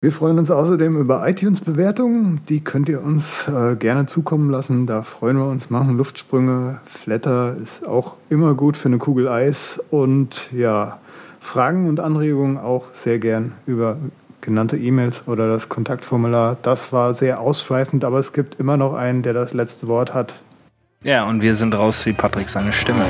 Wir 0.03 0.11
freuen 0.11 0.37
uns 0.37 0.51
außerdem 0.51 0.97
über 0.97 1.25
iTunes-Bewertungen. 1.27 2.41
Die 2.49 2.61
könnt 2.61 2.89
ihr 2.89 3.01
uns 3.01 3.47
äh, 3.47 3.75
gerne 3.77 4.05
zukommen 4.05 4.49
lassen. 4.49 4.85
Da 4.85 5.03
freuen 5.03 5.37
wir 5.37 5.47
uns, 5.47 5.69
machen 5.69 5.95
Luftsprünge. 5.95 6.79
Flatter 6.85 7.55
ist 7.55 7.87
auch 7.87 8.17
immer 8.29 8.53
gut 8.53 8.75
für 8.75 8.89
eine 8.89 8.97
Kugel 8.97 9.29
Eis. 9.29 9.81
Und 9.91 10.51
ja, 10.51 10.99
Fragen 11.39 11.87
und 11.87 12.01
Anregungen 12.01 12.57
auch 12.57 12.85
sehr 12.91 13.19
gern 13.19 13.53
über 13.65 13.97
genannte 14.43 14.77
E-Mails 14.77 15.27
oder 15.27 15.47
das 15.47 15.69
Kontaktformular. 15.69 16.57
Das 16.61 16.93
war 16.93 17.15
sehr 17.15 17.39
ausschweifend, 17.39 18.03
aber 18.03 18.19
es 18.19 18.33
gibt 18.33 18.59
immer 18.59 18.77
noch 18.77 18.93
einen, 18.93 19.23
der 19.23 19.33
das 19.33 19.53
letzte 19.53 19.87
Wort 19.87 20.13
hat. 20.13 20.35
Ja, 21.01 21.25
und 21.25 21.41
wir 21.41 21.55
sind 21.55 21.73
raus 21.73 22.05
wie 22.05 22.13
Patrick 22.13 22.49
seine 22.49 22.71
Stimme. 22.71 23.05